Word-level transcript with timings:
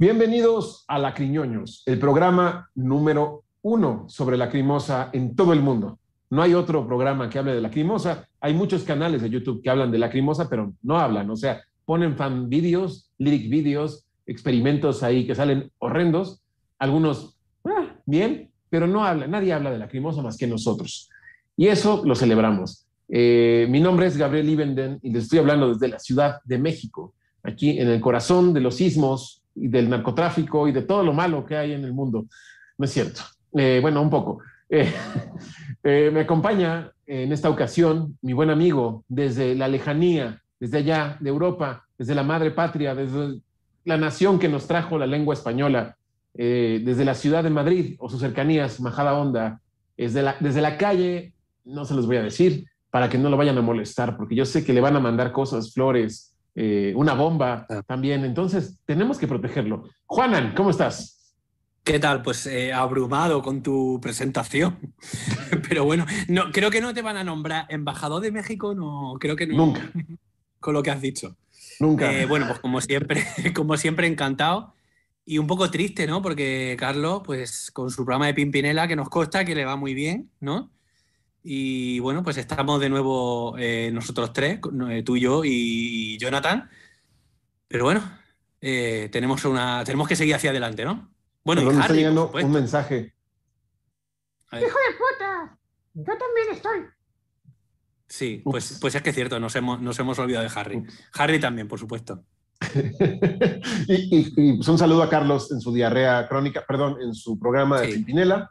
Bienvenidos 0.00 0.84
a 0.86 0.96
Lacriñoños, 0.96 1.82
el 1.84 1.98
programa 1.98 2.70
número 2.76 3.42
uno 3.62 4.04
sobre 4.08 4.36
lacrimosa 4.36 5.10
en 5.12 5.34
todo 5.34 5.52
el 5.52 5.60
mundo. 5.60 5.98
No 6.30 6.40
hay 6.40 6.54
otro 6.54 6.86
programa 6.86 7.28
que 7.28 7.40
hable 7.40 7.52
de 7.52 7.60
lacrimosa. 7.60 8.28
Hay 8.40 8.54
muchos 8.54 8.84
canales 8.84 9.22
de 9.22 9.28
YouTube 9.28 9.60
que 9.60 9.70
hablan 9.70 9.90
de 9.90 9.98
lacrimosa, 9.98 10.48
pero 10.48 10.72
no 10.84 11.00
hablan. 11.00 11.28
O 11.30 11.34
sea, 11.34 11.62
ponen 11.84 12.16
fan 12.16 12.48
videos, 12.48 13.10
lyric 13.18 13.50
videos, 13.50 14.06
experimentos 14.24 15.02
ahí 15.02 15.26
que 15.26 15.34
salen 15.34 15.68
horrendos. 15.78 16.42
Algunos, 16.78 17.36
ah, 17.64 17.96
bien, 18.06 18.52
pero 18.70 18.86
no 18.86 19.04
hablan. 19.04 19.32
Nadie 19.32 19.52
habla 19.52 19.72
de 19.72 19.80
lacrimosa 19.80 20.22
más 20.22 20.36
que 20.36 20.46
nosotros. 20.46 21.10
Y 21.56 21.66
eso 21.66 22.02
lo 22.04 22.14
celebramos. 22.14 22.86
Eh, 23.08 23.66
mi 23.68 23.80
nombre 23.80 24.06
es 24.06 24.16
Gabriel 24.16 24.48
Ibenden 24.48 25.00
y 25.02 25.10
les 25.10 25.24
estoy 25.24 25.40
hablando 25.40 25.70
desde 25.70 25.88
la 25.88 25.98
Ciudad 25.98 26.36
de 26.44 26.58
México, 26.58 27.14
aquí 27.42 27.80
en 27.80 27.88
el 27.88 28.00
corazón 28.00 28.54
de 28.54 28.60
los 28.60 28.76
sismos 28.76 29.42
y 29.60 29.68
del 29.68 29.88
narcotráfico 29.88 30.68
y 30.68 30.72
de 30.72 30.82
todo 30.82 31.02
lo 31.02 31.12
malo 31.12 31.44
que 31.44 31.56
hay 31.56 31.72
en 31.72 31.84
el 31.84 31.92
mundo. 31.92 32.26
No 32.76 32.84
es 32.84 32.92
cierto. 32.92 33.22
Eh, 33.52 33.78
bueno, 33.80 34.02
un 34.02 34.10
poco. 34.10 34.40
Eh, 34.70 34.92
eh, 35.82 36.10
me 36.12 36.20
acompaña 36.20 36.92
en 37.06 37.32
esta 37.32 37.48
ocasión 37.48 38.18
mi 38.20 38.34
buen 38.34 38.50
amigo 38.50 39.02
desde 39.08 39.54
la 39.54 39.66
lejanía, 39.66 40.42
desde 40.60 40.78
allá 40.78 41.16
de 41.20 41.30
Europa, 41.30 41.86
desde 41.96 42.14
la 42.14 42.22
madre 42.22 42.50
patria, 42.50 42.94
desde 42.94 43.40
la 43.86 43.96
nación 43.96 44.38
que 44.38 44.50
nos 44.50 44.66
trajo 44.66 44.98
la 44.98 45.06
lengua 45.06 45.32
española, 45.32 45.96
desde 46.34 47.04
la 47.06 47.14
ciudad 47.14 47.42
de 47.42 47.48
Madrid 47.48 47.96
o 47.98 48.10
sus 48.10 48.20
cercanías, 48.20 48.78
Majada 48.78 49.14
Honda, 49.14 49.62
desde 49.96 50.20
la, 50.20 50.36
desde 50.38 50.60
la 50.60 50.76
calle, 50.76 51.32
no 51.64 51.86
se 51.86 51.94
los 51.94 52.06
voy 52.06 52.18
a 52.18 52.22
decir, 52.22 52.66
para 52.90 53.08
que 53.08 53.16
no 53.16 53.30
lo 53.30 53.38
vayan 53.38 53.56
a 53.56 53.62
molestar, 53.62 54.18
porque 54.18 54.34
yo 54.34 54.44
sé 54.44 54.66
que 54.66 54.74
le 54.74 54.82
van 54.82 54.96
a 54.96 55.00
mandar 55.00 55.32
cosas, 55.32 55.72
flores, 55.72 56.27
eh, 56.54 56.92
una 56.96 57.14
bomba 57.14 57.66
Ah. 57.68 57.82
también. 57.86 58.24
Entonces, 58.24 58.78
tenemos 58.84 59.18
que 59.18 59.26
protegerlo. 59.28 59.88
Juanan, 60.06 60.54
¿cómo 60.54 60.70
estás? 60.70 61.34
¿Qué 61.84 61.98
tal? 61.98 62.20
Pues 62.22 62.46
eh, 62.46 62.72
abrumado 62.72 63.40
con 63.42 63.62
tu 63.62 63.98
presentación. 64.02 64.78
Pero 65.68 65.84
bueno, 65.84 66.04
no, 66.28 66.50
creo 66.52 66.70
que 66.70 66.80
no 66.80 66.92
te 66.92 67.00
van 67.02 67.16
a 67.16 67.24
nombrar 67.24 67.66
embajador 67.70 68.20
de 68.22 68.30
México, 68.30 68.74
no, 68.74 69.14
creo 69.18 69.36
que 69.36 69.46
no. 69.46 69.56
Nunca. 69.56 69.90
Con 70.60 70.74
lo 70.74 70.82
que 70.82 70.90
has 70.90 71.00
dicho. 71.00 71.36
Nunca. 71.80 72.12
Eh, 72.12 72.26
bueno, 72.26 72.46
pues 72.48 72.58
como 72.58 72.80
siempre, 72.80 73.24
como 73.54 73.76
siempre, 73.76 74.06
encantado. 74.08 74.74
Y 75.24 75.38
un 75.38 75.46
poco 75.46 75.70
triste, 75.70 76.06
¿no? 76.06 76.20
Porque 76.20 76.74
Carlos, 76.78 77.22
pues 77.24 77.70
con 77.70 77.90
su 77.90 78.04
programa 78.04 78.26
de 78.26 78.34
Pimpinela, 78.34 78.88
que 78.88 78.96
nos 78.96 79.08
consta 79.08 79.44
que 79.44 79.54
le 79.54 79.64
va 79.64 79.76
muy 79.76 79.94
bien, 79.94 80.30
¿no? 80.40 80.70
Y 81.42 81.98
bueno, 82.00 82.22
pues 82.22 82.36
estamos 82.36 82.80
de 82.80 82.88
nuevo 82.88 83.56
eh, 83.58 83.90
nosotros 83.92 84.32
tres, 84.32 84.60
eh, 84.90 85.02
tú 85.02 85.16
y 85.16 85.20
yo 85.20 85.42
y 85.44 86.18
Jonathan. 86.18 86.68
Pero 87.68 87.84
bueno, 87.84 88.02
eh, 88.60 89.08
tenemos, 89.12 89.44
una, 89.44 89.82
tenemos 89.84 90.08
que 90.08 90.16
seguir 90.16 90.34
hacia 90.34 90.50
adelante, 90.50 90.84
¿no? 90.84 91.10
Bueno, 91.44 91.62
y 91.62 91.64
me 91.66 91.70
está 91.72 91.84
Harry, 91.84 91.96
llegando 91.98 92.30
un 92.32 92.50
mensaje. 92.52 93.14
¡Hijo 94.52 94.60
de 94.60 94.66
puta! 94.66 95.58
Yo 95.94 96.04
también 96.04 96.48
estoy. 96.52 96.80
Sí, 98.06 98.40
pues, 98.44 98.78
pues 98.80 98.94
es 98.94 99.02
que 99.02 99.10
es 99.10 99.14
cierto, 99.14 99.38
nos 99.38 99.54
hemos, 99.56 99.80
nos 99.82 99.98
hemos 99.98 100.18
olvidado 100.18 100.48
de 100.48 100.58
Harry. 100.58 100.82
Harry 101.14 101.38
también, 101.38 101.68
por 101.68 101.78
supuesto. 101.78 102.24
y, 103.88 103.94
y- 104.16 104.32
y, 104.36 104.52
pues, 104.56 104.68
un 104.68 104.78
saludo 104.78 105.02
a 105.02 105.10
Carlos 105.10 105.52
en 105.52 105.60
su 105.60 105.72
diarrea 105.72 106.26
crónica, 106.26 106.64
perdón, 106.66 106.96
en 107.02 107.14
su 107.14 107.38
programa 107.38 107.80
de 107.80 107.86
Sí. 107.88 107.92
Pimpinela. 107.98 108.50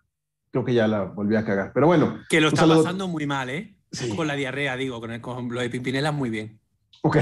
Creo 0.57 0.66
que 0.66 0.73
ya 0.73 0.88
la 0.88 1.03
volví 1.03 1.35
a 1.35 1.45
cagar. 1.45 1.72
Pero 1.72 1.85
bueno, 1.85 2.18
Que 2.31 2.41
lo 2.41 2.47
está 2.47 2.62
saludo. 2.62 2.81
pasando 2.81 3.07
muy 3.07 3.28
mal, 3.28 3.47
¿eh? 3.51 3.75
Sí. 3.91 4.09
Con 4.16 4.25
la 4.25 4.34
diarrea, 4.34 4.75
digo, 4.75 5.00
con, 5.00 5.12
el- 5.12 5.22
con 5.22 5.50
lo 5.53 5.62
de 5.62 5.69
Pimpinela 5.69 6.12
muy 6.12 6.31
bien. 6.31 6.59
ok. 7.03 7.18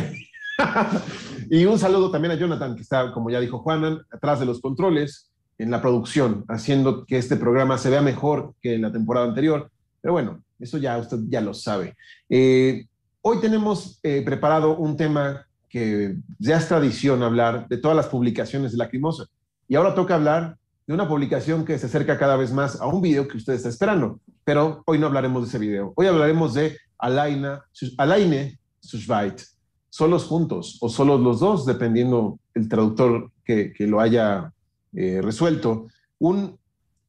y 1.49 1.65
un 1.65 1.77
saludo 1.77 2.09
también 2.11 2.31
a 2.31 2.35
Jonathan, 2.35 2.77
que 2.77 2.81
está, 2.81 3.11
como 3.11 3.29
ya 3.29 3.41
dijo 3.41 3.59
Juanan, 3.59 3.99
atrás 4.09 4.39
de 4.39 4.45
los 4.45 4.61
controles, 4.61 5.29
en 5.57 5.69
la 5.69 5.81
producción, 5.81 6.45
haciendo 6.47 7.05
que 7.05 7.17
este 7.17 7.35
programa 7.35 7.77
se 7.77 7.89
vea 7.89 8.01
mejor 8.01 8.53
que 8.61 8.75
en 8.75 8.83
la 8.83 8.91
temporada 8.93 9.25
anterior. 9.27 9.69
Pero 10.01 10.13
bueno, 10.13 10.41
eso 10.59 10.77
ya 10.77 10.97
usted 10.97 11.17
ya 11.27 11.41
lo 11.41 11.53
sabe. 11.53 11.95
Eh, 12.29 12.85
hoy 13.21 13.39
tenemos 13.41 13.99
eh, 14.03 14.21
preparado 14.23 14.77
un 14.77 14.95
tema 14.95 15.45
que 15.67 16.15
ya 16.39 16.55
es 16.57 16.69
tradición 16.69 17.21
hablar 17.21 17.67
de 17.67 17.77
todas 17.79 17.97
las 17.97 18.07
publicaciones 18.07 18.71
de 18.71 18.77
Lacrimosa. 18.77 19.25
Y 19.67 19.75
ahora 19.75 19.93
toca 19.93 20.15
hablar 20.15 20.55
de 20.87 20.93
una 20.93 21.07
publicación 21.07 21.65
que 21.65 21.79
se 21.79 21.87
acerca 21.87 22.17
cada 22.17 22.35
vez 22.35 22.51
más 22.51 22.79
a 22.79 22.87
un 22.87 23.01
video 23.01 23.27
que 23.27 23.37
usted 23.37 23.53
está 23.53 23.69
esperando. 23.69 24.19
Pero 24.43 24.83
hoy 24.85 24.99
no 24.99 25.07
hablaremos 25.07 25.43
de 25.43 25.49
ese 25.49 25.59
video. 25.59 25.93
Hoy 25.95 26.07
hablaremos 26.07 26.53
de 26.53 26.77
Alaina, 26.99 27.65
Alaine 27.97 28.59
Sushvait, 28.79 29.41
solos 29.89 30.25
juntos 30.25 30.77
o 30.81 30.89
solos 30.89 31.21
los 31.21 31.39
dos, 31.39 31.65
dependiendo 31.65 32.39
el 32.53 32.69
traductor 32.69 33.31
que, 33.43 33.73
que 33.73 33.87
lo 33.87 33.99
haya 33.99 34.53
eh, 34.93 35.21
resuelto. 35.21 35.87
Un 36.19 36.57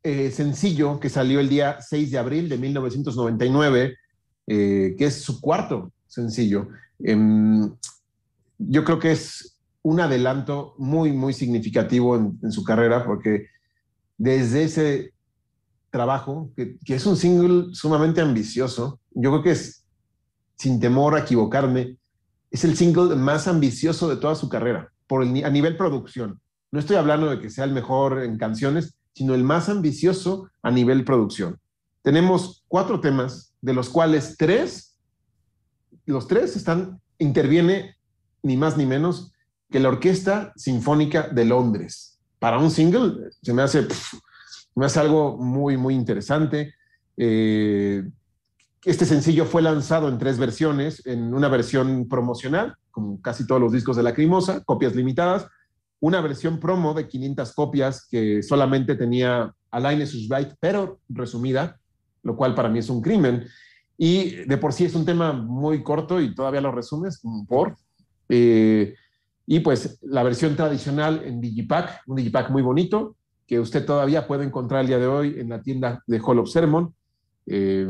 eh, 0.03 0.31
sencillo 0.31 0.98
que 0.98 1.10
salió 1.10 1.41
el 1.41 1.48
día 1.48 1.78
6 1.81 2.10
de 2.10 2.19
abril 2.19 2.48
de 2.48 2.58
1999, 2.58 3.97
eh, 4.47 4.94
que 4.97 5.04
es 5.04 5.20
su 5.20 5.41
cuarto 5.41 5.93
sencillo. 6.06 6.69
Em, 7.00 7.70
yo 8.58 8.84
creo 8.84 8.98
que 8.98 9.12
es 9.12 9.58
un 9.82 10.00
adelanto 10.00 10.75
muy, 10.79 11.12
muy 11.12 11.34
significativo 11.34 12.17
en, 12.17 12.38
en 12.43 12.52
su 12.52 12.64
carrera, 12.64 13.05
porque 13.05 13.49
desde 14.19 14.65
ese 14.65 15.15
trabajo, 15.91 16.51
que, 16.57 16.77
es 16.87 17.07
un 17.07 17.17
single 17.17 17.75
sumamente 17.75 18.21
ambicioso, 18.21 19.01
yo 19.13 19.31
creo 19.31 19.43
que 19.43 19.51
es, 19.53 19.85
sin 20.57 20.81
temor 20.81 21.15
a 21.15 21.21
equivocarme, 21.21 21.97
es 22.51 22.65
el 22.65 22.77
single 22.77 23.17
más 23.17 23.49
ambicioso 23.49 24.09
de 24.09 24.17
toda 24.17 24.35
su 24.35 24.49
carrera, 24.49 24.93
por 25.07 25.23
a 25.23 25.51
nivel 25.51 25.77
producción. 25.77 26.41
No 26.71 26.81
estoy 26.81 26.97
hablando 26.97 27.31
de 27.31 27.41
que 27.41 27.51
sea 27.51 27.65
el 27.65 27.73
mejor 27.73 28.23
en 28.23 28.39
canciones, 28.39 28.97
sino 29.15 29.35
el 29.35 29.45
más 29.45 29.69
ambicioso 29.69 30.51
a 30.63 30.71
nivel 30.71 31.05
producción. 31.05 31.59
Tenemos 32.03 32.65
cuatro 32.69 33.01
temas, 33.01 33.55
de 33.61 33.73
los 33.73 33.89
cuales 33.89 34.37
tres, 34.37 34.99
los 36.05 36.29
tres 36.29 36.55
están, 36.57 37.01
interviene 37.19 37.97
ni 38.43 38.57
más 38.57 38.77
ni 38.77 38.87
menos 38.87 39.33
que 39.71 39.81
la 39.81 39.89
Orquesta 39.89 40.53
Sinfónica 40.57 41.29
de 41.29 41.45
Londres. 41.47 42.16
Para 42.38 42.59
un 42.59 42.71
single 42.71 43.31
se 43.43 43.53
me 43.53 43.62
hace, 43.62 43.83
pff, 43.83 44.15
me 44.75 44.87
hace 44.87 45.00
algo 45.00 45.37
muy, 45.38 45.77
muy 45.77 45.94
interesante. 45.94 46.75
Eh, 47.17 48.05
este 48.85 49.05
sencillo 49.05 49.47
fue 49.47 49.62
lanzado 49.62 50.09
en 50.09 50.19
tres 50.19 50.38
versiones, 50.38 51.05
en 51.06 51.35
una 51.35 51.49
versión 51.49 52.09
promocional, 52.09 52.77
como 52.91 53.21
casi 53.21 53.47
todos 53.47 53.61
los 53.61 53.73
discos 53.73 53.97
de 53.97 54.03
Lacrimosa, 54.03 54.62
copias 54.65 54.94
limitadas, 54.94 55.49
una 56.00 56.21
versión 56.21 56.61
promo 56.61 56.94
de 56.94 57.09
500 57.09 57.53
copias 57.55 58.06
que 58.09 58.43
solamente 58.43 58.94
tenía 58.94 59.53
Alain 59.71 60.06
Sushbait, 60.06 60.55
pero 60.61 61.00
resumida, 61.09 61.81
lo 62.23 62.37
cual 62.37 62.55
para 62.55 62.69
mí 62.69 62.79
es 62.79 62.89
un 62.89 63.00
crimen. 63.00 63.47
Y 63.99 64.44
de 64.47 64.59
por 64.59 64.73
sí 64.73 64.85
es 64.85 64.94
un 64.94 65.06
tema 65.06 65.32
muy 65.32 65.82
corto 65.82 66.21
y 66.21 66.35
todavía 66.35 66.61
lo 66.61 66.71
resumes 66.71 67.21
por. 67.49 67.77
Eh, 68.29 68.94
Y 69.46 69.60
pues 69.60 69.98
la 70.02 70.22
versión 70.22 70.56
tradicional 70.56 71.22
en 71.25 71.40
Digipack, 71.40 72.02
un 72.06 72.16
Digipack 72.16 72.50
muy 72.50 72.62
bonito, 72.62 73.16
que 73.46 73.60
usted 73.60 73.87
todavía 73.87 74.26
puede 74.26 74.44
encontrar 74.44 74.81
el 74.81 74.88
día 74.88 74.98
de 74.98 75.06
hoy 75.06 75.37
en 75.38 75.50
la 75.50 75.62
tienda 75.62 76.02
de 76.06 76.20
Hall 76.20 76.40
of 76.40 76.50
Sermon. 76.50 76.93
Eh, 77.46 77.87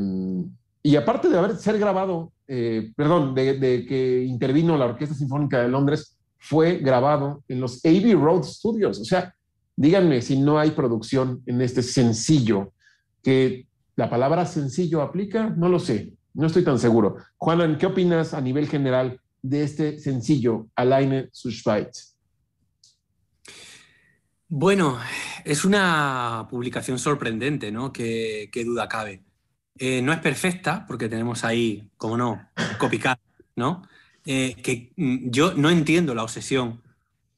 y 0.82 0.96
aparte 0.96 1.28
de 1.28 1.38
haber 1.38 1.56
ser 1.56 1.78
grabado, 1.78 2.32
eh, 2.46 2.92
perdón, 2.94 3.34
de, 3.34 3.84
que 3.88 4.22
intervino 4.24 4.76
la 4.76 4.84
Orquesta 4.84 5.14
Sinfónica 5.14 5.60
de 5.60 5.68
Londres, 5.68 6.16
fue 6.38 6.76
grabado 6.76 7.42
en 7.48 7.60
los 7.60 7.84
Abbey 7.84 8.14
Road 8.14 8.44
Studios. 8.44 9.00
O 9.00 9.04
sea, 9.04 9.34
díganme 9.74 10.20
si 10.20 10.38
no 10.38 10.58
hay 10.58 10.72
producción 10.72 11.42
en 11.46 11.60
este 11.62 11.82
sencillo, 11.82 12.72
que 13.22 13.66
la 13.96 14.10
palabra 14.10 14.44
sencillo 14.44 15.00
aplica, 15.00 15.50
no 15.56 15.68
lo 15.68 15.80
sé, 15.80 16.12
no 16.34 16.46
estoy 16.46 16.62
tan 16.62 16.78
seguro. 16.78 17.16
Juanan, 17.38 17.78
¿qué 17.78 17.86
opinas 17.86 18.34
a 18.34 18.40
nivel 18.40 18.68
general 18.68 19.20
de 19.42 19.62
este 19.62 19.98
sencillo, 19.98 20.68
Alleine 20.74 21.28
zu 21.32 21.50
Schweiz? 21.50 22.16
Bueno, 24.48 24.98
es 25.44 25.64
una 25.64 26.46
publicación 26.48 26.98
sorprendente, 26.98 27.72
¿no? 27.72 27.92
Qué, 27.92 28.48
qué 28.52 28.64
duda 28.64 28.88
cabe. 28.88 29.22
Eh, 29.78 30.00
no 30.02 30.12
es 30.12 30.20
perfecta, 30.20 30.86
porque 30.86 31.08
tenemos 31.08 31.44
ahí, 31.44 31.90
como 31.96 32.16
no, 32.16 32.48
copycat, 32.78 33.18
¿no? 33.56 33.82
Eh, 34.24 34.56
que 34.62 34.92
mm, 34.96 35.30
yo 35.30 35.54
no 35.54 35.68
entiendo 35.70 36.14
la 36.14 36.22
obsesión, 36.22 36.82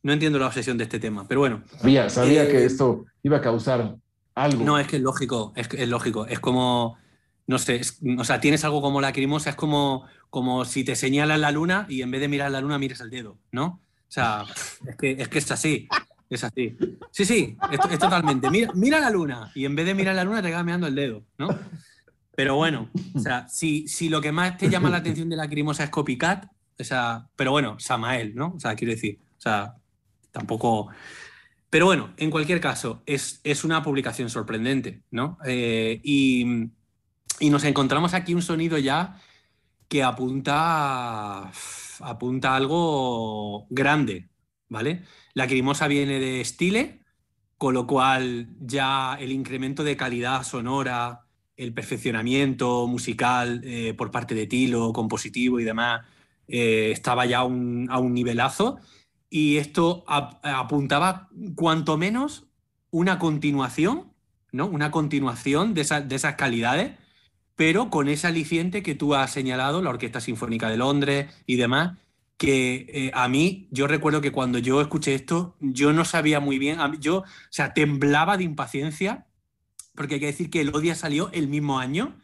no 0.03 0.13
entiendo 0.13 0.39
la 0.39 0.47
obsesión 0.47 0.79
de 0.79 0.85
este 0.85 1.01
tema, 1.01 1.27
pero 1.27 1.41
bueno. 1.41 1.63
Sabía, 1.79 2.09
sabía 2.09 2.45
eh, 2.45 2.49
que 2.49 2.65
esto 2.65 3.07
iba 3.23 3.39
a 3.39 3.41
causar 3.41 3.97
algo. 4.35 4.65
No, 4.65 4.79
es 4.79 4.87
que 4.87 4.97
es 4.97 5.03
lógico, 5.03 5.53
es, 5.57 5.69
es 5.73 5.89
lógico, 5.89 6.27
es 6.27 6.39
como, 6.39 6.97
no 7.49 7.59
sé, 7.59 7.81
o 8.19 8.25
sea, 8.25 8.41
tienes 8.41 8.63
algo 8.65 8.83
como 8.83 9.01
lacrimosa, 9.01 9.51
es 9.51 9.57
como, 9.57 10.05
como 10.29 10.67
si 10.67 10.85
te 10.85 10.95
señalas 10.95 11.41
la 11.41 11.51
luna 11.51 11.87
y 11.89 12.03
en 12.03 12.11
vez 12.11 12.21
de 12.21 12.29
mirar 12.29 12.51
la 12.51 12.61
luna 12.61 12.79
mires 12.79 13.01
el 13.01 13.09
dedo, 13.09 13.39
¿no? 13.51 13.67
O 13.67 14.11
sea, 14.11 14.45
es 14.87 14.97
que 14.97 15.13
es, 15.13 15.29
que 15.29 15.39
es 15.39 15.51
así. 15.51 15.89
Es 16.29 16.45
así. 16.45 16.77
Sí, 17.11 17.25
sí, 17.25 17.57
es, 17.73 17.99
totalmente. 17.99 18.51
Mira, 18.51 18.71
mira, 18.75 19.01
la 19.01 19.09
luna 19.09 19.51
y 19.55 19.65
en 19.65 19.75
vez 19.75 19.87
de 19.87 19.95
mirar 19.95 20.15
la 20.15 20.25
luna 20.25 20.43
te 20.43 20.49
quedas 20.49 20.65
mirando 20.65 20.87
el 20.87 20.95
dedo, 20.95 21.25
¿no? 21.39 21.49
Pero 22.37 22.57
bueno, 22.57 22.91
o 23.15 23.19
sea, 23.19 23.49
si, 23.49 23.89
si 23.89 24.11
lo 24.11 24.21
que 24.21 24.31
más 24.31 24.59
te 24.59 24.69
llama 24.69 24.91
la 24.91 24.99
atención 24.99 25.31
de 25.31 25.37
la 25.37 25.49
crimosa 25.49 25.85
es 25.85 25.91
copycat, 25.91 26.45
o 26.79 26.85
sea, 26.85 27.27
pero 27.35 27.51
bueno, 27.51 27.81
Samael, 27.81 28.35
¿no? 28.35 28.53
O 28.57 28.61
sea, 28.61 28.77
quiero 28.77 28.93
decir, 28.93 29.19
o 29.39 29.41
sea, 29.41 29.75
tampoco... 30.31 30.89
Pero 31.71 31.87
bueno, 31.87 32.13
en 32.19 32.31
cualquier 32.31 32.61
caso, 32.61 33.03
es, 33.07 33.41
es 33.43 33.65
una 33.65 33.83
publicación 33.83 34.29
sorprendente, 34.29 35.03
¿no? 35.11 35.39
Eh, 35.47 36.01
y, 36.05 36.71
y, 37.41 37.51
nos 37.51 37.65
encontramos 37.65 38.15
aquí 38.15 38.35
un 38.35 38.43
sonido 38.43 38.79
ya 38.79 39.21
que 39.89 40.03
apunta, 40.03 41.51
apunta 42.01 42.53
a 42.53 42.57
algo 42.57 43.67
grande, 43.71 44.29
¿vale? 44.69 45.05
La 45.35 45.47
crimosa 45.47 45.89
viene 45.89 46.21
de 46.21 46.45
Stile, 46.45 47.03
con 47.57 47.75
lo 47.75 47.87
cual 47.87 48.49
ya 48.61 49.17
el 49.21 49.33
incremento 49.33 49.83
de 49.85 49.97
calidad 49.97 50.43
sonora, 50.45 51.27
el 51.57 51.75
perfeccionamiento 51.75 52.87
musical 52.87 53.61
eh, 53.65 53.95
por 53.95 54.11
parte 54.11 54.35
de 54.35 54.47
Tilo, 54.47 54.93
compositivo 54.93 55.59
y 55.59 55.65
demás, 55.65 56.07
eh, 56.47 56.91
estaba 56.93 57.27
ya 57.27 57.45
un, 57.45 57.89
a 57.91 57.99
un 57.99 58.15
nivelazo. 58.15 58.79
Y 59.31 59.59
esto 59.59 60.05
ap 60.07 60.39
apuntaba 60.43 61.29
cuanto 61.55 61.99
menos 61.99 62.47
una 62.91 63.19
continuación, 63.19 64.13
¿no? 64.53 64.67
Una 64.67 64.91
continuación 64.91 65.75
de, 65.75 65.83
esa, 65.83 66.01
de 66.01 66.17
esas 66.17 66.37
calidades, 66.37 66.93
pero 67.59 67.91
con 67.91 68.07
ese 68.07 68.29
aliciente 68.29 68.85
que 68.85 68.95
tú 68.95 69.17
has 69.17 69.33
señalado, 69.33 69.83
la 69.83 69.91
Orquesta 69.91 70.21
Sinfónica 70.21 70.71
de 70.71 70.77
Londres 70.77 71.27
y 71.45 71.57
demás, 71.57 71.99
que 72.37 72.87
eh, 72.89 73.11
a 73.15 73.27
mí, 73.27 73.67
yo 73.73 73.89
recuerdo 73.89 74.21
que 74.21 74.31
cuando 74.31 74.61
yo 74.61 74.81
escuché 74.81 75.17
esto, 75.17 75.57
yo 75.59 75.93
no 75.93 76.05
sabía 76.05 76.39
muy 76.39 76.61
bien, 76.61 76.79
yo, 77.01 77.17
o 77.19 77.25
sea, 77.51 77.75
temblaba 77.75 78.37
de 78.37 78.45
impaciencia, 78.45 79.27
porque 79.97 80.15
hay 80.15 80.21
que 80.21 80.27
decir 80.27 80.51
que 80.51 80.61
el 80.61 80.73
Odia 80.73 80.95
salió 80.95 81.33
el 81.33 81.49
mismo 81.49 81.81
año, 81.81 82.17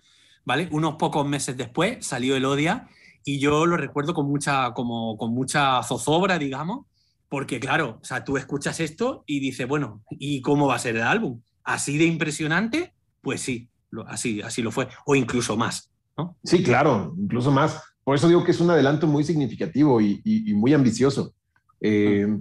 ¿vale? 0.45 0.69
Unos 0.71 0.95
pocos 1.01 1.27
meses 1.27 1.57
después 1.57 2.07
salió 2.07 2.37
el 2.37 2.45
Odia 2.45 2.89
y 3.25 3.41
yo 3.41 3.67
lo 3.67 3.77
recuerdo 3.77 4.15
con 4.15 4.29
mucha, 4.29 4.73
como, 4.73 5.17
con 5.17 5.35
mucha 5.35 5.83
zozobra, 5.83 6.39
digamos, 6.39 6.87
porque 7.29 7.59
claro, 7.59 7.99
o 8.01 8.05
sea, 8.05 8.23
tú 8.23 8.37
escuchas 8.37 8.79
esto 8.79 9.25
y 9.27 9.41
dices, 9.41 9.67
bueno, 9.67 10.05
¿y 10.11 10.43
cómo 10.43 10.69
va 10.69 10.77
a 10.77 10.79
ser 10.79 10.95
el 10.95 11.03
álbum? 11.03 11.41
¿Así 11.65 11.99
de 11.99 12.05
impresionante? 12.05 12.95
Pues 13.21 13.41
sí, 13.41 13.69
así, 14.03 14.43
así 14.43 14.63
lo 14.63 14.71
fue, 14.71 14.89
o 15.07 15.15
incluso 15.15 15.57
más, 15.57 15.91
¿no? 16.17 16.37
Sí, 16.43 16.63
claro, 16.63 17.15
incluso 17.19 17.51
más 17.51 17.83
por 18.05 18.15
eso 18.15 18.29
digo 18.29 18.45
que 18.45 18.51
es 18.51 18.61
un 18.61 18.71
adelanto 18.71 19.07
muy 19.07 19.25
significativo 19.25 20.01
y, 20.01 20.21
y, 20.25 20.51
y 20.51 20.55
muy 20.55 20.75
ambicioso. 20.75 21.33
Eh, 21.81 22.39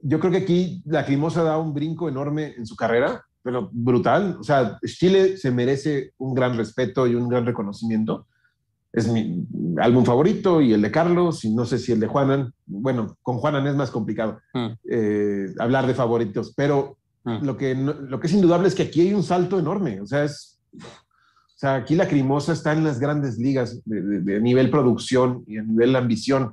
yo 0.00 0.20
creo 0.20 0.30
que 0.30 0.38
aquí 0.38 0.80
la 0.86 1.04
Crimosa 1.04 1.42
da 1.42 1.58
un 1.58 1.74
brinco 1.74 2.08
enorme 2.08 2.54
en 2.56 2.64
su 2.64 2.76
carrera, 2.76 3.24
pero 3.42 3.68
brutal. 3.72 4.36
O 4.38 4.44
sea, 4.44 4.78
Chile 4.84 5.36
se 5.36 5.50
merece 5.50 6.12
un 6.18 6.32
gran 6.32 6.56
respeto 6.56 7.08
y 7.08 7.16
un 7.16 7.28
gran 7.28 7.44
reconocimiento. 7.44 8.28
Es 8.92 9.08
mi 9.08 9.44
álbum 9.78 10.04
favorito 10.04 10.62
y 10.62 10.72
el 10.72 10.80
de 10.80 10.92
Carlos, 10.92 11.44
y 11.44 11.52
no 11.52 11.64
sé 11.64 11.78
si 11.78 11.90
el 11.90 12.00
de 12.00 12.06
Juanan. 12.06 12.52
Bueno, 12.64 13.16
con 13.22 13.38
Juanan 13.38 13.66
es 13.66 13.74
más 13.74 13.90
complicado 13.90 14.40
mm. 14.54 14.66
eh, 14.88 15.46
hablar 15.58 15.88
de 15.88 15.94
favoritos, 15.94 16.54
pero 16.56 16.98
mm. 17.24 17.44
lo, 17.44 17.56
que 17.56 17.74
lo 17.74 18.20
que 18.20 18.28
es 18.28 18.32
indudable 18.32 18.68
es 18.68 18.76
que 18.76 18.84
aquí 18.84 19.00
hay 19.00 19.12
un 19.12 19.24
salto 19.24 19.58
enorme. 19.58 20.00
O 20.00 20.06
sea, 20.06 20.22
es 20.22 20.57
o 20.74 21.58
sea, 21.58 21.76
aquí 21.76 21.94
la 21.94 22.08
Crimosa 22.08 22.52
está 22.52 22.72
en 22.72 22.84
las 22.84 22.98
grandes 23.00 23.38
ligas 23.38 23.80
de, 23.84 24.00
de, 24.00 24.20
de 24.20 24.40
nivel 24.40 24.70
producción 24.70 25.44
y 25.46 25.58
a 25.58 25.62
nivel 25.62 25.96
ambición. 25.96 26.52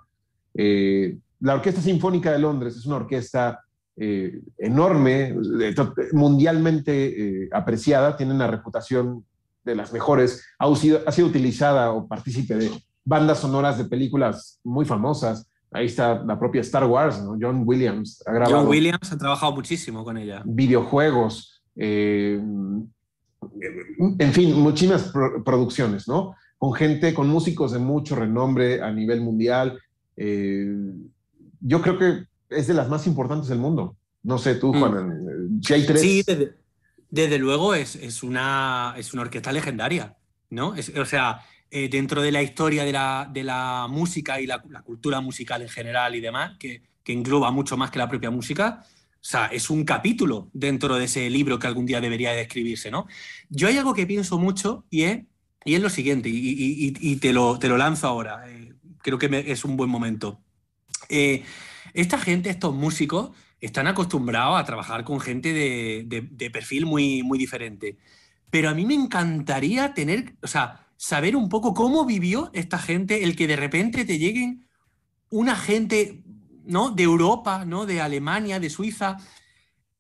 Eh, 0.54 1.18
la 1.40 1.56
Orquesta 1.56 1.82
Sinfónica 1.82 2.32
de 2.32 2.40
Londres 2.40 2.76
es 2.76 2.86
una 2.86 2.96
orquesta 2.96 3.62
eh, 3.98 4.42
enorme, 4.58 5.36
mundialmente 6.12 7.44
eh, 7.44 7.50
apreciada, 7.52 8.18
tiene 8.18 8.34
una 8.34 8.48
reputación 8.48 9.24
de 9.64 9.76
las 9.76 9.94
mejores, 9.94 10.44
ha 10.60 10.76
sido, 10.76 11.02
ha 11.06 11.12
sido 11.12 11.28
utilizada 11.28 11.92
o 11.92 12.08
partícipe 12.08 12.56
de 12.56 12.72
bandas 13.04 13.40
sonoras 13.40 13.78
de 13.78 13.86
películas 13.86 14.60
muy 14.64 14.86
famosas. 14.86 15.48
Ahí 15.72 15.88
está 15.88 16.24
la 16.24 16.40
propia 16.40 16.62
Star 16.62 16.86
Wars, 16.86 17.22
¿no? 17.22 17.38
John 17.40 17.64
Williams 17.66 18.24
ha 18.26 18.32
grabado. 18.32 18.58
John 18.58 18.68
Williams 18.68 19.12
ha 19.12 19.18
trabajado 19.18 19.54
muchísimo 19.54 20.04
con 20.04 20.18
ella. 20.18 20.42
Videojuegos, 20.46 21.62
eh, 21.76 22.42
en 24.20 24.34
fin, 24.34 24.54
muchísimas 24.60 25.12
pro 25.12 25.44
producciones, 25.44 26.08
¿no? 26.08 26.36
Con 26.58 26.74
gente, 26.74 27.14
con 27.14 27.28
músicos 27.28 27.72
de 27.72 27.80
mucho 27.80 28.16
renombre 28.16 28.82
a 28.82 28.92
nivel 28.92 29.22
mundial. 29.22 29.80
Eh, 30.16 30.74
yo 31.60 31.82
creo 31.82 31.98
que 31.98 32.26
es 32.50 32.68
de 32.68 32.74
las 32.74 32.90
más 32.90 33.08
importantes 33.08 33.50
del 33.50 33.60
mundo. 33.60 33.96
No 34.24 34.38
sé 34.38 34.56
tú, 34.56 34.74
Juan, 34.74 35.58
mm. 35.58 35.62
si 35.62 35.74
hay 35.74 35.86
tres. 35.86 36.02
Sí, 36.02 36.24
desde, 36.26 36.56
desde 37.10 37.38
luego 37.38 37.76
es, 37.76 37.96
es, 37.96 38.24
una, 38.24 38.94
es 38.98 39.14
una 39.14 39.24
orquesta 39.24 39.52
legendaria, 39.52 40.16
¿no? 40.50 40.76
Es, 40.76 40.90
o 40.90 41.06
sea, 41.06 41.42
eh, 41.70 41.90
dentro 41.90 42.22
de 42.22 42.32
la 42.32 42.42
historia 42.42 42.84
de 42.84 42.92
la, 42.92 43.30
de 43.32 43.44
la 43.44 43.88
música 43.90 44.40
y 44.40 44.48
la, 44.48 44.64
la, 44.70 44.82
cultura 44.82 45.22
musical 45.22 45.62
en 45.62 45.70
general 45.70 46.16
y 46.16 46.22
demás, 46.22 46.58
que, 46.58 46.82
que 47.04 47.14
engloba 47.14 47.52
mucho 47.52 47.78
más 47.78 47.92
que 47.92 48.00
la 48.00 48.10
propia 48.10 48.32
música, 48.32 48.84
o 49.26 49.28
sea, 49.28 49.48
es 49.48 49.72
un 49.72 49.86
capítulo 49.86 50.52
dentro 50.54 50.98
de 50.98 51.06
ese 51.06 51.28
libro 51.32 51.58
que 51.58 51.66
algún 51.66 51.88
día 51.88 52.00
debería 52.00 52.32
de 52.34 52.42
escribirse, 52.42 52.92
¿no? 52.92 53.08
Yo 53.50 53.68
hay 53.68 53.76
algo 53.76 53.96
que 53.96 54.06
pienso 54.06 54.38
mucho 54.38 54.86
y 54.92 55.02
es, 55.02 55.24
y 55.64 55.74
es 55.74 55.82
lo 55.82 55.90
siguiente, 55.90 56.30
y, 56.32 57.16
te, 57.16 57.34
lo, 57.34 57.58
te, 57.58 57.68
lo, 57.68 57.76
lanzo 57.76 58.06
ahora. 58.06 58.44
Eh, 58.48 58.76
creo 59.00 59.18
que 59.18 59.46
es 59.48 59.66
un 59.66 59.78
buen 59.78 59.90
momento. 59.90 60.44
Eh, 61.10 61.44
esta 61.96 62.20
gente, 62.20 62.52
estos 62.52 62.76
músicos, 62.76 63.32
están 63.60 63.88
acostumbrados 63.88 64.60
a 64.60 64.64
trabajar 64.64 65.04
con 65.04 65.20
gente 65.20 65.54
de, 65.54 66.04
de, 66.06 66.22
de, 66.30 66.52
perfil 66.52 66.86
muy, 66.86 67.24
muy 67.24 67.40
diferente. 67.40 67.98
Pero 68.52 68.70
a 68.70 68.76
mí 68.76 68.86
me 68.86 68.94
encantaría 68.94 69.96
tener, 69.96 70.36
o 70.44 70.48
sea, 70.48 70.86
saber 70.98 71.36
un 71.36 71.50
poco 71.50 71.74
cómo 71.74 72.06
vivió 72.06 72.52
esta 72.54 72.78
gente, 72.78 73.24
el 73.24 73.36
que 73.36 73.48
de 73.48 73.56
repente 73.56 74.06
te 74.06 74.20
lleguen 74.20 74.68
una 75.32 75.56
gente 75.56 76.22
¿no? 76.68 76.92
De 76.92 77.04
Europa, 77.04 77.66
¿no? 77.66 77.86
De 77.86 78.02
Alemania, 78.02 78.60
de 78.60 78.70
Suiza, 78.70 79.18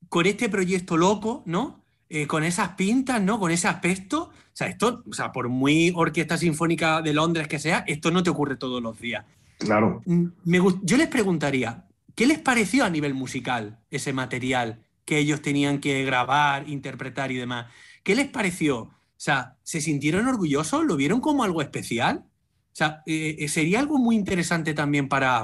con 0.09 0.25
este 0.25 0.49
proyecto 0.49 0.97
loco, 0.97 1.43
¿no? 1.45 1.83
Eh, 2.09 2.27
con 2.27 2.43
esas 2.43 2.69
pintas, 2.69 3.21
¿no? 3.21 3.39
Con 3.39 3.51
ese 3.51 3.67
aspecto. 3.67 4.23
O 4.23 4.57
sea, 4.57 4.67
esto, 4.67 5.03
o 5.09 5.13
sea, 5.13 5.31
por 5.31 5.49
muy 5.49 5.91
orquesta 5.95 6.37
sinfónica 6.37 7.01
de 7.01 7.13
Londres 7.13 7.47
que 7.47 7.59
sea, 7.59 7.83
esto 7.87 8.11
no 8.11 8.23
te 8.23 8.29
ocurre 8.29 8.55
todos 8.57 8.81
los 8.81 8.99
días. 8.99 9.25
Claro. 9.57 10.01
Mm, 10.05 10.25
me, 10.45 10.59
yo 10.83 10.97
les 10.97 11.07
preguntaría, 11.07 11.85
¿qué 12.13 12.25
les 12.25 12.39
pareció 12.39 12.85
a 12.85 12.89
nivel 12.89 13.13
musical 13.13 13.79
ese 13.89 14.13
material 14.13 14.83
que 15.03 15.17
ellos 15.17 15.41
tenían 15.41 15.79
que 15.79 16.03
grabar, 16.05 16.69
interpretar 16.69 17.31
y 17.31 17.37
demás? 17.37 17.67
¿Qué 18.03 18.15
les 18.15 18.27
pareció? 18.27 18.77
O 18.77 18.91
sea, 19.17 19.57
¿se 19.63 19.81
sintieron 19.81 20.27
orgullosos? 20.27 20.85
¿Lo 20.85 20.95
vieron 20.95 21.21
como 21.21 21.43
algo 21.43 21.61
especial? 21.61 22.25
O 22.27 22.75
sea, 22.75 23.01
eh, 23.05 23.37
eh 23.39 23.47
sería 23.47 23.79
algo 23.79 23.97
muy 23.97 24.15
interesante 24.15 24.73
también 24.73 25.07
para, 25.07 25.43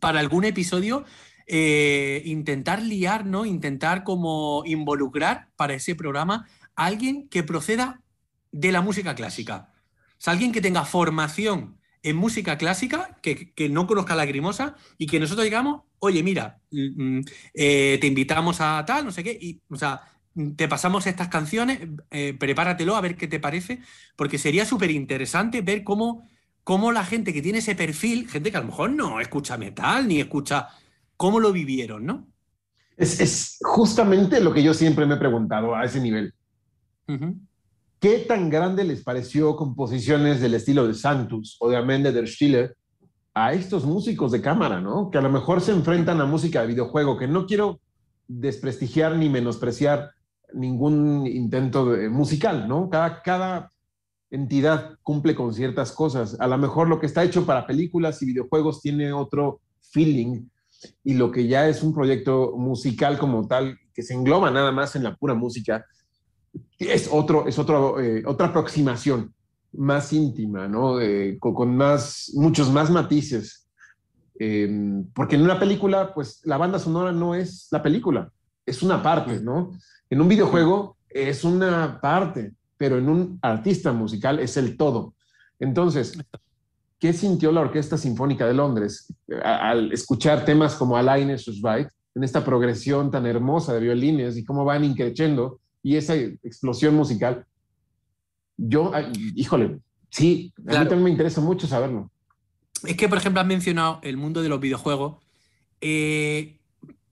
para 0.00 0.20
algún 0.20 0.44
episodio 0.44 1.04
eh, 1.46 2.22
intentar 2.26 2.82
liar, 2.82 3.26
¿no? 3.26 3.44
Intentar 3.44 4.04
como 4.04 4.62
involucrar 4.66 5.48
para 5.56 5.74
ese 5.74 5.94
programa 5.94 6.46
a 6.76 6.86
alguien 6.86 7.28
que 7.28 7.42
proceda 7.42 8.02
de 8.52 8.72
la 8.72 8.80
música 8.80 9.14
clásica. 9.14 9.72
Alguien 10.26 10.52
que 10.52 10.60
tenga 10.60 10.84
formación 10.84 11.78
en 12.02 12.16
música 12.16 12.56
clásica 12.56 13.18
que, 13.22 13.68
no 13.68 13.86
conozca 13.86 14.14
Lacrimosa 14.14 14.76
y 14.96 15.06
que 15.06 15.20
nosotros 15.20 15.44
digamos, 15.44 15.82
oye, 15.98 16.22
mira, 16.22 16.60
mm, 16.70 17.18
mm, 17.18 17.24
eh, 17.54 17.98
te 18.00 18.06
invitamos 18.06 18.60
a 18.60 18.84
tal, 18.86 19.04
no 19.04 19.12
sé 19.12 19.22
qué, 19.24 19.36
y, 19.40 19.60
o 19.68 19.76
sea, 19.76 20.02
te 20.56 20.68
pasamos 20.68 21.06
estas 21.06 21.28
canciones, 21.28 21.80
eh, 22.10 22.34
prepáratelo 22.38 22.96
a 22.96 23.00
ver 23.00 23.16
qué 23.16 23.26
te 23.28 23.40
parece, 23.40 23.80
porque 24.16 24.38
sería 24.38 24.64
súper 24.64 24.90
interesante 24.90 25.60
ver 25.60 25.82
cómo, 25.84 26.28
cómo 26.70 26.92
la 26.92 27.04
gente 27.04 27.32
que 27.32 27.42
tiene 27.42 27.58
ese 27.58 27.74
perfil, 27.74 28.28
gente 28.28 28.52
que 28.52 28.56
a 28.56 28.60
lo 28.60 28.68
mejor 28.68 28.92
no 28.92 29.18
escucha 29.18 29.58
metal 29.58 30.06
ni 30.06 30.20
escucha, 30.20 30.68
cómo 31.16 31.40
lo 31.40 31.50
vivieron, 31.50 32.06
¿no? 32.06 32.28
Es, 32.96 33.18
es 33.18 33.58
justamente 33.60 34.40
lo 34.40 34.54
que 34.54 34.62
yo 34.62 34.72
siempre 34.72 35.04
me 35.04 35.16
he 35.16 35.18
preguntado 35.18 35.74
a 35.74 35.84
ese 35.84 36.00
nivel. 36.00 36.32
¿Qué 37.98 38.18
tan 38.20 38.48
grande 38.50 38.84
les 38.84 39.02
pareció 39.02 39.56
composiciones 39.56 40.40
del 40.40 40.54
estilo 40.54 40.86
de 40.86 40.94
Santos 40.94 41.56
o 41.58 41.68
de 41.68 41.76
Amende 41.76 42.12
der 42.12 42.28
Stille 42.28 42.70
a 43.34 43.52
estos 43.52 43.84
músicos 43.84 44.30
de 44.30 44.40
cámara, 44.40 44.80
¿no? 44.80 45.10
Que 45.10 45.18
a 45.18 45.22
lo 45.22 45.30
mejor 45.30 45.60
se 45.62 45.72
enfrentan 45.72 46.20
a 46.20 46.24
música 46.24 46.60
de 46.60 46.68
videojuego, 46.68 47.18
que 47.18 47.26
no 47.26 47.46
quiero 47.46 47.80
desprestigiar 48.28 49.16
ni 49.16 49.28
menospreciar 49.28 50.12
ningún 50.54 51.26
intento 51.26 51.90
de- 51.90 52.08
musical, 52.08 52.68
¿no? 52.68 52.88
Cada, 52.88 53.22
cada 53.22 53.72
entidad 54.30 54.96
cumple 55.02 55.34
con 55.34 55.52
ciertas 55.54 55.92
cosas. 55.92 56.36
A 56.40 56.46
lo 56.46 56.58
mejor 56.58 56.88
lo 56.88 57.00
que 57.00 57.06
está 57.06 57.24
hecho 57.24 57.44
para 57.44 57.66
películas 57.66 58.22
y 58.22 58.26
videojuegos 58.26 58.80
tiene 58.80 59.12
otro 59.12 59.60
feeling 59.92 60.46
y 61.04 61.14
lo 61.14 61.30
que 61.30 61.46
ya 61.46 61.68
es 61.68 61.82
un 61.82 61.92
proyecto 61.92 62.52
musical 62.56 63.18
como 63.18 63.46
tal, 63.46 63.78
que 63.92 64.02
se 64.02 64.14
engloba 64.14 64.50
nada 64.50 64.72
más 64.72 64.96
en 64.96 65.02
la 65.02 65.14
pura 65.14 65.34
música, 65.34 65.84
es, 66.78 67.08
otro, 67.10 67.46
es 67.46 67.58
otro, 67.58 68.00
eh, 68.00 68.22
otra 68.26 68.48
aproximación 68.48 69.34
más 69.72 70.12
íntima, 70.12 70.66
¿no? 70.66 70.96
Con, 71.38 71.76
más, 71.76 72.32
muchos 72.34 72.70
más 72.70 72.90
matices. 72.90 73.68
Eh, 74.38 75.04
porque 75.14 75.36
en 75.36 75.42
una 75.42 75.60
película, 75.60 76.14
pues 76.14 76.40
la 76.44 76.56
banda 76.56 76.78
sonora 76.78 77.12
no 77.12 77.34
es 77.34 77.68
la 77.70 77.82
película, 77.82 78.32
es 78.64 78.82
una 78.82 79.02
parte, 79.02 79.40
¿no? 79.40 79.72
En 80.08 80.20
un 80.20 80.28
videojuego 80.28 80.96
es 81.08 81.44
una 81.44 82.00
parte, 82.00 82.54
pero 82.80 82.96
en 82.96 83.10
un 83.10 83.38
artista 83.42 83.92
musical 83.92 84.38
es 84.38 84.56
el 84.56 84.78
todo. 84.78 85.12
Entonces, 85.58 86.18
¿qué 86.98 87.12
sintió 87.12 87.52
la 87.52 87.60
Orquesta 87.60 87.98
Sinfónica 87.98 88.46
de 88.46 88.54
Londres 88.54 89.12
a- 89.44 89.68
al 89.68 89.92
escuchar 89.92 90.46
temas 90.46 90.76
como 90.76 90.96
Alain 90.96 91.38
Susbait 91.38 91.88
en 92.14 92.24
esta 92.24 92.42
progresión 92.42 93.10
tan 93.10 93.26
hermosa 93.26 93.74
de 93.74 93.80
violines 93.80 94.38
y 94.38 94.46
cómo 94.46 94.64
van 94.64 94.82
increciendo 94.82 95.60
y 95.82 95.96
esa 95.96 96.14
explosión 96.14 96.94
musical? 96.94 97.44
Yo, 98.56 98.92
híjole, 99.34 99.78
sí, 100.08 100.50
a 100.66 100.70
mí 100.70 100.76
también 100.88 101.02
me 101.02 101.10
interesa 101.10 101.42
mucho 101.42 101.66
saberlo. 101.66 102.10
Es 102.82 102.96
que, 102.96 103.10
por 103.10 103.18
ejemplo, 103.18 103.42
has 103.42 103.46
mencionado 103.46 103.98
el 104.02 104.16
mundo 104.16 104.40
de 104.40 104.48
los 104.48 104.58
videojuegos. 104.58 105.22
Eh, 105.82 106.56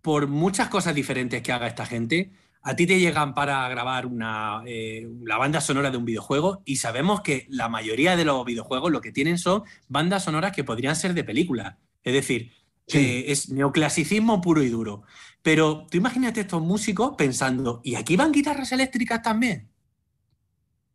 por 0.00 0.28
muchas 0.28 0.68
cosas 0.68 0.94
diferentes 0.94 1.42
que 1.42 1.52
haga 1.52 1.66
esta 1.66 1.84
gente, 1.84 2.30
a 2.68 2.76
ti 2.76 2.86
te 2.86 3.00
llegan 3.00 3.34
para 3.34 3.66
grabar 3.70 4.04
una, 4.06 4.62
eh, 4.66 5.08
la 5.24 5.38
banda 5.38 5.60
sonora 5.60 5.90
de 5.90 5.96
un 5.96 6.04
videojuego 6.04 6.62
y 6.66 6.76
sabemos 6.76 7.22
que 7.22 7.46
la 7.48 7.68
mayoría 7.70 8.14
de 8.14 8.26
los 8.26 8.44
videojuegos 8.44 8.92
lo 8.92 9.00
que 9.00 9.10
tienen 9.10 9.38
son 9.38 9.62
bandas 9.88 10.24
sonoras 10.24 10.52
que 10.52 10.64
podrían 10.64 10.94
ser 10.94 11.14
de 11.14 11.24
películas. 11.24 11.76
Es 12.04 12.12
decir, 12.12 12.52
Sí. 12.86 12.98
eh, 12.98 13.32
es 13.32 13.48
neoclasicismo 13.50 14.40
puro 14.42 14.62
y 14.62 14.68
duro. 14.68 15.02
Pero 15.42 15.86
tú 15.90 15.96
imagínate 15.98 16.40
estos 16.42 16.60
músicos 16.62 17.14
pensando, 17.16 17.80
¿y 17.84 17.94
aquí 17.94 18.16
van 18.16 18.32
guitarras 18.32 18.72
eléctricas 18.72 19.22
también? 19.22 19.70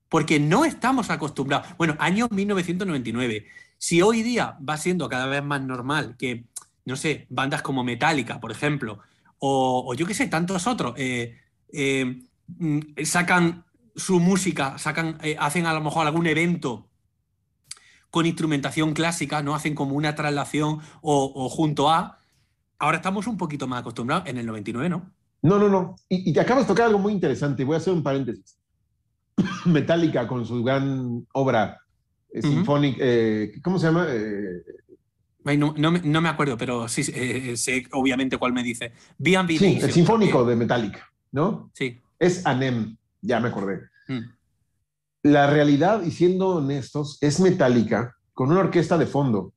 Porque 0.09 0.39
no 0.39 0.63
estamos 0.65 1.09
acostumbrados. 1.09 1.67
Bueno, 1.77 1.95
año 1.99 2.27
1999. 2.29 3.47
Si 3.79 4.01
hoy 4.01 4.21
día 4.21 4.57
va 4.67 4.77
siendo 4.77 5.09
cada 5.09 5.25
vez 5.25 5.43
más 5.43 5.61
normal 5.61 6.15
que, 6.17 6.45
no 6.85 6.95
sé, 6.95 7.25
bandas 7.29 7.61
como 7.63 7.83
Metallica, 7.83 8.39
por 8.39 8.51
ejemplo, 8.51 8.99
o, 9.39 9.83
o 9.87 9.93
yo 9.95 10.05
qué 10.05 10.13
sé, 10.13 10.27
tantos 10.27 10.67
otros, 10.67 10.93
eh, 10.97 11.35
eh, 11.73 12.21
mm, 12.47 12.79
sacan 13.03 13.65
su 13.95 14.19
música, 14.19 14.77
sacan, 14.77 15.17
eh, 15.21 15.35
hacen 15.39 15.65
a 15.65 15.73
lo 15.73 15.81
mejor 15.81 16.07
algún 16.07 16.25
evento 16.27 16.89
con 18.09 18.25
instrumentación 18.25 18.93
clásica, 18.93 19.41
no 19.41 19.55
hacen 19.55 19.75
como 19.75 19.95
una 19.95 20.15
traslación 20.15 20.79
o, 21.01 21.31
o 21.35 21.49
junto 21.49 21.89
a. 21.89 22.19
Ahora 22.79 22.97
estamos 22.97 23.27
un 23.27 23.37
poquito 23.37 23.67
más 23.67 23.81
acostumbrados. 23.81 24.27
En 24.27 24.37
el 24.37 24.45
99, 24.45 24.87
¿no? 24.89 25.11
No, 25.41 25.59
no, 25.59 25.67
no. 25.67 25.95
Y, 26.09 26.29
y 26.29 26.33
te 26.33 26.39
acabas 26.39 26.63
de 26.63 26.67
tocar 26.67 26.85
algo 26.87 26.99
muy 26.99 27.11
interesante. 27.13 27.63
Voy 27.63 27.75
a 27.75 27.77
hacer 27.77 27.93
un 27.93 28.03
paréntesis. 28.03 28.57
Metallica 29.65 30.27
con 30.27 30.45
su 30.45 30.63
gran 30.63 31.25
obra 31.33 31.79
eh, 32.33 32.41
eh, 32.99 33.51
¿cómo 33.63 33.77
se 33.77 33.85
llama? 33.85 34.07
No, 35.43 35.73
no 35.77 35.91
me- 35.91 36.01
no 36.01 36.21
me 36.21 36.29
acuerdo, 36.29 36.57
pero 36.57 36.87
sí 36.87 37.03
eh, 37.13 37.55
sé 37.57 37.85
obviamente 37.91 38.37
cuál 38.37 38.53
me 38.53 38.63
dice. 38.63 38.91
B&B 39.17 39.57
sí, 39.57 39.65
Nation, 39.65 39.85
el 39.89 39.91
sinfónico 39.91 40.45
de 40.45 40.55
Metallica, 40.55 41.11
¿no? 41.33 41.69
Sí. 41.73 41.99
Es 42.19 42.45
ANEM, 42.45 42.95
ya 43.21 43.41
me 43.41 43.49
acordé. 43.49 43.81
Mm. 44.07 44.19
La 45.23 45.47
realidad, 45.47 46.03
y 46.03 46.11
siendo 46.11 46.49
honestos, 46.49 47.17
es 47.19 47.41
Metallica 47.41 48.15
con 48.33 48.51
una 48.51 48.61
orquesta 48.61 48.97
de 48.97 49.05
fondo. 49.05 49.53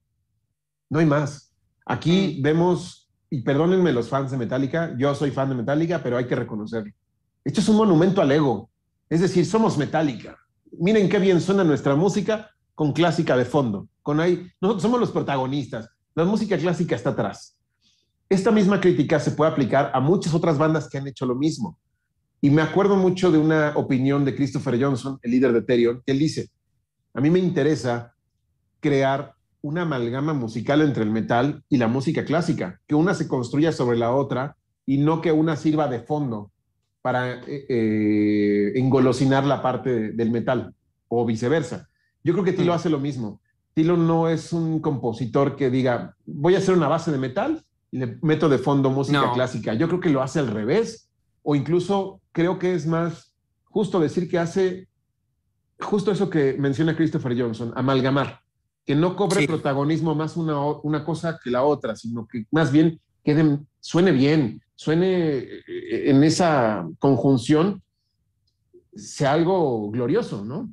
No 0.90 0.98
hay 0.98 1.06
más. 1.06 1.52
Aquí 1.84 2.40
vemos, 2.42 3.10
y 3.30 3.42
perdónenme 3.42 3.92
los 3.92 4.08
fans 4.08 4.30
de 4.30 4.38
Metallica, 4.38 4.96
yo 4.98 5.14
soy 5.14 5.30
fan 5.30 5.50
de 5.50 5.54
Metallica, 5.54 6.02
pero 6.02 6.16
hay 6.16 6.26
que 6.26 6.34
reconocerlo. 6.34 6.92
Esto 7.44 7.60
es 7.60 7.68
un 7.68 7.76
monumento 7.76 8.20
al 8.20 8.32
ego. 8.32 8.70
Es 9.08 9.20
decir, 9.20 9.46
somos 9.46 9.78
Metallica. 9.78 10.36
Miren 10.78 11.08
qué 11.08 11.18
bien 11.18 11.40
suena 11.40 11.62
nuestra 11.62 11.94
música 11.94 12.50
con 12.74 12.92
clásica 12.92 13.36
de 13.36 13.44
fondo. 13.44 13.88
Con 14.02 14.18
ahí, 14.20 14.50
nosotros 14.60 14.82
somos 14.82 15.00
los 15.00 15.10
protagonistas. 15.10 15.88
La 16.14 16.24
música 16.24 16.56
clásica 16.56 16.96
está 16.96 17.10
atrás. 17.10 17.58
Esta 18.28 18.50
misma 18.50 18.80
crítica 18.80 19.20
se 19.20 19.30
puede 19.30 19.50
aplicar 19.52 19.90
a 19.94 20.00
muchas 20.00 20.34
otras 20.34 20.58
bandas 20.58 20.88
que 20.88 20.98
han 20.98 21.06
hecho 21.06 21.26
lo 21.26 21.34
mismo. 21.34 21.78
Y 22.40 22.50
me 22.50 22.62
acuerdo 22.62 22.96
mucho 22.96 23.30
de 23.30 23.38
una 23.38 23.72
opinión 23.76 24.24
de 24.24 24.34
Christopher 24.34 24.82
Johnson, 24.82 25.18
el 25.22 25.30
líder 25.30 25.52
de 25.52 25.62
Therion, 25.62 26.02
que 26.04 26.12
él 26.12 26.18
dice, 26.18 26.50
a 27.14 27.20
mí 27.20 27.30
me 27.30 27.38
interesa 27.38 28.14
crear 28.80 29.34
una 29.62 29.82
amalgama 29.82 30.34
musical 30.34 30.80
entre 30.82 31.02
el 31.02 31.10
metal 31.10 31.62
y 31.68 31.76
la 31.76 31.88
música 31.88 32.24
clásica, 32.24 32.80
que 32.86 32.94
una 32.94 33.14
se 33.14 33.26
construya 33.26 33.72
sobre 33.72 33.96
la 33.96 34.12
otra 34.12 34.56
y 34.84 34.98
no 34.98 35.20
que 35.20 35.32
una 35.32 35.56
sirva 35.56 35.88
de 35.88 36.00
fondo 36.00 36.50
para 37.02 37.34
eh, 37.34 37.66
eh, 37.68 38.72
engolosinar 38.76 39.44
la 39.44 39.62
parte 39.62 39.90
de- 39.90 40.12
del 40.12 40.30
metal 40.30 40.74
o 41.08 41.24
viceversa. 41.24 41.88
Yo 42.22 42.32
creo 42.32 42.44
que 42.44 42.52
Tilo 42.52 42.72
hace 42.74 42.90
lo 42.90 42.98
mismo. 42.98 43.40
Tilo 43.74 43.96
no 43.96 44.28
es 44.28 44.52
un 44.52 44.80
compositor 44.80 45.56
que 45.56 45.70
diga, 45.70 46.14
voy 46.26 46.54
a 46.54 46.58
hacer 46.58 46.76
una 46.76 46.88
base 46.88 47.10
de 47.12 47.18
metal 47.18 47.64
y 47.90 47.98
le 47.98 48.18
meto 48.22 48.48
de 48.48 48.58
fondo 48.58 48.90
música 48.90 49.20
No. 49.20 49.32
clásica. 49.32 49.74
Yo 49.74 49.88
creo 49.88 50.00
que 50.00 50.10
lo 50.10 50.22
hace 50.22 50.38
al 50.40 50.48
revés 50.48 51.08
o 51.42 51.54
incluso 51.54 52.20
creo 52.32 52.58
que 52.58 52.74
es 52.74 52.86
más 52.86 53.34
justo 53.64 54.00
decir 54.00 54.28
que 54.28 54.38
hace 54.38 54.88
justo 55.78 56.10
eso 56.10 56.30
que 56.30 56.54
menciona 56.58 56.96
Christopher 56.96 57.38
Johnson, 57.40 57.72
amalgamar, 57.76 58.40
que 58.84 58.94
no 58.94 59.14
cobre 59.14 59.40
Sí. 59.42 59.46
protagonismo 59.46 60.14
más 60.14 60.36
una, 60.36 60.58
una 60.82 61.04
cosa 61.04 61.38
que 61.42 61.50
la 61.50 61.62
otra, 61.62 61.94
sino 61.96 62.26
que 62.26 62.46
más 62.50 62.72
bien 62.72 62.98
quede, 63.22 63.58
suene 63.80 64.12
bien, 64.12 64.62
suene 64.74 65.38
eh, 65.38 66.10
en 66.10 66.24
esa 66.24 66.88
conjunción, 66.98 67.82
sea 68.94 69.32
algo 69.32 69.90
glorioso, 69.90 70.44
¿no? 70.44 70.70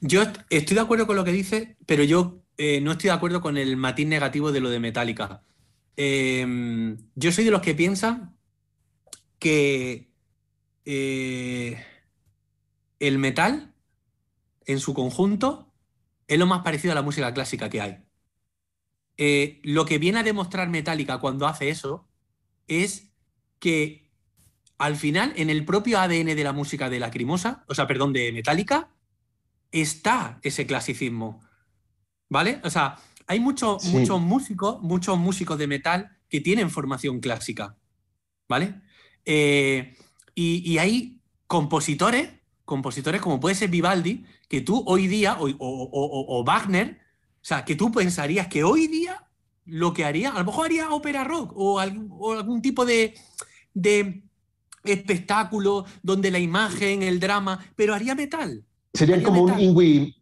Yo 0.00 0.22
est- 0.22 0.38
estoy 0.50 0.76
de 0.76 0.80
acuerdo 0.82 1.06
con 1.08 1.16
lo 1.16 1.24
que 1.24 1.32
dice, 1.32 1.76
pero 1.86 2.04
yo 2.04 2.38
eh, 2.56 2.80
no 2.80 2.92
estoy 2.92 3.08
de 3.08 3.14
acuerdo 3.16 3.40
con 3.40 3.56
el 3.56 3.76
matiz 3.76 4.06
negativo 4.06 4.52
de 4.52 4.60
lo 4.60 4.70
de 4.70 4.78
Metallica. 4.80 5.42
Eh, 6.00 6.96
yo 7.16 7.32
soy 7.32 7.44
de 7.44 7.50
los 7.50 7.60
que 7.60 7.74
piensan 7.74 8.38
que 9.40 10.12
eh, 10.84 11.84
el 13.00 13.18
metal, 13.18 13.74
en 14.64 14.78
su 14.78 14.94
conjunto, 14.94 15.74
es 16.28 16.38
lo 16.38 16.46
más 16.46 16.62
parecido 16.62 16.92
a 16.92 16.94
la 16.94 17.02
música 17.02 17.34
clásica 17.34 17.68
que 17.68 17.80
hay. 17.80 17.98
Eh, 19.16 19.60
lo 19.64 19.86
que 19.86 19.98
viene 19.98 20.20
a 20.20 20.22
demostrar 20.22 20.68
Metallica 20.68 21.18
cuando 21.18 21.48
hace 21.48 21.68
eso 21.68 22.08
es 22.68 23.10
que 23.58 24.12
al 24.78 24.94
final, 24.94 25.32
en 25.34 25.50
el 25.50 25.64
propio 25.64 25.98
ADN 25.98 26.36
de 26.36 26.44
la 26.44 26.52
música 26.52 26.88
de 26.88 27.00
Lacrimosa, 27.00 27.64
o 27.66 27.74
sea, 27.74 27.88
perdón, 27.88 28.12
de 28.12 28.30
Metallica, 28.30 28.94
está 29.72 30.38
ese 30.42 30.64
clasicismo. 30.64 31.40
¿Vale? 32.28 32.60
O 32.62 32.70
sea, 32.70 32.98
hay 33.28 33.38
muchos 33.40 33.82
Sí. 33.84 33.90
muchos 33.96 34.20
músicos, 34.20 34.82
muchos 34.82 35.16
músicos 35.18 35.56
de 35.58 35.66
metal 35.68 36.10
que 36.28 36.40
tienen 36.40 36.70
formación 36.70 37.20
clásica. 37.20 37.76
¿Vale? 38.48 38.80
Eh, 39.24 39.94
y, 40.34 40.68
y 40.72 40.78
hay 40.78 41.20
compositores, 41.46 42.30
compositores 42.64 43.20
como 43.20 43.38
puede 43.38 43.54
ser 43.54 43.70
Vivaldi, 43.70 44.24
que 44.48 44.62
tú 44.62 44.82
hoy 44.86 45.06
día, 45.06 45.36
o, 45.38 45.46
o- 45.48 45.52
o- 45.58 46.38
o 46.40 46.44
Wagner, 46.44 46.98
o 47.36 47.44
sea, 47.48 47.64
que 47.64 47.76
tú 47.76 47.92
pensarías 47.92 48.48
que 48.48 48.64
hoy 48.64 48.86
día 48.88 49.24
lo 49.66 49.92
que 49.92 50.04
haría, 50.04 50.30
a 50.30 50.38
lo 50.38 50.46
mejor 50.46 50.66
haría 50.66 50.90
ópera 50.90 51.24
rock 51.24 51.52
o 51.54 51.78
algún, 51.78 52.36
algún 52.36 52.62
tipo 52.62 52.86
de, 52.86 53.14
de 53.74 54.22
espectáculo 54.84 55.84
donde 56.02 56.30
la 56.30 56.38
imagen, 56.38 57.02
el 57.02 57.20
drama, 57.20 57.58
pero 57.76 57.94
haría 57.94 58.14
metal. 58.14 58.64
Serían 58.94 59.22
como 59.22 59.42
un. 59.42 59.58
Ingui 59.60 60.17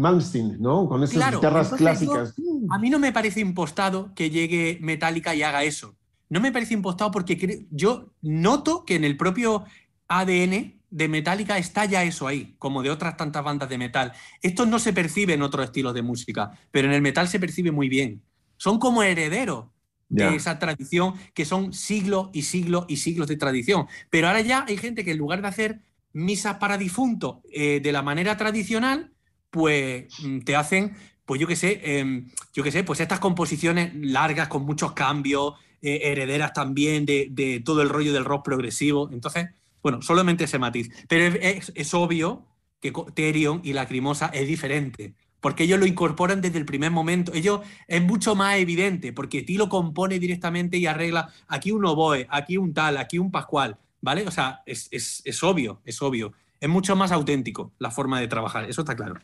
Malmsteen, 0.00 0.56
¿no? 0.60 0.88
Con 0.88 1.02
esas 1.02 1.16
Claro, 1.16 1.38
guitarras 1.38 1.70
clásicas. 1.74 2.34
A 2.70 2.78
mí 2.78 2.90
no 2.90 2.98
me 2.98 3.12
parece 3.12 3.40
impostado 3.40 4.12
que 4.14 4.30
llegue 4.30 4.78
Metallica 4.80 5.34
y 5.34 5.42
haga 5.42 5.62
eso. 5.64 5.94
No 6.28 6.40
me 6.40 6.52
parece 6.52 6.74
impostado 6.74 7.10
porque 7.10 7.66
yo 7.70 8.12
noto 8.22 8.84
que 8.84 8.94
en 8.96 9.04
el 9.04 9.16
propio 9.16 9.64
ADN 10.08 10.80
de 10.90 11.08
Metallica 11.08 11.58
está 11.58 11.84
ya 11.84 12.02
eso 12.02 12.26
ahí, 12.26 12.54
como 12.58 12.82
de 12.82 12.90
otras 12.90 13.16
tantas 13.16 13.44
bandas 13.44 13.68
de 13.68 13.78
metal. 13.78 14.12
Esto 14.42 14.66
no 14.66 14.78
se 14.78 14.92
percibe 14.92 15.34
en 15.34 15.42
otros 15.42 15.64
estilos 15.66 15.94
de 15.94 16.02
música, 16.02 16.50
pero 16.70 16.88
en 16.88 16.94
el 16.94 17.02
metal 17.02 17.28
se 17.28 17.38
percibe 17.38 17.70
muy 17.70 17.88
bien. 17.88 18.22
Son 18.56 18.78
como 18.78 19.02
herederos 19.02 19.66
Ya. 20.12 20.30
de 20.30 20.36
esa 20.36 20.58
tradición 20.58 21.14
que 21.34 21.44
son 21.44 21.72
siglos 21.72 22.30
y 22.32 22.42
siglos 22.42 22.84
y 22.88 22.96
siglos 22.96 23.28
de 23.28 23.36
tradición. 23.36 23.86
Pero 24.10 24.26
ahora 24.26 24.40
ya 24.40 24.64
hay 24.66 24.76
gente 24.76 25.04
que 25.04 25.12
en 25.12 25.18
lugar 25.18 25.40
de 25.40 25.46
hacer 25.48 25.80
misas 26.12 26.56
para 26.56 26.76
difuntos 26.76 27.36
eh, 27.52 27.78
de 27.80 27.92
la 27.92 28.02
manera 28.02 28.36
tradicional, 28.36 29.12
pues 29.50 30.06
mm, 30.22 30.40
te 30.40 30.56
hacen, 30.56 30.96
pues 31.24 31.40
yo 31.40 31.46
qué 31.46 31.56
sé, 31.56 31.80
em, 31.98 32.30
yo 32.52 32.62
qué 32.62 32.72
sé, 32.72 32.84
pues 32.84 33.00
estas 33.00 33.20
composiciones 33.20 33.92
largas 33.94 34.48
con 34.48 34.64
muchos 34.64 34.92
cambios, 34.92 35.54
eh, 35.82 36.00
herederas 36.04 36.52
también 36.52 37.06
de, 37.06 37.62
todo 37.64 37.82
el 37.82 37.88
rollo 37.88 38.12
del 38.12 38.24
rock 38.24 38.44
progresivo. 38.44 39.08
Entonces, 39.12 39.48
bueno, 39.82 40.02
solamente 40.02 40.44
ese 40.44 40.58
matiz. 40.58 40.90
Pero 41.08 41.36
es, 41.40 41.94
obvio 41.94 42.46
que 42.80 42.92
Therion 43.14 43.60
y 43.64 43.72
Lacrimosa 43.72 44.26
es 44.26 44.46
diferente. 44.48 45.14
Porque 45.40 45.64
ellos 45.64 45.78
lo 45.80 45.86
incorporan 45.86 46.42
desde 46.42 46.58
el 46.58 46.66
primer 46.66 46.90
momento. 46.90 47.32
Ellos 47.32 47.60
es 47.88 48.02
mucho 48.02 48.34
más 48.34 48.56
evidente, 48.58 49.12
porque 49.14 49.42
Tilo 49.42 49.68
compone 49.70 50.18
directamente 50.18 50.76
y 50.76 50.86
arregla 50.86 51.32
aquí 51.48 51.72
un 51.72 51.84
oboe, 51.86 52.26
aquí 52.30 52.58
un 52.58 52.74
tal, 52.74 52.98
aquí 52.98 53.18
un 53.18 53.30
pascual, 53.30 53.78
¿vale? 54.02 54.26
O 54.26 54.30
sea, 54.30 54.62
es, 54.66 54.88
es- 54.90 55.22
es 55.24 55.42
obvio, 55.42 55.80
es 55.84 56.02
obvio. 56.02 56.32
Es 56.60 56.68
mucho 56.68 56.94
más 56.94 57.10
auténtico 57.12 57.72
la 57.78 57.90
forma 57.90 58.20
de 58.20 58.28
trabajar, 58.28 58.68
eso 58.68 58.82
está 58.82 58.94
claro. 58.96 59.20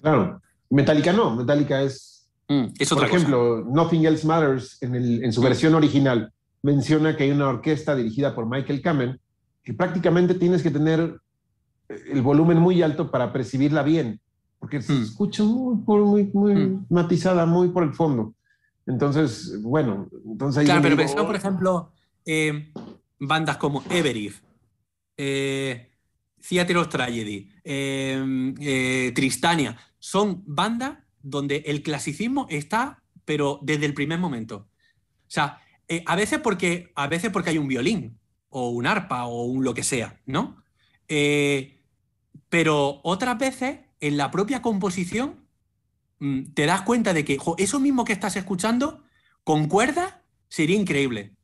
Claro. 0.00 0.40
Metallica 0.70 1.12
no. 1.12 1.36
Metallica 1.36 1.82
es, 1.82 2.28
Es 2.78 2.88
por 2.88 2.98
otra 2.98 3.08
cosa. 3.08 3.16
ejemplo, 3.18 3.64
Nothing 3.70 4.04
Else 4.06 4.26
Matters 4.26 4.82
en, 4.82 4.94
el- 4.94 5.24
en 5.24 5.32
su 5.32 5.40
versión 5.42 5.74
original 5.74 6.32
menciona 6.62 7.16
que 7.16 7.24
hay 7.24 7.30
una 7.30 7.48
orquesta 7.48 7.94
dirigida 7.94 8.34
por 8.34 8.46
Michael 8.46 8.82
Kamen 8.82 9.18
que 9.62 9.72
prácticamente 9.74 10.34
tienes 10.34 10.62
que 10.62 10.70
tener 10.70 11.18
eh, 11.88 12.02
el 12.12 12.22
volumen 12.22 12.58
muy 12.58 12.82
alto 12.82 13.10
para 13.10 13.32
percibirla 13.32 13.82
bien, 13.82 14.20
porque 14.58 14.80
se 14.82 14.92
Mm. 14.92 15.02
escucha 15.02 15.42
muy, 15.42 15.76
muy, 15.86 16.24
muy 16.32 16.54
Mm. 16.54 16.86
matizada, 16.90 17.46
muy 17.46 17.68
por 17.68 17.82
el 17.82 17.92
fondo. 17.94 18.34
Entonces, 18.86 19.60
bueno, 19.62 20.08
entonces 20.24 20.64
Claro, 20.64 20.82
pero 20.82 20.96
digo, 20.96 21.26
por 21.26 21.36
ejemplo, 21.36 21.92
eh, 22.24 22.72
bandas 23.18 23.56
como 23.58 23.82
Everif, 23.90 24.40
eh, 25.16 25.90
Theater 26.48 26.76
of 26.78 26.88
Tragedy, 26.88 27.50
eh, 27.62 28.54
eh, 28.60 29.12
Tristania, 29.14 29.76
son 30.00 30.42
bandas 30.46 30.98
donde 31.22 31.62
el 31.66 31.82
clasicismo 31.82 32.46
está, 32.50 33.02
pero 33.24 33.60
desde 33.62 33.86
el 33.86 33.94
primer 33.94 34.18
momento. 34.18 34.68
O 35.28 35.32
sea, 35.32 35.60
eh, 35.86 36.02
a, 36.06 36.16
veces 36.16 36.40
porque, 36.40 36.90
a 36.96 37.06
veces 37.06 37.30
porque 37.30 37.50
hay 37.50 37.58
un 37.58 37.68
violín, 37.68 38.18
o 38.48 38.70
un 38.70 38.86
arpa, 38.86 39.26
o 39.26 39.44
un 39.44 39.62
lo 39.62 39.74
que 39.74 39.84
sea, 39.84 40.20
¿no? 40.26 40.64
Eh, 41.06 41.82
pero 42.48 43.00
otras 43.04 43.38
veces, 43.38 43.80
en 44.00 44.16
la 44.16 44.30
propia 44.30 44.62
composición, 44.62 45.46
mm, 46.18 46.52
te 46.54 46.66
das 46.66 46.82
cuenta 46.82 47.12
de 47.12 47.24
que 47.24 47.38
jo, 47.38 47.54
eso 47.58 47.78
mismo 47.78 48.04
que 48.04 48.12
estás 48.12 48.34
escuchando, 48.36 49.04
con 49.44 49.68
cuerdas, 49.68 50.16
sería 50.48 50.76
increíble. 50.76 51.34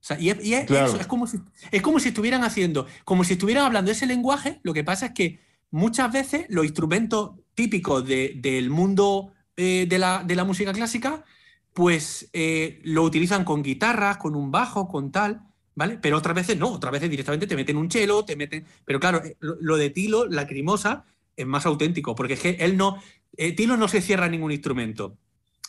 O 0.00 0.06
sea, 0.06 0.20
y 0.20 0.28
es, 0.28 0.44
y 0.44 0.52
es 0.52 0.66
Claro. 0.66 0.88
eso, 0.88 1.00
es 1.00 1.06
como, 1.06 1.26
si, 1.26 1.38
es 1.70 1.80
como 1.80 1.98
si 1.98 2.08
estuvieran 2.08 2.44
haciendo, 2.44 2.86
como 3.04 3.24
si 3.24 3.34
estuvieran 3.34 3.64
hablando 3.64 3.90
ese 3.90 4.06
lenguaje, 4.06 4.60
lo 4.62 4.74
que 4.74 4.84
pasa 4.84 5.06
es 5.06 5.12
que 5.12 5.40
muchas 5.70 6.12
veces 6.12 6.44
los 6.50 6.66
instrumentos 6.66 7.32
típicos 7.54 8.06
de- 8.06 8.34
del 8.36 8.70
mundo 8.70 9.32
eh, 9.56 9.86
de, 9.88 9.98
la, 9.98 10.22
de 10.24 10.34
la 10.34 10.44
música 10.44 10.72
clásica, 10.72 11.24
pues 11.72 12.28
eh, 12.32 12.80
lo 12.84 13.02
utilizan 13.02 13.44
con 13.44 13.62
guitarras, 13.62 14.16
con 14.18 14.36
un 14.36 14.50
bajo, 14.50 14.88
con 14.88 15.10
tal, 15.10 15.42
¿vale? 15.74 15.98
Pero 16.00 16.16
otras 16.18 16.34
veces 16.36 16.58
no, 16.58 16.68
otras 16.68 16.92
veces 16.92 17.10
directamente 17.10 17.46
te 17.46 17.56
meten 17.56 17.76
un 17.76 17.88
chelo, 17.88 18.24
te 18.24 18.36
meten... 18.36 18.64
Pero 18.84 19.00
claro, 19.00 19.24
eh, 19.24 19.36
lo, 19.40 19.56
lo 19.60 19.76
de 19.76 19.90
Tilo, 19.90 20.26
Lacrimosa, 20.26 21.04
es 21.36 21.46
más 21.46 21.66
auténtico, 21.66 22.14
porque 22.14 22.34
es 22.34 22.40
que 22.40 22.50
él 22.60 22.76
no... 22.76 23.00
eh, 23.36 23.52
Tilo 23.52 23.76
no 23.76 23.88
se 23.88 24.00
cierra 24.00 24.28
ningún 24.28 24.52
instrumento. 24.52 25.16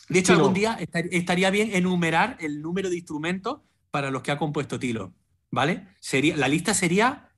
De 0.08 0.20
hecho, 0.20 0.32
algún 0.34 0.54
día 0.54 0.78
estar- 0.80 1.08
estaría 1.10 1.50
bien 1.50 1.70
enumerar 1.74 2.36
el 2.38 2.62
número 2.62 2.88
de 2.88 2.96
instrumentos 2.96 3.62
para 3.90 4.12
los 4.12 4.22
que 4.22 4.30
ha 4.30 4.38
compuesto 4.38 4.78
Tilo, 4.78 5.12
¿vale? 5.50 5.88
Sería, 5.98 6.36
la 6.36 6.46
lista 6.46 6.74
sería... 6.74 7.30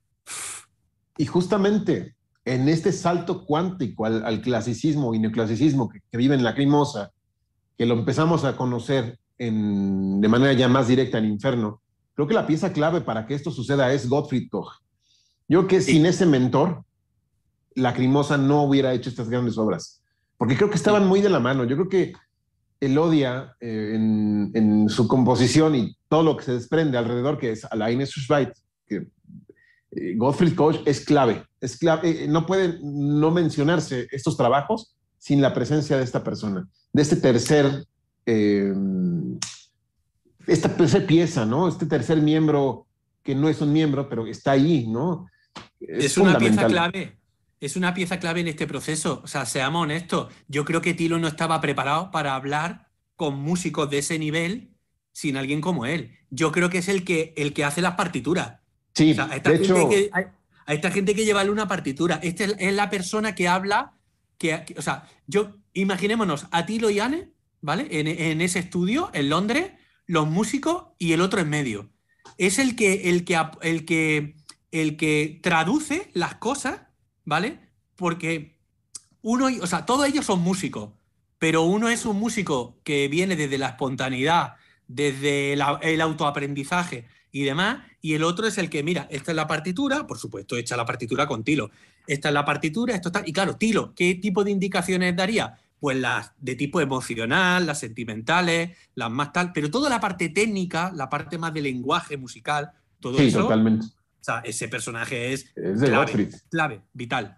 Y 1.17 1.25
justamente 1.25 2.15
en 2.45 2.69
este 2.69 2.91
salto 2.91 3.45
cuántico 3.45 4.05
al, 4.05 4.25
al 4.25 4.41
clasicismo 4.41 5.13
y 5.13 5.19
neoclasicismo 5.19 5.89
que, 5.89 5.99
que 6.09 6.17
vive 6.17 6.35
en 6.35 6.43
Lacrimosa, 6.43 7.11
que 7.77 7.85
lo 7.85 7.93
empezamos 7.95 8.43
a 8.45 8.55
conocer 8.57 9.19
en- 9.37 10.19
de 10.21 10.27
manera 10.27 10.53
ya 10.53 10.67
más 10.67 10.87
directa 10.87 11.17
en 11.17 11.25
Inferno, 11.25 11.81
creo 12.13 12.27
que 12.27 12.33
la 12.33 12.47
pieza 12.47 12.73
clave 12.73 13.01
para 13.01 13.25
que 13.25 13.33
esto 13.35 13.51
suceda 13.51 13.93
es 13.93 14.09
Gottfried 14.09 14.49
Koch. 14.49 14.81
Yo 15.47 15.59
creo 15.59 15.67
que 15.67 15.81
Sí. 15.81 15.93
sin 15.93 16.05
ese 16.05 16.25
mentor, 16.25 16.83
Lacrimosa 17.75 18.37
no 18.37 18.63
hubiera 18.63 18.93
hecho 18.93 19.09
estas 19.09 19.29
grandes 19.29 19.57
obras, 19.57 20.01
porque 20.37 20.55
creo 20.57 20.69
que 20.69 20.75
estaban 20.75 21.07
muy 21.07 21.21
de 21.21 21.29
la 21.29 21.39
mano. 21.39 21.63
Yo 21.63 21.75
creo 21.75 21.89
que 21.89 22.13
Elodia 22.81 23.55
eh, 23.59 23.93
en, 23.95 24.51
en 24.53 24.89
su 24.89 25.07
composición 25.07 25.75
y 25.75 25.95
todo 26.07 26.23
lo 26.23 26.37
que 26.37 26.45
se 26.45 26.53
desprende 26.53 26.97
alrededor, 26.97 27.37
que 27.37 27.51
es 27.51 27.65
Alain 27.65 28.05
Schweit, 28.05 28.49
que 28.87 29.07
eh, 29.91 30.13
Gottfried 30.15 30.55
Koch 30.55 30.81
es 30.85 31.05
clave, 31.05 31.43
es 31.59 31.77
clave. 31.77 32.09
eh, 32.09 32.27
no 32.27 32.45
puede 32.45 32.79
no 32.81 33.31
mencionarse 33.31 34.07
estos 34.11 34.37
trabajos 34.37 34.95
sin 35.17 35.41
la 35.41 35.53
presencia 35.53 35.97
de 35.97 36.03
esta 36.03 36.23
persona, 36.23 36.67
de 36.93 37.01
este 37.01 37.17
tercer, 37.17 37.85
eh, 38.25 38.73
esta 40.47 40.75
tercera 40.75 41.05
pieza, 41.05 41.45
¿no? 41.45 41.67
Este 41.67 41.85
tercer 41.85 42.21
miembro 42.21 42.87
que 43.23 43.35
no 43.35 43.49
es 43.49 43.61
un 43.61 43.73
miembro, 43.73 44.07
pero 44.07 44.25
está 44.25 44.51
ahí, 44.51 44.87
¿no? 44.87 45.27
Es, 45.79 46.17
una 46.17 46.37
pieza 46.37 46.67
clave. 46.67 47.17
Es 47.59 47.75
una 47.75 47.93
pieza 47.93 48.19
clave 48.19 48.39
en 48.39 48.47
este 48.47 48.67
proceso. 48.67 49.21
O 49.23 49.27
sea, 49.27 49.45
seamos 49.45 49.83
honestos. 49.83 50.33
Yo 50.47 50.63
creo 50.63 50.81
que 50.81 50.93
Tilo 50.93 51.19
no 51.19 51.27
estaba 51.27 51.59
preparado 51.59 52.09
para 52.11 52.35
hablar 52.35 52.87
con 53.15 53.35
músicos 53.35 53.89
de 53.89 53.97
ese 53.99 54.17
nivel 54.17 54.71
sin 55.11 55.35
alguien 55.35 55.59
como 55.59 55.85
él. 55.85 56.17
Yo 56.29 56.51
creo 56.53 56.69
que 56.69 56.77
es 56.77 56.87
el 56.87 57.03
que, 57.03 57.33
el 57.35 57.53
que 57.53 57.65
hace 57.65 57.81
las 57.81 57.95
partituras. 57.95 58.58
Sí, 58.99 59.11
O 59.11 59.15
sea, 59.15 59.25
a 59.25 59.35
esta, 59.35 59.49
de 59.51 59.57
gente 59.57 59.73
hecho, 59.79 59.89
que, 59.89 60.09
a, 60.13 60.33
a 60.65 60.73
esta 60.73 60.91
gente 60.91 61.15
que 61.15 61.25
llevarle 61.25 61.51
una 61.51 61.67
partitura. 61.67 62.19
Esta 62.21 62.43
es, 62.45 62.55
es 62.59 62.73
la 62.73 62.89
persona 62.89 63.33
que 63.35 63.47
habla. 63.47 63.93
Que, 64.37 64.63
que- 64.65 64.75
o 64.77 64.81
sea, 64.81 65.07
yo 65.27 65.57
imaginémonos 65.73 66.47
a 66.51 66.65
Tilo 66.65 66.89
y 66.89 66.99
Anne, 66.99 67.29
¿vale? 67.61 67.87
En, 67.91 68.07
en 68.07 68.41
ese 68.41 68.59
estudio, 68.59 69.09
en 69.13 69.29
Londres, 69.29 69.71
los 70.05 70.27
músicos 70.27 70.85
y 70.97 71.13
el 71.13 71.21
otro 71.21 71.39
en 71.41 71.49
medio. 71.49 71.89
Es 72.37 72.59
el 72.59 72.75
que, 72.75 73.09
el 73.09 73.25
que, 73.25 73.37
el 73.61 73.85
que, 73.85 74.35
el 74.71 74.95
que 74.97 75.39
traduce 75.43 76.09
las 76.13 76.35
cosas, 76.35 76.81
¿vale? 77.25 77.59
Porque 77.95 78.57
uno, 79.21 79.47
o 79.61 79.67
sea, 79.67 79.85
todos 79.85 80.07
ellos 80.07 80.25
son 80.25 80.39
músicos, 80.41 80.91
pero 81.37 81.63
uno 81.63 81.89
es 81.89 82.05
un 82.05 82.17
músico 82.17 82.79
que 82.83 83.07
viene 83.09 83.35
desde 83.35 83.57
la 83.57 83.69
espontaneidad, 83.69 84.55
desde 84.87 85.55
la- 85.57 85.79
el 85.81 85.99
autoaprendizaje 86.01 87.05
y 87.31 87.43
demás, 87.43 87.83
y 88.01 88.13
el 88.13 88.23
otro 88.23 88.47
es 88.47 88.57
el 88.57 88.69
que, 88.69 88.83
mira, 88.83 89.07
esta 89.11 89.31
es 89.31 89.35
la 89.35 89.47
partitura, 89.47 90.07
por 90.07 90.17
supuesto, 90.17 90.57
hecha 90.57 90.75
la 90.77 90.85
partitura 90.85 91.27
con 91.27 91.43
Tilo. 91.43 91.69
Esta 92.07 92.29
es 92.29 92.33
la 92.33 92.45
partitura, 92.45 92.95
esto 92.95 93.09
está. 93.09 93.23
Y 93.25 93.33
claro, 93.33 93.55
Tilo, 93.55 93.93
¿qué 93.95 94.15
tipo 94.15 94.43
de 94.43 94.51
indicaciones 94.51 95.15
daría? 95.15 95.57
Pues 95.79 95.97
las 95.97 96.33
de 96.39 96.55
tipo 96.55 96.81
emocional, 96.81 97.65
las 97.65 97.79
sentimentales, 97.79 98.77
las 98.95 99.11
más 99.11 99.31
tal, 99.31 99.53
pero 99.53 99.69
toda 99.69 99.89
la 99.89 99.99
parte 99.99 100.29
técnica, 100.29 100.91
la 100.95 101.09
parte 101.09 101.37
más 101.37 101.53
de 101.53 101.61
lenguaje 101.61 102.17
musical, 102.17 102.71
todo 102.99 103.17
sí, 103.17 103.27
eso. 103.27 103.43
totalmente. 103.43 103.85
O 103.85 104.23
sea, 104.23 104.39
ese 104.39 104.67
personaje 104.67 105.33
es 105.33 105.51
Es 105.55 105.79
de 105.79 105.87
clave, 105.87 106.29
clave, 106.49 106.81
vital. 106.93 107.37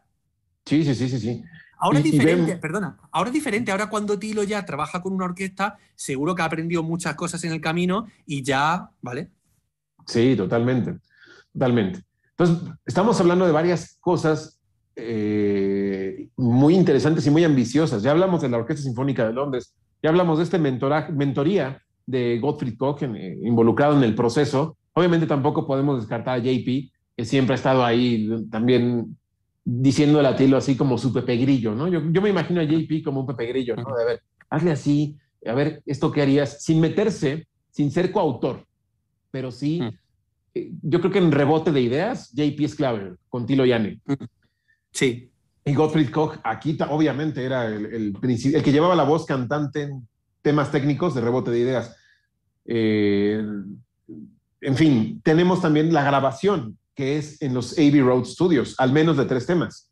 Sí, 0.66 0.84
sí, 0.84 0.96
sí, 0.96 1.10
sí, 1.10 1.20
sí. 1.20 1.44
Ahora 1.78 1.98
es 1.98 2.04
diferente, 2.06 2.58
perdona, 2.58 2.98
ahora 3.12 3.30
es 3.30 3.34
diferente. 3.34 3.72
Ahora 3.72 3.90
cuando 3.90 4.18
Tilo 4.20 4.44
ya 4.44 4.64
trabaja 4.66 5.02
con 5.02 5.14
una 5.14 5.26
orquesta, 5.26 5.78
seguro 5.96 6.36
que 6.36 6.44
ha 6.44 6.46
aprendido 6.46 6.84
muchas 6.84 7.16
cosas 7.16 7.44
en 7.44 7.52
el 7.52 7.60
camino 7.60 8.08
y 8.26 8.44
ya, 8.44 8.92
¿vale? 9.02 9.30
Sí, 10.12 10.36
totalmente, 10.36 10.98
totalmente. 11.54 12.02
Entonces, 12.32 12.70
estamos 12.86 13.20
hablando 13.20 13.46
de 13.46 13.52
varias 13.52 13.98
cosas 14.02 14.60
eh, 14.96 16.28
muy 16.38 16.76
interesantes 16.76 17.26
y 17.26 17.30
muy 17.30 17.44
ambiciosas. 17.44 18.04
Ya 18.04 18.12
hablamos 18.12 18.42
de 18.42 18.50
la 18.50 18.58
Orquesta 18.58 18.84
Sinfónica 18.84 19.26
de 19.26 19.34
Londres, 19.34 19.74
ya 20.04 20.10
hablamos 20.10 20.38
de 20.38 20.44
este 20.46 20.60
mentoría 20.60 21.82
de 22.06 22.40
Gottfried 22.40 22.78
Koch 22.78 23.04
en- 23.04 23.16
eh, 23.16 23.38
involucrado 23.44 23.96
en 23.98 24.04
el 24.04 24.16
proceso. 24.16 24.78
Obviamente 24.94 25.28
tampoco 25.28 25.66
podemos 25.66 26.00
descartar 26.02 26.40
a 26.40 26.44
JP, 26.44 26.92
que 27.16 27.26
siempre 27.26 27.54
ha 27.54 27.56
estado 27.56 27.86
ahí 27.86 28.30
también 28.50 29.18
diciendo 29.64 30.20
a 30.20 30.36
Tilo 30.36 30.58
así 30.58 30.76
como 30.76 30.98
su 30.98 31.14
Pepe 31.14 31.38
Grillo, 31.38 31.74
¿no? 31.76 31.88
Yo, 31.88 32.02
yo 32.12 32.22
me 32.22 32.30
imagino 32.30 32.60
a 32.60 32.66
JP 32.66 33.04
como 33.04 33.22
un 33.22 33.28
Pepe 33.28 33.46
Grillo, 33.48 33.76
¿no? 33.76 33.96
De 33.96 34.04
a 34.04 34.06
ver, 34.08 34.22
hazle 34.50 34.72
así, 34.72 35.16
a 35.46 35.54
ver, 35.54 35.82
esto 35.86 36.12
qué 36.12 36.24
harías, 36.24 36.64
sin 36.64 36.82
meterse, 36.82 37.48
sin 37.70 37.92
ser 37.92 38.12
coautor, 38.12 38.66
pero 39.30 39.52
sí, 39.52 39.80
Mm. 39.82 39.90
Yo 40.54 41.00
creo 41.00 41.12
que 41.12 41.20
en 41.20 41.32
rebote 41.32 41.72
de 41.72 41.82
ideas, 41.82 42.32
JP 42.34 42.60
es 42.62 42.76
clave, 42.76 43.16
con 43.30 43.46
Tilo 43.46 43.66
Yane. 43.66 44.02
Sí. 44.92 45.32
Y 45.64 45.74
Gottfried 45.74 46.10
Koch, 46.10 46.40
aquí 46.44 46.78
obviamente 46.90 47.44
era 47.46 47.68
el, 47.68 47.86
el, 47.86 48.18
el, 48.22 48.64
que 48.64 48.72
llevaba 48.72 48.96
la 48.96 49.04
voz 49.04 49.26
cantante 49.26 49.84
en 49.84 50.08
temas 50.42 50.72
técnicos 50.72 51.14
de 51.14 51.22
rebote 51.22 51.52
de 51.52 51.60
ideas. 51.60 51.96
Eh, 52.66 53.44
en 54.62 54.76
fin, 54.76 55.22
tenemos 55.24 55.62
también 55.62 55.94
la 55.94 56.04
grabación, 56.04 56.78
que 56.96 57.18
es 57.18 57.42
en 57.42 57.54
los 57.54 57.74
Abbey 57.74 58.02
Road 58.02 58.26
Studios, 58.26 58.76
al 58.78 58.92
menos 58.92 59.18
de 59.18 59.26
tres 59.26 59.46
temas, 59.46 59.90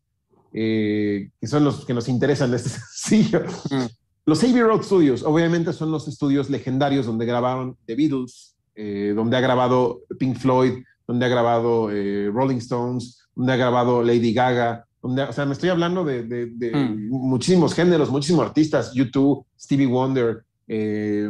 eh, 0.53 1.29
que 1.39 1.47
son 1.47 1.63
los 1.63 1.85
que 1.85 1.93
nos 1.93 2.09
interesan 2.09 2.51
de 2.51 2.57
este 2.57 2.69
sencillo. 2.93 3.43
Mm. 3.69 3.85
Los 4.25 4.43
Abbey 4.43 4.61
Road 4.61 4.83
Studios, 4.83 5.23
obviamente, 5.23 5.73
son 5.73 5.91
los 5.91 6.07
estudios 6.07 6.49
legendarios 6.49 7.05
donde 7.05 7.25
grabaron 7.25 7.77
The 7.85 7.95
Beatles, 7.95 8.55
eh, 8.81 9.13
donde 9.13 9.35
ha 9.35 9.41
grabado 9.41 10.01
Pink 10.17 10.37
Floyd, 10.37 10.83
donde 11.05 11.25
ha 11.25 11.29
grabado 11.29 11.89
Rolling 11.89 12.57
Stones, 12.57 13.27
donde 13.35 13.53
ha 13.53 13.57
grabado 13.57 14.03
Lady 14.03 14.31
Gaga, 14.31 14.85
o 15.01 15.33
sea, 15.33 15.45
me 15.45 15.53
estoy 15.53 15.69
hablando 15.69 16.03
de, 16.03 16.23
de, 16.23 16.71
mm. 16.75 17.09
muchísimos 17.09 17.73
géneros, 17.73 18.09
muchísimos 18.09 18.45
artistas, 18.45 18.93
YouTube, 18.93 19.45
Stevie 19.57 19.87
Wonder, 19.87 20.43
eh, 20.67 21.29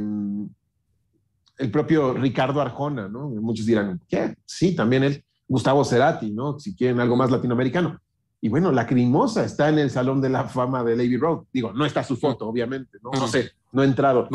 el 1.57 1.71
propio 1.71 2.13
Ricardo 2.13 2.61
Arjona, 2.61 3.07
¿no? 3.07 3.29
Muchos 3.29 3.65
dirán, 3.65 3.99
¿qué? 4.07 4.35
Sí, 4.45 4.75
también 4.75 5.03
él, 5.03 5.23
Gustavo 5.47 5.83
Cerati, 5.85 6.31
¿no? 6.31 6.59
Si 6.59 6.75
quieren 6.75 6.99
algo 6.99 7.15
más 7.15 7.29
latinoamericano. 7.29 7.99
Y 8.41 8.49
bueno, 8.49 8.71
la 8.71 8.87
Crimosa 8.87 9.43
está 9.43 9.69
en 9.69 9.79
el 9.79 9.89
Salón 9.89 10.21
de 10.21 10.29
la 10.29 10.45
Fama 10.45 10.83
de 10.83 10.95
Lady 10.95 11.17
Road. 11.17 11.43
Digo, 11.51 11.73
no 11.73 11.85
está 11.85 12.03
su 12.03 12.15
foto, 12.15 12.47
obviamente, 12.47 12.97
¿no? 13.03 13.11
No 13.11 13.27
sé, 13.27 13.51
no 13.71 13.83
he 13.83 13.85
entrado, 13.85 14.29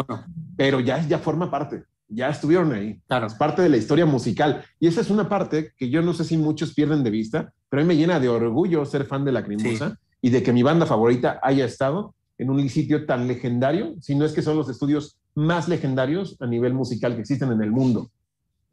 pero 0.57 0.81
ya, 0.81 1.05
ya 1.07 1.18
forma 1.18 1.50
parte 1.50 1.85
ya 2.09 2.29
estuvieron 2.29 2.73
ahí. 2.73 3.01
Claro. 3.07 3.27
Es 3.27 3.35
parte 3.35 3.62
de 3.62 3.69
la 3.69 3.77
historia 3.77 4.07
musical. 4.07 4.64
Y 4.81 4.87
esa 4.87 5.01
es 5.01 5.11
una 5.11 5.29
parte 5.29 5.73
que 5.77 5.90
yo 5.90 6.03
no 6.03 6.12
sé 6.12 6.25
si 6.25 6.37
muchos 6.37 6.75
pierden 6.75 7.03
de 7.03 7.11
vista, 7.11 7.53
pero 7.69 7.83
a 7.83 7.85
mí 7.85 7.88
me 7.88 7.97
llena 7.97 8.21
de 8.21 8.29
orgullo 8.29 8.85
ser 8.85 9.05
fan 9.05 9.25
de 9.25 9.33
La 9.33 9.45
Crimosa 9.45 9.99
y 10.21 10.31
de 10.31 10.43
que 10.43 10.53
mi 10.53 10.62
banda 10.62 10.87
favorita 10.87 11.40
haya 11.43 11.64
estado 11.64 12.14
en 12.38 12.51
un 12.51 12.69
sitio 12.69 13.07
tan 13.07 13.29
legendario, 13.29 13.95
si 14.01 14.14
no 14.14 14.25
es 14.25 14.33
que 14.33 14.43
son 14.43 14.57
los 14.57 14.69
estudios 14.69 15.19
más 15.35 15.69
legendarios 15.69 16.37
a 16.40 16.47
nivel 16.47 16.75
musical 16.75 17.14
que 17.14 17.21
existen 17.21 17.51
en 17.53 17.62
el 17.62 17.71
mundo, 17.71 18.11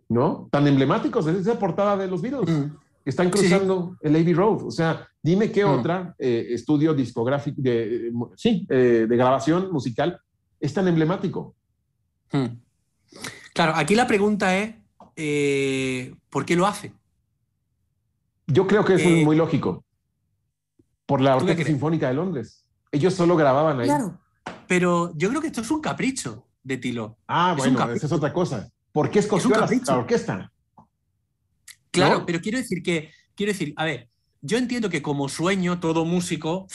¿no? 0.09 0.47
Tan 0.51 0.67
emblemáticos, 0.67 1.27
es 1.27 1.37
esa 1.37 1.57
portada 1.57 1.97
de 1.97 2.07
los 2.07 2.21
Beatles. 2.21 2.49
Mm. 2.49 2.71
que 3.03 3.09
Están 3.09 3.29
cruzando 3.29 3.97
el 4.01 4.15
Abbey 4.15 4.33
Road. 4.33 4.63
O 4.65 4.71
sea, 4.71 5.07
dime 5.21 5.51
qué 5.51 5.65
mm. 5.65 5.69
otra 5.69 6.15
eh, 6.17 6.47
estudio 6.51 6.93
discográfico, 6.93 7.61
de, 7.61 8.11
sí, 8.35 8.65
eh, 8.69 9.05
de 9.09 9.17
grabación 9.17 9.71
musical 9.71 10.19
es 10.59 10.73
tan 10.73 10.87
emblemático. 10.87 11.55
Mm. 12.31 12.45
Claro, 13.53 13.73
aquí 13.75 13.95
la 13.95 14.07
pregunta 14.07 14.57
es, 14.57 14.75
eh, 15.15 16.15
¿por 16.29 16.45
qué 16.45 16.55
lo 16.55 16.65
hace? 16.65 16.93
Yo 18.47 18.67
creo 18.67 18.83
que 18.83 18.95
es 18.95 19.01
eh, 19.01 19.23
muy 19.23 19.35
lógico. 19.35 19.83
Por 21.05 21.21
la 21.21 21.35
Orquesta 21.35 21.65
Sinfónica 21.65 22.07
de 22.07 22.13
Londres. 22.13 22.65
Ellos 22.91 23.13
solo 23.13 23.35
grababan 23.35 23.79
ahí. 23.79 23.87
Claro, 23.87 24.19
pero 24.67 25.13
yo 25.15 25.29
creo 25.29 25.41
que 25.41 25.47
esto 25.47 25.61
es 25.61 25.71
un 25.71 25.81
capricho 25.81 26.47
de 26.63 26.77
Tilo. 26.77 27.17
Ah, 27.27 27.55
bueno, 27.57 27.91
esa 27.91 28.05
es 28.05 28.11
otra 28.11 28.31
cosa. 28.33 28.69
¿Por 28.91 29.09
qué 29.09 29.19
escogió 29.19 29.49
la, 29.49 29.69
la, 29.85 29.97
orquesta? 29.97 30.51
Claro, 31.91 32.25
pero 32.25 32.41
quiero 32.41 32.57
decir 32.57 32.83
que, 32.83 33.11
quiero 33.35 33.51
decir, 33.51 33.73
a 33.77 33.85
ver, 33.85 34.09
yo 34.41 34.57
entiendo 34.57 34.89
que 34.89 35.01
como 35.01 35.29
sueño 35.29 35.79
todo 35.79 36.05
músico, 36.05 36.67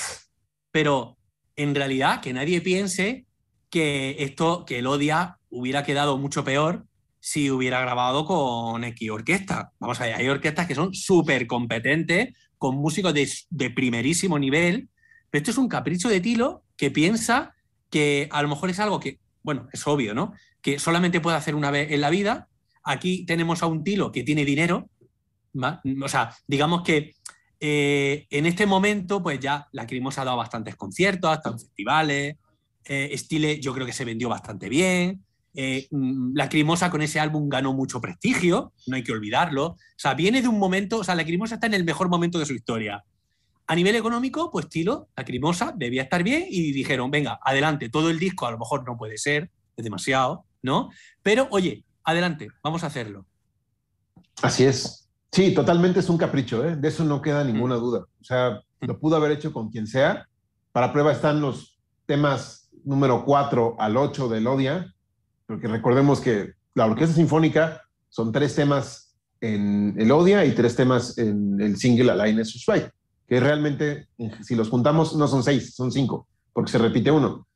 pero 0.70 1.16
en 1.56 1.74
realidad 1.74 2.20
que 2.20 2.32
nadie 2.32 2.60
piense 2.60 3.26
que 3.70 4.16
esto, 4.20 4.64
que 4.64 4.78
el 4.78 4.86
odia 4.86 5.38
hubiera 5.50 5.84
quedado 5.84 6.18
mucho 6.18 6.44
peor 6.44 6.86
si 7.20 7.50
hubiera 7.50 7.80
grabado 7.80 8.24
con 8.24 8.84
X 8.84 9.10
orquesta. 9.10 9.72
Vamos 9.80 10.00
a 10.00 10.04
ver, 10.04 10.14
hay 10.14 10.28
orquestas 10.28 10.66
que 10.66 10.74
son 10.74 10.94
súper 10.94 11.46
competentes, 11.46 12.34
con 12.58 12.76
músicos 12.76 13.12
de, 13.12 13.70
primerísimo 13.70 14.38
nivel, 14.38 14.88
pero 15.30 15.40
esto 15.40 15.50
es 15.50 15.58
un 15.58 15.68
capricho 15.68 16.08
de 16.08 16.20
Tilo 16.20 16.62
que 16.76 16.90
piensa 16.90 17.54
que 17.90 18.28
a 18.30 18.42
lo 18.42 18.48
mejor 18.48 18.70
es 18.70 18.78
algo 18.78 19.00
que, 19.00 19.18
bueno, 19.42 19.68
es 19.72 19.86
obvio, 19.86 20.14
¿no? 20.14 20.34
Que 20.62 20.78
solamente 20.78 21.20
puede 21.20 21.36
hacer 21.36 21.54
una 21.54 21.70
vez 21.70 21.90
en 21.90 22.00
la 22.00 22.10
vida. 22.10 22.48
Aquí 22.84 23.26
tenemos 23.26 23.62
a 23.62 23.66
un 23.66 23.82
Tilo 23.82 24.12
que 24.12 24.22
tiene 24.22 24.44
dinero, 24.44 24.88
o 26.02 26.08
sea, 26.08 26.34
digamos 26.46 26.82
que 26.82 27.14
eh, 27.58 28.26
en 28.30 28.46
este 28.46 28.66
momento, 28.66 29.22
pues 29.22 29.40
ya 29.40 29.66
la 29.72 29.86
Crimosa 29.86 30.22
ha 30.22 30.26
dado 30.26 30.36
bastantes 30.36 30.76
conciertos, 30.76 31.30
hasta 31.30 31.50
en 31.50 31.58
festivales. 31.58 32.36
Eh, 32.84 33.58
yo 33.60 33.74
creo 33.74 33.86
que 33.86 33.92
se 33.92 34.04
vendió 34.04 34.28
bastante 34.28 34.68
bien. 34.68 35.24
Eh, 35.58 35.88
mm, 35.90 36.36
la 36.36 36.50
Crimosa 36.50 36.90
con 36.90 37.00
ese 37.00 37.18
álbum 37.18 37.48
ganó 37.48 37.72
mucho 37.72 38.00
prestigio, 38.00 38.74
no 38.86 38.96
hay 38.96 39.02
que 39.02 39.12
olvidarlo. 39.12 39.66
O 39.68 39.78
sea, 39.96 40.12
viene 40.12 40.42
de 40.42 40.48
un 40.48 40.58
momento, 40.58 40.98
o 40.98 41.04
sea, 41.04 41.14
la 41.14 41.24
Crimosa 41.24 41.54
está 41.54 41.66
en 41.66 41.74
el 41.74 41.84
mejor 41.84 42.10
momento 42.10 42.38
de 42.38 42.44
su 42.44 42.52
historia. 42.52 43.02
A 43.66 43.74
nivel 43.74 43.96
económico, 43.96 44.50
pues 44.52 44.68
Tilo, 44.68 45.08
la 45.16 45.24
Crimosa, 45.24 45.72
debía 45.74 46.02
estar 46.02 46.22
bien 46.22 46.44
y 46.48 46.72
dijeron, 46.72 47.10
venga, 47.10 47.40
adelante, 47.42 47.88
todo 47.88 48.10
el 48.10 48.18
disco 48.18 48.46
a 48.46 48.50
lo 48.50 48.58
mejor 48.58 48.86
no 48.86 48.96
puede 48.98 49.16
ser, 49.16 49.50
es 49.76 49.82
demasiado, 49.82 50.44
¿no? 50.62 50.90
Pero 51.22 51.48
oye, 51.50 51.84
adelante, 52.04 52.48
vamos 52.62 52.84
a 52.84 52.88
hacerlo. 52.88 53.26
Así 54.42 54.64
es. 54.64 55.08
Sí, 55.32 55.54
totalmente 55.54 56.00
es 56.00 56.08
un 56.08 56.18
capricho, 56.18 56.64
¿eh? 56.64 56.76
de 56.76 56.88
eso 56.88 57.04
no 57.04 57.20
queda 57.20 57.42
ninguna 57.44 57.76
mm. 57.76 57.80
duda. 57.80 58.06
O 58.20 58.24
sea, 58.24 58.60
lo 58.80 58.94
mm. 58.94 59.00
pudo 59.00 59.16
haber 59.16 59.32
hecho 59.32 59.52
con 59.52 59.70
quien 59.70 59.86
sea. 59.86 60.28
Para 60.72 60.92
prueba 60.92 61.12
están 61.12 61.40
los 61.40 61.78
temas 62.04 62.68
número 62.84 63.24
4 63.24 63.76
al 63.78 63.96
8 63.96 64.28
del 64.28 64.46
Odia, 64.46 64.94
porque 65.46 65.68
recordemos 65.68 66.20
que 66.20 66.52
la 66.74 66.86
Orquesta 66.86 67.14
Sinfónica 67.14 67.82
son 68.08 68.32
tres 68.32 68.54
temas 68.54 69.16
en 69.40 69.94
el 69.98 70.10
Odia 70.10 70.44
y 70.44 70.52
tres 70.52 70.76
temas 70.76 71.16
en 71.18 71.60
el 71.60 71.76
single 71.76 72.10
Align 72.10 72.40
Strike, 72.40 72.90
que 73.26 73.40
realmente, 73.40 74.08
si 74.42 74.54
los 74.54 74.68
juntamos, 74.68 75.14
no 75.16 75.28
son 75.28 75.42
seis, 75.42 75.74
son 75.74 75.92
cinco, 75.92 76.26
porque 76.52 76.70
se 76.70 76.78
repite 76.78 77.10
uno. 77.10 77.46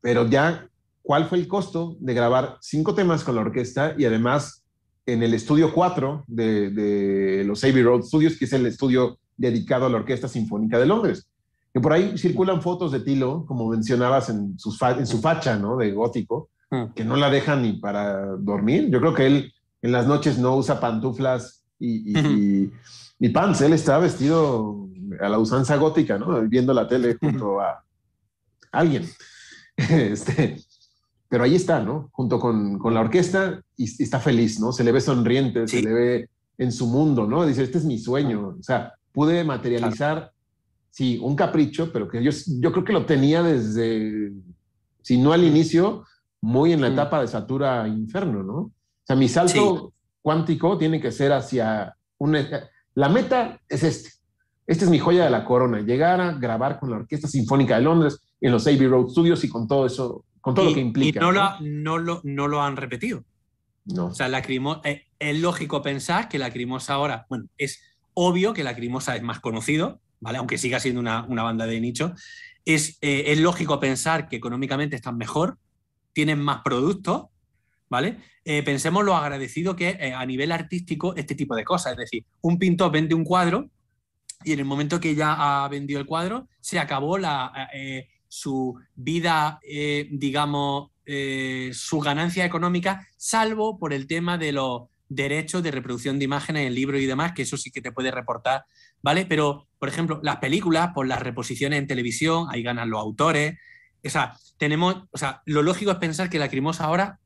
Pero 0.00 0.26
ya, 0.28 0.68
¿cuál 1.02 1.26
fue 1.26 1.38
el 1.38 1.48
costo 1.48 1.96
de 2.00 2.14
grabar 2.14 2.58
cinco 2.60 2.94
temas 2.94 3.24
con 3.24 3.34
la 3.34 3.42
orquesta 3.42 3.94
y 3.96 4.04
además 4.04 4.64
en 5.06 5.22
el 5.22 5.34
estudio 5.34 5.72
4 5.72 6.24
de, 6.26 6.70
de 6.70 7.44
los 7.44 7.64
Abbey 7.64 7.82
Road 7.82 8.02
Studios, 8.02 8.36
que 8.38 8.44
es 8.44 8.52
el 8.52 8.66
estudio 8.66 9.18
dedicado 9.36 9.86
a 9.86 9.88
la 9.88 9.96
Orquesta 9.96 10.28
Sinfónica 10.28 10.78
de 10.78 10.86
Londres? 10.86 11.28
Que 11.72 11.80
por 11.80 11.92
ahí 11.92 12.16
circulan 12.18 12.62
fotos 12.62 12.92
de 12.92 13.00
Tilo, 13.00 13.44
como 13.46 13.68
mencionabas 13.68 14.28
en, 14.28 14.58
sus 14.58 14.80
en 14.82 15.06
su 15.06 15.20
facha, 15.20 15.56
¿no? 15.56 15.76
De 15.76 15.92
gótico. 15.92 16.50
Que 16.94 17.04
no 17.04 17.16
la 17.16 17.30
deja 17.30 17.56
ni 17.56 17.74
para 17.74 18.26
dormir. 18.36 18.90
Yo 18.90 19.00
creo 19.00 19.14
que 19.14 19.26
él 19.26 19.54
en 19.82 19.92
las 19.92 20.06
noches 20.06 20.38
no 20.38 20.56
usa 20.56 20.80
pantuflas 20.80 21.64
y, 21.78 22.68
y, 23.18 23.28
pants. 23.30 23.60
Él 23.62 23.72
está 23.72 23.98
vestido 23.98 24.88
a 25.20 25.28
la 25.28 25.38
usanza 25.38 25.76
gótica, 25.76 26.18
¿no? 26.18 26.40
Viendo 26.42 26.72
la 26.72 26.86
tele 26.86 27.16
junto 27.20 27.60
a 27.60 27.84
alguien. 28.72 29.08
Este, 29.88 30.58
pero 31.30 31.44
ahí 31.44 31.54
está, 31.54 31.80
¿no? 31.80 32.10
Junto 32.12 32.38
con, 32.38 32.78
con 32.78 32.92
la 32.92 33.00
orquesta 33.00 33.62
y, 33.78 33.84
está 34.02 34.20
feliz, 34.20 34.60
¿no? 34.60 34.72
Se 34.72 34.84
le 34.84 34.92
ve 34.92 35.00
sonriente, 35.00 35.66
se 35.66 35.80
le 35.80 35.92
ve 35.94 36.28
en 36.58 36.70
su 36.70 36.86
mundo, 36.86 37.26
¿no? 37.26 37.46
Dice, 37.46 37.62
este 37.62 37.78
es 37.78 37.86
mi 37.86 37.98
sueño. 37.98 38.56
O 38.60 38.62
sea, 38.62 38.92
pude 39.12 39.42
materializar, 39.42 40.32
sí, 40.90 41.18
un 41.22 41.34
capricho, 41.34 41.90
pero 41.92 42.08
que 42.08 42.22
yo, 42.22 42.30
yo 42.60 42.72
creo 42.72 42.84
que 42.84 42.92
lo 42.92 43.06
tenía 43.06 43.42
desde, 43.42 44.32
si 45.00 45.16
no 45.16 45.32
al 45.32 45.44
inicio, 45.44 46.04
muy 46.40 46.72
en 46.72 46.80
la 46.80 46.90
mm. 46.90 46.92
etapa 46.92 47.20
de 47.20 47.28
Satura 47.28 47.86
Inferno, 47.86 48.42
¿no? 48.42 48.54
O 48.54 48.72
sea, 49.04 49.16
mi 49.16 49.28
salto 49.28 49.92
cuántico 50.22 50.78
tiene 50.78 51.00
que 51.00 51.12
ser 51.12 51.32
hacia 51.32 51.94
una... 52.18 52.46
La 52.94 53.08
meta 53.08 53.60
es 53.68 53.82
este. 53.82 54.10
Esta 54.66 54.84
es 54.84 54.90
mi 54.90 54.98
joya 54.98 55.24
de 55.24 55.30
la 55.30 55.44
corona, 55.44 55.80
llegar 55.80 56.20
a 56.20 56.32
grabar 56.32 56.78
con 56.78 56.90
la 56.90 56.96
Orquesta 56.96 57.26
Sinfónica 57.26 57.76
de 57.76 57.82
Londres 57.82 58.20
en 58.40 58.52
los 58.52 58.66
Abbey 58.66 58.86
Road 58.86 59.08
Studios 59.08 59.42
y 59.42 59.48
con 59.48 59.66
todo 59.66 59.84
eso, 59.86 60.24
con 60.40 60.54
todo 60.54 60.66
lo 60.66 60.74
que 60.74 60.80
implica. 60.80 61.18
Y 61.18 61.22
no, 61.22 61.32
Lo, 61.32 61.50
no, 61.60 61.98
lo, 61.98 62.20
no 62.22 62.46
lo 62.46 62.62
han 62.62 62.76
repetido. 62.76 63.24
No. 63.86 64.06
O 64.06 64.14
sea, 64.14 64.28
la 64.28 64.38
eh, 64.84 65.06
es 65.18 65.40
lógico 65.40 65.82
pensar 65.82 66.28
que 66.28 66.38
la 66.38 66.52
Crimosa 66.52 66.94
ahora, 66.94 67.26
bueno, 67.28 67.46
es 67.58 67.82
obvio 68.14 68.52
que 68.52 68.62
la 68.62 68.76
Crimosa 68.76 69.16
es 69.16 69.22
más 69.22 69.40
conocido, 69.40 70.00
¿vale? 70.20 70.38
Aunque 70.38 70.58
siga 70.58 70.78
siendo 70.78 71.00
una, 71.00 71.24
una 71.24 71.42
banda 71.42 71.66
de 71.66 71.80
nicho. 71.80 72.14
Es, 72.64 72.98
eh, 73.00 73.24
es 73.28 73.40
lógico 73.40 73.80
pensar 73.80 74.28
que 74.28 74.36
económicamente 74.36 74.94
están 74.94 75.16
mejor, 75.16 75.58
tienen 76.12 76.40
más 76.40 76.62
productos, 76.62 77.26
¿vale? 77.88 78.18
Eh, 78.44 78.62
pensemos 78.62 79.04
lo 79.04 79.14
agradecido 79.14 79.76
que 79.76 79.90
es 79.90 79.96
eh, 80.00 80.14
a 80.14 80.24
nivel 80.24 80.52
artístico 80.52 81.14
este 81.16 81.34
tipo 81.34 81.54
de 81.54 81.64
cosas. 81.64 81.92
Es 81.92 81.98
decir, 81.98 82.24
un 82.40 82.58
pintor 82.58 82.90
vende 82.90 83.14
un 83.14 83.24
cuadro 83.24 83.70
y 84.44 84.52
en 84.52 84.60
el 84.60 84.64
momento 84.64 85.00
que 85.00 85.14
ya 85.14 85.64
ha 85.64 85.68
vendido 85.68 86.00
el 86.00 86.06
cuadro, 86.06 86.48
se 86.60 86.78
acabó 86.78 87.18
la, 87.18 87.68
eh, 87.74 88.08
su 88.26 88.78
vida, 88.94 89.60
digamos, 90.10 90.92
su 91.72 91.98
ganancia 91.98 92.44
económica, 92.44 93.06
salvo 93.16 93.76
por 93.76 93.92
el 93.92 94.06
tema 94.06 94.38
de 94.38 94.52
los 94.52 94.84
derechos 95.10 95.62
de 95.62 95.72
reproducción 95.72 96.18
de 96.18 96.24
imágenes 96.24 96.66
en 96.66 96.74
libros 96.74 97.00
y 97.00 97.06
demás, 97.06 97.32
que 97.32 97.42
eso 97.42 97.56
sí 97.56 97.70
que 97.70 97.82
te 97.82 97.92
puede 97.92 98.12
reportar, 98.12 98.64
¿vale? 99.02 99.26
Pero, 99.26 99.66
por 99.78 99.88
ejemplo, 99.88 100.20
las 100.22 100.36
películas, 100.36 100.92
por 100.94 101.06
las 101.06 101.20
reposiciones 101.20 101.80
en 101.80 101.88
televisión, 101.88 102.46
ahí 102.48 102.62
ganan 102.62 102.88
los 102.88 103.00
autores, 103.00 103.58
o 104.04 104.10
sea, 104.10 104.36
tenemos, 104.58 104.96
o 105.10 105.18
sea, 105.18 105.42
lo 105.46 105.62
lógico 105.62 105.90
es 105.90 105.98
pensar 105.98 106.28
que 106.30 106.38
la 106.38 106.48
Crimosa 106.48 106.84
ahora, 106.84 107.18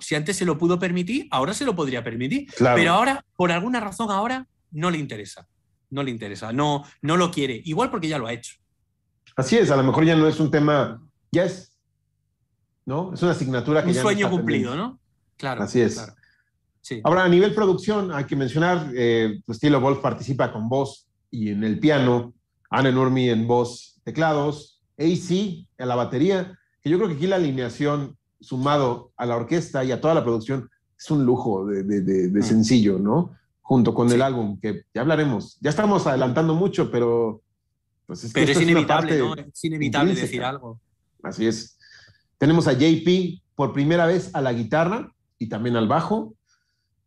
si 0.00 0.14
antes 0.14 0.36
se 0.36 0.44
lo 0.44 0.58
pudo 0.58 0.78
permitir, 0.78 1.28
ahora 1.30 1.54
se 1.54 1.64
lo 1.64 1.74
podría 1.76 2.02
permitir. 2.02 2.48
Pero 2.58 2.92
ahora, 2.92 3.24
por 3.36 3.52
alguna 3.52 3.80
razón, 3.80 4.10
ahora 4.10 4.46
no 4.70 4.90
le 4.90 4.98
interesa. 4.98 5.46
no 5.90 6.02
le 6.02 6.10
interesa, 6.10 6.52
no, 6.52 6.84
no 7.02 7.16
lo 7.16 7.30
quiere. 7.30 7.60
Igual 7.64 7.90
porque 7.90 8.08
ya 8.08 8.18
lo 8.18 8.26
ha 8.26 8.32
hecho. 8.32 8.56
Así 9.36 9.56
es, 9.56 9.70
a 9.70 9.76
lo 9.76 9.82
mejor 9.84 10.04
ya 10.04 10.16
no 10.16 10.26
es 10.26 10.40
un 10.40 10.50
tema, 10.50 11.00
ya 11.30 11.44
es, 11.44 11.72
¿no? 12.86 13.12
Es 13.14 13.22
una 13.22 13.32
asignatura 13.32 13.82
que 13.82 13.88
Un 13.88 13.94
ya 13.94 14.02
sueño 14.02 14.30
cumplido, 14.30 14.70
pendiente. 14.70 14.94
¿no? 14.94 15.00
Claro. 15.36 15.62
Así 15.62 15.80
es. 15.80 15.94
claro. 15.94 16.14
Sí. 16.80 17.00
Ahora, 17.04 17.24
a 17.24 17.28
nivel 17.28 17.54
producción, 17.54 18.12
hay 18.12 18.24
que 18.24 18.36
mencionar, 18.36 18.90
eh, 18.94 19.40
pues 19.44 19.58
Tilo 19.58 19.80
Wolf 19.80 19.98
participa 20.00 20.52
con 20.52 20.68
voz 20.68 21.08
y 21.30 21.50
en 21.50 21.64
el 21.64 21.78
piano, 21.78 22.32
Anne 22.70 22.92
Nurmi 22.92 23.28
en 23.28 23.46
voz, 23.46 24.00
teclados, 24.04 24.75
AC 24.98 25.30
en 25.78 25.88
la 25.88 25.94
batería, 25.94 26.58
que 26.82 26.90
yo 26.90 26.96
creo 26.98 27.08
que 27.08 27.14
aquí 27.16 27.26
la 27.26 27.36
alineación 27.36 28.16
sumado 28.40 29.12
a 29.16 29.26
la 29.26 29.36
orquesta 29.36 29.82
y 29.84 29.92
a 29.92 30.00
toda 30.00 30.14
la 30.14 30.22
producción 30.24 30.70
es 30.98 31.10
un 31.10 31.24
lujo 31.24 31.66
de, 31.66 31.82
de- 31.82 32.00
de- 32.02 32.28
de 32.28 32.40
Mm. 32.40 32.42
sencillo, 32.42 32.98
¿no? 32.98 33.32
Junto 33.62 33.92
con 33.94 34.08
Sí. 34.08 34.14
el 34.14 34.22
álbum, 34.22 34.58
que 34.60 34.84
ya 34.94 35.00
hablaremos. 35.02 35.58
Ya 35.60 35.70
estamos 35.70 36.06
adelantando 36.06 36.54
mucho, 36.54 36.90
pero... 36.90 37.42
Pues 38.06 38.22
es 38.24 38.32
que 38.32 38.40
Pero 38.40 38.52
es 38.52 38.60
inevitable, 38.62 39.18
¿no? 39.18 39.34
Es 39.34 39.64
inevitable 39.64 40.10
intrínseca. 40.10 40.26
decir 40.26 40.44
algo. 40.44 40.80
Así 41.22 41.46
es. 41.46 41.76
Tenemos 42.38 42.68
a 42.68 42.72
JP 42.74 43.42
por 43.56 43.72
primera 43.72 44.06
vez 44.06 44.30
a 44.34 44.40
la 44.40 44.52
guitarra 44.52 45.12
y 45.38 45.48
también 45.48 45.74
al 45.76 45.88
bajo. 45.88 46.34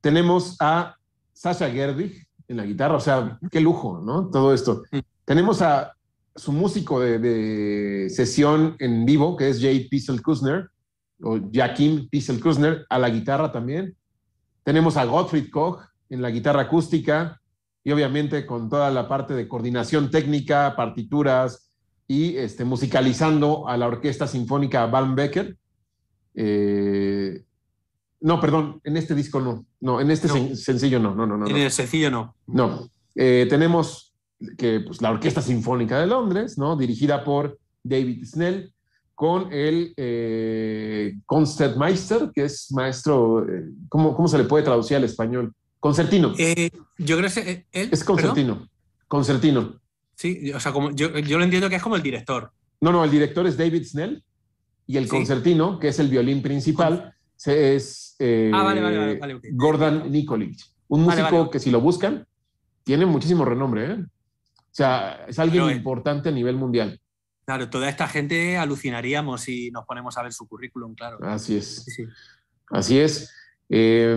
Tenemos 0.02 0.58
a 0.60 0.95
Sasha 1.34 1.69
Gerwig 1.69 2.28
en 2.47 2.58
la 2.58 2.65
guitarra, 2.65 2.95
o 2.95 2.99
sea, 2.99 3.39
qué 3.49 3.62
lujo, 3.62 4.02
¿no? 4.04 4.30
Todo 4.30 4.54
esto. 4.54 4.84
Mm. 4.91 4.99
Tenemos 5.23 5.62
a 5.62 5.93
su 6.39 6.52
músico 6.52 6.99
de, 6.99 7.19
de 7.19 8.10
sesión 8.10 8.75
en 8.80 9.06
vivo, 9.06 9.36
que 9.36 9.49
es 9.49 9.60
Jay 9.62 9.88
Piesel 9.89 10.21
Kusner, 10.21 10.69
o 11.21 11.38
Jakim 11.52 12.08
Piesel 12.10 12.39
Kusner, 12.39 12.86
a 12.89 12.97
la 12.97 13.10
guitarra 13.10 13.52
también. 13.52 13.95
Tenemos 14.63 14.95
a 14.97 15.04
Gottfried 15.06 15.49
Koch 15.52 15.82
en 16.10 16.21
la 16.21 16.30
guitarra 16.32 16.62
acústica 16.62 17.39
y 17.84 17.91
obviamente 17.91 18.45
con 18.45 18.69
toda 18.69 18.89
la 18.89 19.08
parte 19.08 19.34
de 19.34 19.47
coordinación 19.47 20.10
técnica, 20.12 20.75
partituras 20.78 21.71
y 22.08 22.36
este, 22.38 22.63
musicalizando 22.65 23.67
a 23.67 23.75
la 23.78 23.88
Orquesta 23.88 24.25
Sinfónica 24.28 24.86
Balmbecker. 24.86 25.58
Eh, 26.36 27.43
no, 28.21 28.39
perdón, 28.39 28.80
en 28.84 28.97
este 28.97 29.13
disco 29.15 29.39
no, 29.39 29.65
no, 29.82 29.99
en 30.02 30.12
este 30.12 30.28
No. 30.28 30.36
sen- 30.36 30.56
sencillo 30.56 30.99
no, 30.99 31.13
no, 31.15 31.25
no, 31.25 31.38
no. 31.38 31.47
En 31.47 31.58
el 31.58 31.71
sencillo 31.71 32.10
no. 32.12 32.36
No. 32.47 32.89
Eh, 33.15 33.45
tenemos 33.49 34.09
que 34.58 34.80
pues, 34.82 35.02
la 35.02 35.12
Orquesta 35.12 35.41
Sinfónica 35.41 35.99
de 35.99 36.08
Londres, 36.08 36.58
¿no? 36.58 36.75
Dirigida 36.78 37.23
por 37.23 37.58
David 37.84 38.25
Snell, 38.25 38.73
con 39.15 39.52
el 39.52 39.93
eh, 39.97 41.17
Concertmeister, 41.25 42.32
que 42.34 42.45
es 42.45 42.71
maestro, 42.71 43.45
eh, 43.49 43.65
¿cómo, 43.89 44.15
¿cómo 44.15 44.28
se 44.28 44.38
le 44.38 44.45
puede 44.45 44.63
traducir 44.63 44.95
al 44.97 45.04
español? 45.04 45.54
Concertino. 45.80 46.34
Eh, 46.38 46.69
yo 46.97 47.17
creo 47.17 47.30
que 47.30 47.39
es- 47.39 47.47
él. 47.47 47.65
es 47.71 47.99
¿perdón? 47.99 48.06
concertino. 48.06 48.69
Concertino. 49.08 49.80
Sí, 50.15 50.52
o 50.54 50.60
sea, 50.60 50.71
como, 50.71 50.91
yo, 50.91 51.17
yo 51.19 51.38
lo 51.38 51.43
entiendo 51.43 51.69
que 51.69 51.75
es 51.75 51.84
como 51.84 51.95
el 51.95 52.02
director. 52.04 52.52
No, 52.82 52.91
no, 52.91 53.04
el 53.04 53.12
director 53.12 53.45
es 53.47 53.58
David 53.58 53.84
Snell 53.86 54.23
y 54.88 54.97
el 54.97 55.06
Sí. 55.06 55.10
concertino, 55.10 55.80
que 55.80 55.89
es 55.89 55.99
el 55.99 56.08
violín 56.10 56.41
principal, 56.41 57.13
es 57.45 58.15
eh, 58.19 58.52
Ah, 58.54 58.63
vale, 58.63 58.82
vale, 58.82 59.17
vale. 59.19 59.39
Gordon 59.52 60.12
Nikolic. 60.12 60.60
Un 60.89 61.04
músico 61.04 61.49
que 61.49 61.60
si 61.60 61.71
lo 61.71 61.80
buscan, 61.82 62.25
tiene 62.84 63.06
muchísimo 63.06 63.45
renombre. 63.45 63.91
¿eh? 63.93 64.06
O 64.79 64.81
sea, 64.81 65.25
es 65.27 65.37
alguien 65.37 65.69
importante 65.71 66.29
a 66.29 66.31
nivel 66.31 66.55
mundial. 66.55 67.01
Claro, 67.43 67.69
toda 67.69 67.89
esta 67.89 68.07
gente 68.07 68.57
alucinaríamos 68.57 69.41
si 69.41 69.71
nos 69.71 69.83
ponemos 69.85 70.17
a 70.17 70.23
ver 70.23 70.31
su 70.31 70.47
currículum, 70.47 70.95
claro. 70.95 71.17
Así 71.21 71.57
es. 71.57 71.83
Sí, 71.83 71.91
sí. 71.91 72.03
Así 72.69 72.97
es. 72.97 73.29
Eh, 73.67 74.15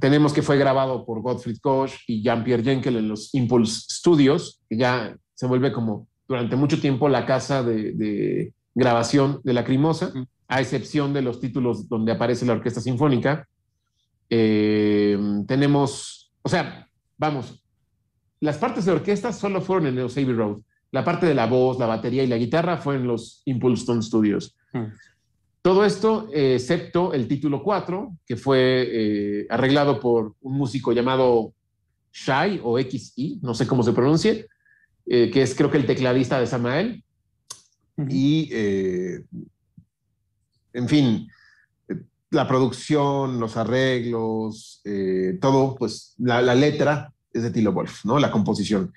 tenemos 0.00 0.32
que 0.32 0.40
fue 0.40 0.56
grabado 0.56 1.04
por 1.04 1.20
Gottfried 1.20 1.58
Koch 1.60 1.92
y 2.06 2.22
Jean-Pierre 2.22 2.62
Jenkel 2.62 2.96
en 2.96 3.08
los 3.10 3.34
Impulse 3.34 3.84
Studios, 3.90 4.62
que 4.66 4.78
ya 4.78 5.14
se 5.34 5.46
vuelve 5.46 5.72
como 5.72 6.08
durante 6.26 6.56
mucho 6.56 6.80
tiempo 6.80 7.06
la 7.10 7.26
casa 7.26 7.62
de, 7.62 7.92
de 7.92 8.54
grabación 8.74 9.42
de 9.44 9.52
la 9.52 9.62
Crimosa, 9.64 10.10
Mm. 10.14 10.24
a 10.48 10.60
excepción 10.62 11.12
de 11.12 11.20
los 11.20 11.38
títulos 11.38 11.86
donde 11.86 12.12
aparece 12.12 12.46
la 12.46 12.54
Orquesta 12.54 12.80
Sinfónica. 12.80 13.46
Eh, 14.30 15.18
tenemos, 15.46 16.32
o 16.40 16.48
sea, 16.48 16.88
vamos, 17.18 17.62
las 18.40 18.58
partes 18.58 18.84
de 18.84 18.92
orquesta 18.92 19.32
solo 19.32 19.60
fueron 19.60 19.88
en 19.88 19.96
los 19.96 20.16
Abbey 20.16 20.32
Road. 20.32 20.58
La 20.90 21.04
parte 21.04 21.26
de 21.26 21.34
la 21.34 21.46
voz, 21.46 21.78
la 21.78 21.86
batería 21.86 22.22
y 22.22 22.28
la 22.28 22.38
guitarra 22.38 22.78
fue 22.78 22.96
en 22.96 23.06
los 23.06 23.42
Impulse 23.44 23.82
Stone 23.82 24.02
Studios. 24.02 24.56
Mm. 24.72 24.84
Todo 25.60 25.84
esto, 25.84 26.30
eh, 26.32 26.54
excepto 26.54 27.12
el 27.12 27.26
título 27.28 27.62
4, 27.62 28.16
que 28.24 28.36
fue 28.36 28.88
eh, 28.90 29.46
arreglado 29.50 30.00
por 30.00 30.34
un 30.40 30.56
músico 30.56 30.92
llamado 30.92 31.52
Shai 32.12 32.60
o 32.62 32.78
XI, 32.80 33.40
no 33.42 33.54
sé 33.54 33.66
cómo 33.66 33.82
se 33.82 33.92
pronuncie, 33.92 34.46
eh, 35.06 35.30
que 35.30 35.42
es 35.42 35.54
creo 35.54 35.70
que 35.70 35.78
el 35.78 35.86
tecladista 35.86 36.40
de 36.40 36.46
Samael. 36.46 37.04
Y, 38.08 38.48
eh, 38.52 39.24
en 40.72 40.88
fin, 40.88 41.28
la 42.30 42.46
producción, 42.46 43.40
los 43.40 43.56
arreglos, 43.56 44.80
todo, 45.40 45.74
pues 45.74 46.14
la, 46.18 46.40
la 46.40 46.54
letra 46.54 47.12
es 47.32 47.42
de 47.42 47.50
Tilo 47.50 47.72
Wolf, 47.72 48.04
¿no? 48.04 48.18
La 48.18 48.30
composición. 48.30 48.92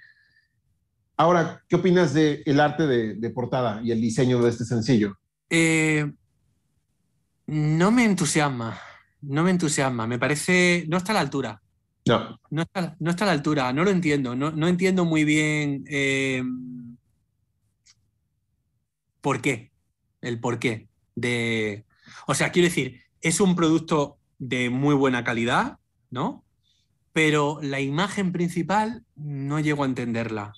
Ahora, 1.18 1.64
¿qué 1.68 1.76
opinas 1.76 2.14
del 2.14 2.42
el 2.46 2.60
arte 2.60 2.88
de, 2.88 3.16
de 3.16 3.30
portada 3.30 3.82
y 3.84 3.92
el 3.92 4.02
diseño 4.02 4.42
de 4.42 4.50
este 4.50 4.66
sencillo? 4.66 5.18
Eh, 5.50 6.12
no 7.48 7.92
me 7.92 8.06
entusiasma, 8.06 8.80
no 9.22 9.44
me 9.44 9.52
entusiasma. 9.52 10.08
Me 10.08 10.18
parece, 10.18 10.86
no 10.88 10.98
está 10.98 11.12
a 11.12 11.16
la 11.16 11.22
altura. 11.22 11.62
No, 12.08 12.40
No 12.50 12.64
está, 12.64 12.96
no 13.00 13.12
está 13.12 13.26
a 13.26 13.28
la 13.28 13.34
altura, 13.34 13.74
no 13.74 13.84
lo 13.84 13.92
entiendo. 13.92 14.36
No, 14.36 14.52
no 14.52 14.68
entiendo 14.68 15.06
muy 15.06 15.24
bien 15.24 15.84
eh, 15.88 16.44
por 19.22 19.42
qué. 19.42 19.72
El 20.22 20.40
por 20.40 20.60
qué. 20.60 20.88
De, 21.16 21.86
o 22.26 22.34
sea, 22.34 22.52
quiero 22.52 22.68
decir, 22.68 23.02
es 23.22 23.40
un 23.40 23.56
producto 23.56 24.18
de 24.40 24.70
muy 24.70 24.96
buena 24.96 25.24
calidad, 25.24 25.78
¿no? 26.10 26.44
Pero 27.14 27.60
la 27.62 27.80
imagen 27.80 28.32
principal 28.32 29.04
no 29.16 29.60
llego 29.60 29.84
a 29.84 29.88
entenderla. 29.88 30.54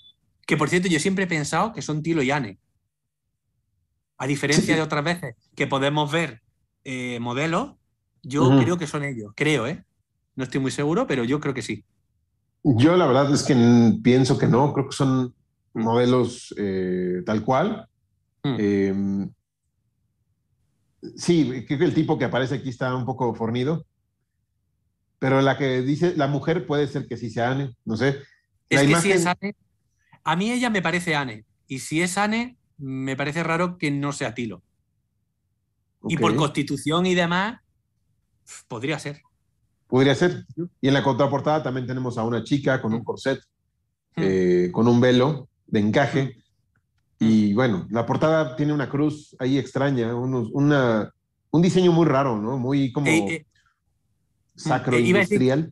Que 0.46 0.58
por 0.58 0.70
cierto, 0.70 0.88
yo 0.88 1.00
siempre 1.00 1.24
he 1.24 1.28
pensado 1.28 1.74
que 1.74 1.82
son 1.82 2.04
Tilo 2.04 2.22
y 2.22 2.32
Anne. 2.32 2.60
A 4.18 4.28
diferencia 4.28 4.74
Sí. 4.74 4.74
de 4.74 4.82
otras 4.82 5.04
veces 5.04 5.36
que 5.56 5.68
podemos 5.68 6.12
ver 6.12 6.42
eh, 6.84 7.20
modelos, 7.20 7.74
yo 8.22 8.50
creo 8.60 8.78
que 8.78 8.88
son 8.88 9.04
ellos. 9.04 9.34
Creo, 9.36 9.68
¿eh? 9.68 9.84
No 10.36 10.44
estoy 10.44 10.60
muy 10.62 10.72
seguro, 10.72 11.08
pero 11.08 11.24
yo 11.24 11.40
creo 11.40 11.54
que 11.54 11.62
sí. 11.62 11.84
yo 12.64 12.96
la 12.96 13.06
verdad 13.08 13.34
es 13.34 13.44
que 13.44 13.56
pienso 14.02 14.38
que 14.38 14.48
no, 14.48 14.74
creo 14.74 14.88
que 14.88 14.96
son 14.96 15.34
modelos 15.74 16.54
eh, 16.58 17.22
tal 17.26 17.44
cual. 17.44 17.88
Mm. 18.44 18.56
Eh, 18.60 19.28
sí, 21.16 21.66
creo 21.68 21.80
que 21.80 21.86
el 21.86 21.94
tipo 21.94 22.18
que 22.18 22.26
aparece 22.26 22.56
aquí 22.56 22.70
está 22.70 22.96
un 22.96 23.06
poco 23.06 23.34
fornido, 23.36 23.86
pero 25.24 25.42
la 25.42 25.58
que 25.58 25.82
dice 25.84 26.16
la 26.18 26.28
mujer 26.28 26.68
puede 26.68 26.86
ser 26.86 27.08
que 27.08 27.16
sí 27.16 27.30
sea 27.30 27.52
Anne, 27.52 27.74
no 27.86 27.96
sé. 27.96 28.20
Es 28.70 28.78
La 28.78 28.82
que 28.82 28.88
imagen- 28.92 29.02
si 29.04 29.12
es 29.14 29.26
Anne, 29.26 29.56
a 30.22 30.36
mí 30.36 30.52
ella 30.52 30.70
me 30.70 30.82
parece 30.82 31.16
Anne. 31.16 31.46
Y 31.66 31.80
si 31.80 32.02
es 32.02 32.18
Anne, 32.18 32.58
me 32.78 33.16
parece 33.16 33.42
raro 33.42 33.78
que 33.78 33.90
no 33.90 34.12
sea 34.12 34.34
Tilo. 34.34 34.62
Y 36.10 36.18
por 36.18 36.36
constitución 36.36 37.06
y 37.06 37.16
demás, 37.16 37.62
podría 38.68 39.00
ser. 39.00 39.22
Podría 39.88 40.14
ser. 40.14 40.44
Y 40.82 40.90
en 40.90 40.94
la 40.94 41.04
contraportada 41.04 41.64
también 41.64 41.88
tenemos 41.88 42.18
a 42.18 42.24
una 42.26 42.44
chica 42.44 42.82
con 42.82 42.94
un 42.94 43.02
corset, 43.06 43.40
Mm. 44.18 44.22
eh, 44.26 44.70
con 44.74 44.90
un 44.90 45.00
velo 45.00 45.48
de 45.68 45.80
encaje. 45.80 46.36
Y 47.18 47.54
bueno, 47.54 47.88
la 47.92 48.06
portada 48.06 48.58
tiene 48.58 48.74
una 48.74 48.90
cruz 48.90 49.38
ahí 49.40 49.58
extraña, 49.58 50.14
unos- 50.16 50.50
una, 50.52 51.10
un 51.52 51.62
diseño 51.62 51.94
muy 51.94 52.08
raro, 52.08 52.36
¿no? 52.42 52.58
Muy 52.58 52.92
como 52.92 53.08
Eh, 53.08 53.26
eh, 53.36 53.46
sacro 54.64 54.98
eh, 54.98 55.02
decir- 55.02 55.72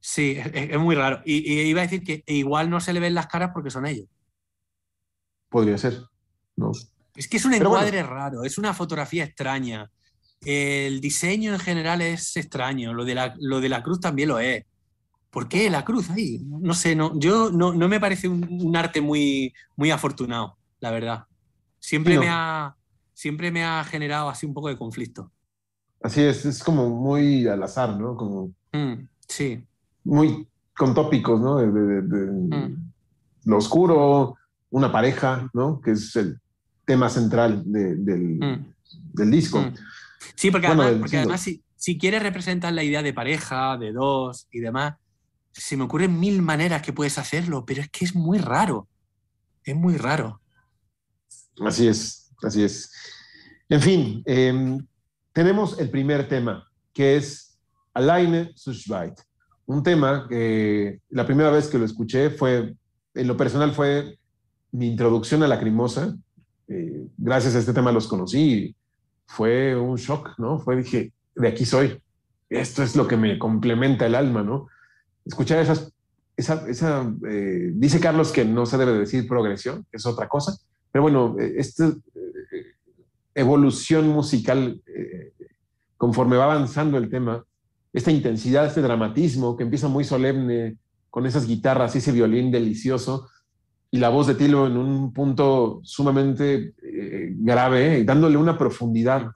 sí, 0.00 0.36
es, 0.36 0.50
es 0.54 0.78
muy 0.78 0.94
raro. 0.94 1.22
Y, 1.24 1.52
y 1.52 1.60
iba 1.62 1.80
a 1.82 1.86
decir 1.86 2.02
que 2.02 2.22
igual 2.26 2.70
no 2.70 2.80
se 2.80 2.92
le 2.92 3.00
ven 3.00 3.14
las 3.14 3.26
caras 3.26 3.50
porque 3.52 3.70
son 3.70 3.86
ellos. 3.86 4.06
Podría 5.48 5.78
ser, 5.78 6.00
¿no? 6.56 6.72
Es 7.14 7.28
que 7.28 7.36
es 7.36 7.44
un 7.44 7.52
bueno. 7.52 7.66
encuadre 7.66 8.02
raro, 8.02 8.42
es 8.42 8.58
una 8.58 8.74
fotografía 8.74 9.24
extraña. 9.24 9.90
El 10.44 11.00
diseño 11.00 11.52
en 11.52 11.60
general 11.60 12.02
es 12.02 12.36
extraño, 12.36 12.92
lo 12.92 13.04
de 13.04 13.14
la, 13.14 13.34
lo 13.38 13.60
de 13.60 13.68
la 13.68 13.82
cruz 13.82 14.00
también 14.00 14.28
lo 14.28 14.38
es. 14.40 14.64
¿Por 15.30 15.48
qué 15.48 15.70
la 15.70 15.84
cruz 15.84 16.10
ahí? 16.10 16.40
No 16.44 16.74
sé, 16.74 16.94
no, 16.94 17.18
yo 17.18 17.50
no, 17.50 17.72
no 17.72 17.88
me 17.88 17.98
parece 17.98 18.28
un, 18.28 18.46
un 18.62 18.76
arte 18.76 19.00
muy, 19.00 19.52
muy 19.76 19.90
afortunado, 19.90 20.58
la 20.80 20.90
verdad. 20.90 21.24
Siempre, 21.80 22.14
no. 22.14 22.20
me 22.20 22.28
ha, 22.30 22.76
siempre 23.14 23.50
me 23.50 23.64
ha 23.64 23.82
generado 23.84 24.28
así 24.28 24.46
un 24.46 24.54
poco 24.54 24.68
de 24.68 24.76
conflicto. 24.76 25.32
Así 26.04 26.20
es, 26.20 26.44
es 26.44 26.62
como 26.62 26.90
muy 26.90 27.48
al 27.48 27.62
azar, 27.62 27.96
¿no? 27.98 28.14
Como 28.14 28.52
Mm, 28.74 29.08
sí, 29.26 29.64
muy 30.04 30.46
con 30.76 30.92
tópicos, 30.94 31.40
¿no? 31.40 31.56
De, 31.56 31.70
de- 31.72 32.02
de- 32.02 32.30
Mm. 32.68 32.92
lo 33.46 33.56
oscuro, 33.56 34.36
una 34.70 34.92
pareja, 34.92 35.48
¿no? 35.54 35.80
Que 35.80 35.92
es 35.92 36.14
el 36.16 36.38
tema 36.84 37.08
central 37.08 37.62
de- 37.64 37.96
del, 37.96 38.20
Mm. 38.38 38.74
del 39.14 39.30
disco. 39.30 39.64
Sí, 40.34 40.50
porque 40.50 40.66
Bueno, 40.66 40.82
además, 40.82 41.00
porque 41.00 41.16
además 41.16 41.40
si, 41.40 41.62
si 41.76 41.96
quieres 41.96 42.22
representar 42.22 42.72
la 42.74 42.82
idea 42.82 43.02
de 43.02 43.14
pareja, 43.14 43.78
de 43.78 43.92
dos 43.92 44.46
y 44.50 44.60
demás, 44.60 44.96
se 45.52 45.76
me 45.78 45.84
ocurren 45.84 46.20
mil 46.20 46.42
maneras 46.42 46.82
que 46.82 46.92
puedes 46.92 47.16
hacerlo, 47.16 47.64
pero 47.64 47.80
es 47.80 47.88
que 47.88 48.04
es 48.04 48.14
muy 48.14 48.36
raro. 48.38 48.88
Es 49.64 49.74
muy 49.76 49.96
raro. 49.96 50.42
Así 51.64 51.86
es, 51.88 52.30
así 52.42 52.62
es. 52.62 52.92
En 53.70 53.80
fin, 53.80 54.22
em, 54.26 54.84
tenemos 55.34 55.78
el 55.80 55.90
primer 55.90 56.28
tema, 56.28 56.66
que 56.94 57.16
es 57.16 57.58
Alleine 57.92 58.52
Sushbait. 58.54 59.14
Un 59.66 59.82
tema 59.82 60.26
que 60.28 61.00
la 61.10 61.26
primera 61.26 61.50
vez 61.50 61.66
que 61.66 61.78
lo 61.78 61.84
escuché 61.84 62.30
fue, 62.30 62.74
en 63.14 63.26
lo 63.26 63.36
personal, 63.36 63.72
fue 63.72 64.16
mi 64.70 64.88
introducción 64.88 65.42
a 65.42 65.48
la 65.48 65.58
crimosa. 65.58 66.16
Eh, 66.68 67.08
gracias 67.18 67.56
a 67.56 67.58
este 67.58 67.72
tema 67.72 67.90
los 67.90 68.06
conocí. 68.06 68.76
Fue 69.26 69.74
un 69.76 69.96
shock, 69.96 70.38
¿no? 70.38 70.60
Fue, 70.60 70.76
dije, 70.76 71.12
de 71.34 71.48
aquí 71.48 71.66
soy. 71.66 72.00
Esto 72.48 72.84
es 72.84 72.94
lo 72.94 73.08
que 73.08 73.16
me 73.16 73.36
complementa 73.36 74.06
el 74.06 74.14
alma, 74.14 74.44
¿no? 74.44 74.68
Escuchar 75.24 75.58
esas, 75.58 75.92
esa, 76.36 76.64
esa 76.68 77.12
eh, 77.28 77.72
dice 77.74 77.98
Carlos 77.98 78.30
que 78.30 78.44
no 78.44 78.66
se 78.66 78.78
debe 78.78 78.92
decir 78.92 79.26
progresión, 79.26 79.84
es 79.90 80.06
otra 80.06 80.28
cosa, 80.28 80.56
pero 80.94 81.02
bueno, 81.02 81.34
eh, 81.40 81.54
esta 81.56 81.92
evolución 83.34 84.08
musical, 84.08 84.80
conforme 85.96 86.36
va 86.36 86.44
avanzando 86.44 86.98
el 86.98 87.08
tema, 87.08 87.44
esta 87.92 88.10
intensidad, 88.10 88.66
este 88.66 88.82
dramatismo 88.82 89.56
que 89.56 89.62
empieza 89.62 89.88
muy 89.88 90.04
solemne 90.04 90.76
con 91.10 91.26
esas 91.26 91.46
guitarras 91.46 91.94
y 91.94 91.98
ese 91.98 92.12
violín 92.12 92.50
delicioso 92.50 93.28
y 93.94 93.98
la 93.98 94.08
voz 94.08 94.26
de 94.26 94.34
Tilo 94.34 94.66
en 94.66 94.76
un 94.76 95.12
punto 95.12 95.80
sumamente 95.84 96.74
eh, 96.82 97.32
grave, 97.36 97.98
eh, 97.98 98.04
dándole 98.04 98.36
una 98.36 98.58
profundidad 98.58 99.30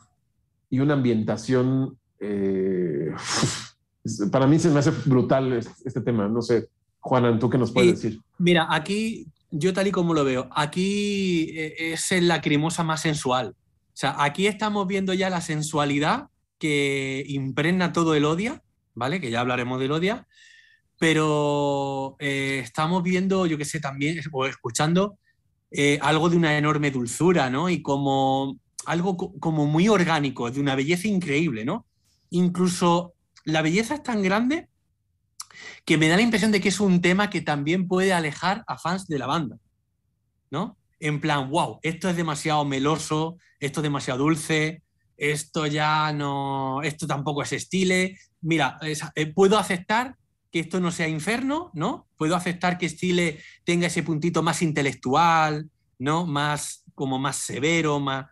y 0.68 0.80
una 0.80 0.94
ambientación. 0.94 1.96
Eh, 2.18 3.12
para 4.32 4.48
mí 4.48 4.58
se 4.58 4.70
me 4.70 4.80
hace 4.80 4.90
brutal 5.04 5.52
este, 5.52 6.00
tema. 6.00 6.26
No 6.26 6.42
sé, 6.42 6.70
Juanan, 6.98 7.38
¿tú 7.38 7.48
qué 7.48 7.56
nos 7.56 7.70
puedes 7.70 8.02
decir? 8.02 8.20
Mira, 8.38 8.66
aquí, 8.68 9.28
yo 9.52 9.72
tal 9.72 9.86
y 9.86 9.92
como 9.92 10.12
lo 10.12 10.24
veo, 10.24 10.48
aquí 10.50 11.52
es 11.56 12.10
la 12.10 12.34
lacrimosa 12.34 12.82
más 12.82 13.02
sensual. 13.02 13.54
O 13.98 14.00
sea, 14.00 14.14
aquí 14.22 14.46
estamos 14.46 14.86
viendo 14.86 15.12
ya 15.12 15.28
la 15.28 15.40
sensualidad 15.40 16.28
que 16.60 17.24
impregna 17.26 17.92
todo 17.92 18.14
el 18.14 18.26
Odia, 18.26 18.62
¿vale? 18.94 19.20
Que 19.20 19.28
ya 19.28 19.40
hablaremos 19.40 19.80
del 19.80 19.90
Odia, 19.90 20.28
pero 21.00 22.14
eh, 22.20 22.60
estamos 22.62 23.02
viendo, 23.02 23.44
yo 23.46 23.58
qué 23.58 23.64
sé, 23.64 23.80
también, 23.80 24.20
o 24.30 24.46
escuchando 24.46 25.18
eh, 25.72 25.98
algo 26.00 26.30
de 26.30 26.36
una 26.36 26.56
enorme 26.56 26.92
dulzura, 26.92 27.50
¿no? 27.50 27.68
Y 27.68 27.82
como 27.82 28.60
algo 28.86 29.16
como 29.16 29.66
muy 29.66 29.88
orgánico, 29.88 30.48
de 30.48 30.60
una 30.60 30.76
belleza 30.76 31.08
increíble, 31.08 31.64
¿no? 31.64 31.84
Incluso 32.30 33.14
la 33.42 33.62
belleza 33.62 33.94
es 33.94 34.04
tan 34.04 34.22
grande 34.22 34.68
que 35.84 35.98
me 35.98 36.06
da 36.06 36.14
la 36.14 36.22
impresión 36.22 36.52
de 36.52 36.60
que 36.60 36.68
es 36.68 36.78
un 36.78 37.02
tema 37.02 37.30
que 37.30 37.40
también 37.40 37.88
puede 37.88 38.12
alejar 38.12 38.62
a 38.68 38.78
fans 38.78 39.08
de 39.08 39.18
la 39.18 39.26
banda, 39.26 39.56
¿no? 40.52 40.77
En 41.00 41.20
plan, 41.20 41.50
wow, 41.50 41.78
esto 41.82 42.08
es 42.08 42.16
demasiado 42.16 42.64
meloso, 42.64 43.38
esto 43.60 43.80
es 43.80 43.82
demasiado 43.82 44.20
dulce, 44.20 44.82
esto 45.16 45.66
ya 45.66 46.12
no, 46.12 46.82
esto 46.82 47.06
tampoco 47.06 47.42
es 47.42 47.52
estile. 47.52 48.18
Mira, 48.40 48.78
eh, 49.14 49.26
puedo 49.32 49.58
aceptar 49.58 50.16
que 50.50 50.60
esto 50.60 50.80
no 50.80 50.90
sea 50.90 51.08
inferno, 51.08 51.70
¿no? 51.74 52.08
Puedo 52.16 52.34
aceptar 52.36 52.78
que 52.78 52.86
estile 52.86 53.40
tenga 53.64 53.88
ese 53.88 54.02
puntito 54.02 54.42
más 54.42 54.62
intelectual, 54.62 55.68
¿no? 55.98 56.26
Más, 56.26 56.84
como 56.94 57.18
más 57.18 57.36
severo, 57.36 58.00
más... 58.00 58.26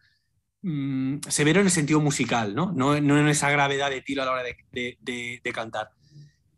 Mm, 0.63 1.19
severo 1.29 1.61
en 1.61 1.67
el 1.67 1.73
sentido 1.73 2.01
musical, 2.01 2.55
¿no? 2.55 2.73
No, 2.73 2.97
en 2.97 3.29
esa 3.29 3.51
gravedad 3.51 3.91
de 3.91 4.01
tiro 4.01 4.23
a 4.23 4.25
la 4.25 4.33
hora 4.33 4.43
de, 4.43 5.53
cantar. 5.53 5.91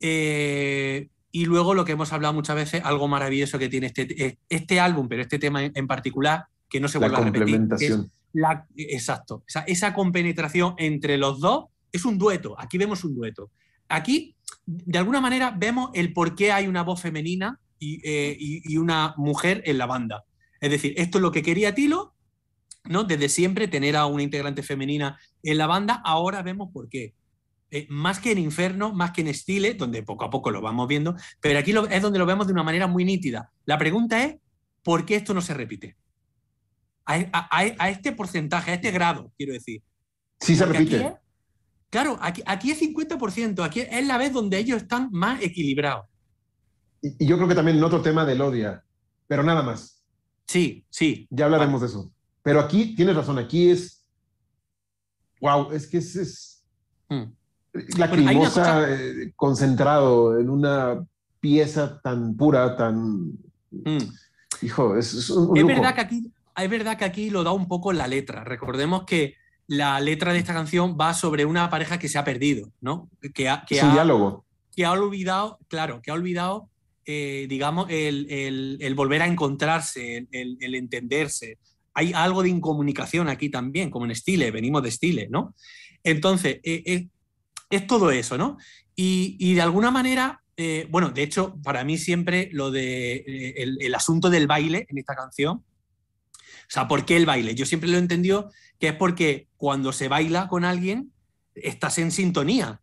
Eh, 0.01 1.09
y 1.31 1.45
luego 1.45 1.75
lo 1.75 1.85
que 1.85 1.93
hemos 1.93 2.12
hablado 2.12 2.35
muchas 2.35 2.57
veces, 2.57 2.83
algo 2.85 3.09
maravilloso 3.09 3.59
que 3.59 3.69
tiene 3.69 3.88
este, 3.88 4.38
este 4.49 4.81
álbum, 4.81 5.09
pero 5.09 5.23
este 5.23 5.38
tema 5.38 5.64
en, 5.64 5.87
particular, 5.87 6.47
que 6.69 6.81
no 6.81 6.88
se 6.88 6.99
vuelve 6.99 7.17
a 7.17 7.21
repetir. 7.21 7.61
La, 8.33 8.67
exacto. 8.77 9.43
esa 9.67 9.95
compenetración 9.95 10.75
entre 10.79 11.17
los 11.17 11.41
dos 11.41 11.67
es 11.93 12.05
un 12.05 12.19
dueto. 12.19 12.55
Aquí 12.59 12.79
vemos 12.79 13.05
un 13.05 13.14
dueto. 13.14 13.51
Aquí, 13.88 14.37
de 14.67 14.99
alguna 14.99 15.21
manera, 15.21 15.51
vemos 15.51 15.91
el 15.95 16.12
por 16.12 16.35
qué 16.35 16.53
hay 16.53 16.67
una 16.67 16.83
voz 16.83 17.01
femenina 17.01 17.59
eh, 17.81 18.37
y, 18.38 18.77
una 18.77 19.14
mujer 19.17 19.62
en 19.64 19.79
la 19.79 19.87
banda. 19.87 20.25
Es 20.61 20.71
decir, 20.71 20.95
esto 20.97 21.19
es 21.19 21.23
lo 21.23 21.33
que 21.33 21.43
quería 21.43 21.75
Tilo, 21.75 22.14
¿no? 22.85 23.05
Desde 23.05 23.29
siempre, 23.29 23.69
tener 23.69 23.97
a 23.97 24.07
una 24.07 24.23
integrante 24.23 24.62
femenina 24.62 25.19
en 25.43 25.59
la 25.59 25.67
banda. 25.67 26.03
Ahora 26.05 26.43
vemos 26.43 26.71
por 26.73 26.88
qué. 26.88 27.14
Eh, 27.71 27.87
más 27.91 28.19
que 28.19 28.33
en 28.33 28.39
Inferno, 28.39 28.93
más 28.95 29.11
que 29.13 29.21
en 29.21 29.35
Stile, 29.35 29.75
donde 29.75 30.03
poco 30.03 30.25
a 30.25 30.31
poco 30.31 30.51
lo 30.51 30.63
vamos 30.63 30.89
viendo, 30.89 31.15
pero 31.41 31.59
aquí 31.59 31.75
es 31.91 32.03
donde 32.03 32.19
lo 32.19 32.27
vemos 32.27 32.47
de 32.47 32.53
una 32.53 32.63
manera 32.63 32.87
muy 32.87 33.05
nítida. 33.05 33.53
La 33.67 33.77
pregunta 33.77 34.25
es, 34.25 34.37
¿por 34.83 35.05
qué 35.05 35.17
esto 35.17 35.35
no 35.35 35.43
se 35.43 35.55
repite? 35.55 35.97
a, 37.09 37.89
este 37.89 38.13
porcentaje, 38.13 38.71
a 38.71 38.75
este 38.75 38.91
grado, 38.91 39.33
quiero 39.37 39.53
decir. 39.53 39.83
Sí 40.41 40.55
se 40.55 40.67
repite. 40.67 41.17
claro, 41.91 42.19
aquí, 42.21 42.43
aquí 42.47 42.71
es 42.71 42.81
50%, 42.81 43.65
aquí 43.65 43.81
es 43.81 44.07
la 44.07 44.19
vez 44.19 44.33
donde 44.33 44.59
ellos 44.59 44.83
están 44.83 45.09
más 45.11 45.43
equilibrados. 45.43 46.07
Y, 47.01 47.27
yo 47.27 47.37
creo 47.37 47.49
que 47.49 47.55
también 47.55 47.79
en 47.79 47.85
otro 47.85 48.03
tema 48.03 48.25
del 48.25 48.41
odia, 48.41 48.85
pero 49.27 49.43
nada 49.43 49.63
más. 49.63 50.05
Sí, 50.47 50.85
sí. 50.91 51.27
Ya 51.31 51.47
hablaremos 51.47 51.81
de 51.81 51.87
eso. 51.87 52.13
Pero 52.43 52.61
aquí 52.61 52.95
tienes 52.95 53.17
razón, 53.17 53.39
aquí 53.39 53.71
es. 53.71 54.05
Wow, 55.41 55.73
es 55.73 55.87
que 55.87 55.99
es. 55.99 56.17
es 56.17 56.65
hmm. 57.09 57.38
Lacrimosa, 57.97 58.91
eh, 58.91 59.33
concentrado 59.37 60.38
en 60.38 60.51
una 60.51 61.05
pieza 61.41 62.01
tan 62.01 62.37
pura, 62.37 62.77
tan. 62.77 63.33
Hmm. 63.71 63.99
Hijo, 64.62 64.97
es, 64.97 65.31
un, 65.31 65.57
Es 65.57 65.67
verdad 65.67 65.95
que 65.95 66.01
aquí 66.01 66.33
es 66.64 66.71
verdad 66.71 66.99
que 66.99 67.05
aquí 67.05 67.31
lo 67.31 67.45
da 67.45 67.53
un 67.53 67.69
poco 67.69 67.93
la 67.93 68.07
letra. 68.07 68.45
Recordemos 68.45 69.05
que 69.05 69.35
la 69.67 70.01
letra 70.01 70.33
de 70.33 70.38
esta 70.38 70.55
canción 70.55 70.97
va 71.01 71.14
sobre 71.14 71.45
una 71.45 71.71
pareja 71.71 71.99
que 71.99 72.09
se 72.09 72.19
ha 72.19 72.25
perdido, 72.25 72.71
¿no? 72.81 73.09
Que 73.35 73.49
ha, 73.49 73.64
es 73.69 73.83
un 73.83 73.93
diálogo. 73.93 74.45
Que 74.75 74.85
ha 74.85 74.93
olvidado, 74.93 75.59
claro, 75.69 76.01
que 76.03 76.11
ha 76.11 76.14
olvidado, 76.14 76.69
eh, 77.05 77.47
digamos, 77.49 77.87
el, 77.91 78.93
volver 78.97 79.23
a 79.23 79.27
encontrarse, 79.27 80.27
el, 80.31 80.75
entenderse. 80.75 81.59
Hay 81.95 82.12
algo 82.12 82.43
de 82.43 82.49
incomunicación 82.49 83.29
aquí 83.29 83.51
también, 83.51 83.91
como 83.91 84.05
en 84.05 84.12
estilo, 84.12 84.51
venimos 84.53 84.83
de 84.83 84.88
estilo, 84.88 85.23
¿no? 85.31 85.55
Entonces, 86.03 86.61
eh, 86.62 86.83
eh, 86.87 87.09
es 87.71 87.87
todo 87.87 88.11
eso, 88.11 88.39
¿no? 88.39 88.59
Y, 88.95 89.55
de 89.55 89.63
alguna 89.63 89.91
manera, 89.91 90.43
bueno, 90.91 91.11
de 91.11 91.23
hecho, 91.23 91.57
para 91.63 91.85
mí 91.85 91.99
siempre 91.99 92.49
lo 92.53 92.73
de 92.73 93.25
el 93.57 93.95
asunto 93.95 94.29
del 94.29 94.49
baile 94.49 94.87
en 94.89 94.99
esta 94.99 95.15
canción 95.15 95.63
o 96.69 96.71
sea, 96.71 96.87
¿por 96.87 97.07
qué 97.07 97.17
el 97.17 97.25
baile? 97.25 97.55
Yo 97.55 97.65
siempre 97.65 97.89
lo 97.89 97.97
he 97.97 98.01
entendido 98.01 98.53
que 98.79 98.89
es 98.89 98.95
porque 98.95 99.49
cuando 99.57 99.91
se 99.93 100.09
baila 100.09 100.49
con 100.49 100.67
alguien, 100.67 101.13
estás 101.55 101.97
en 101.99 102.11
sintonía. 102.11 102.81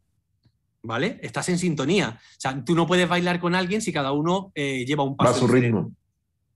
¿Vale? 0.81 1.19
Estás 1.21 1.49
en 1.49 1.59
sintonía. 1.59 2.19
O 2.19 2.39
sea, 2.39 2.63
tú 2.63 2.75
no 2.75 2.87
puedes 2.87 3.07
bailar 3.07 3.39
con 3.39 3.53
alguien 3.53 3.81
si 3.81 3.93
cada 3.93 4.11
uno 4.11 4.51
eh, 4.55 4.85
lleva 4.85 5.03
un 5.03 5.15
paso. 5.15 5.31
a 5.31 5.33
su 5.33 5.47
ritmo. 5.47 5.91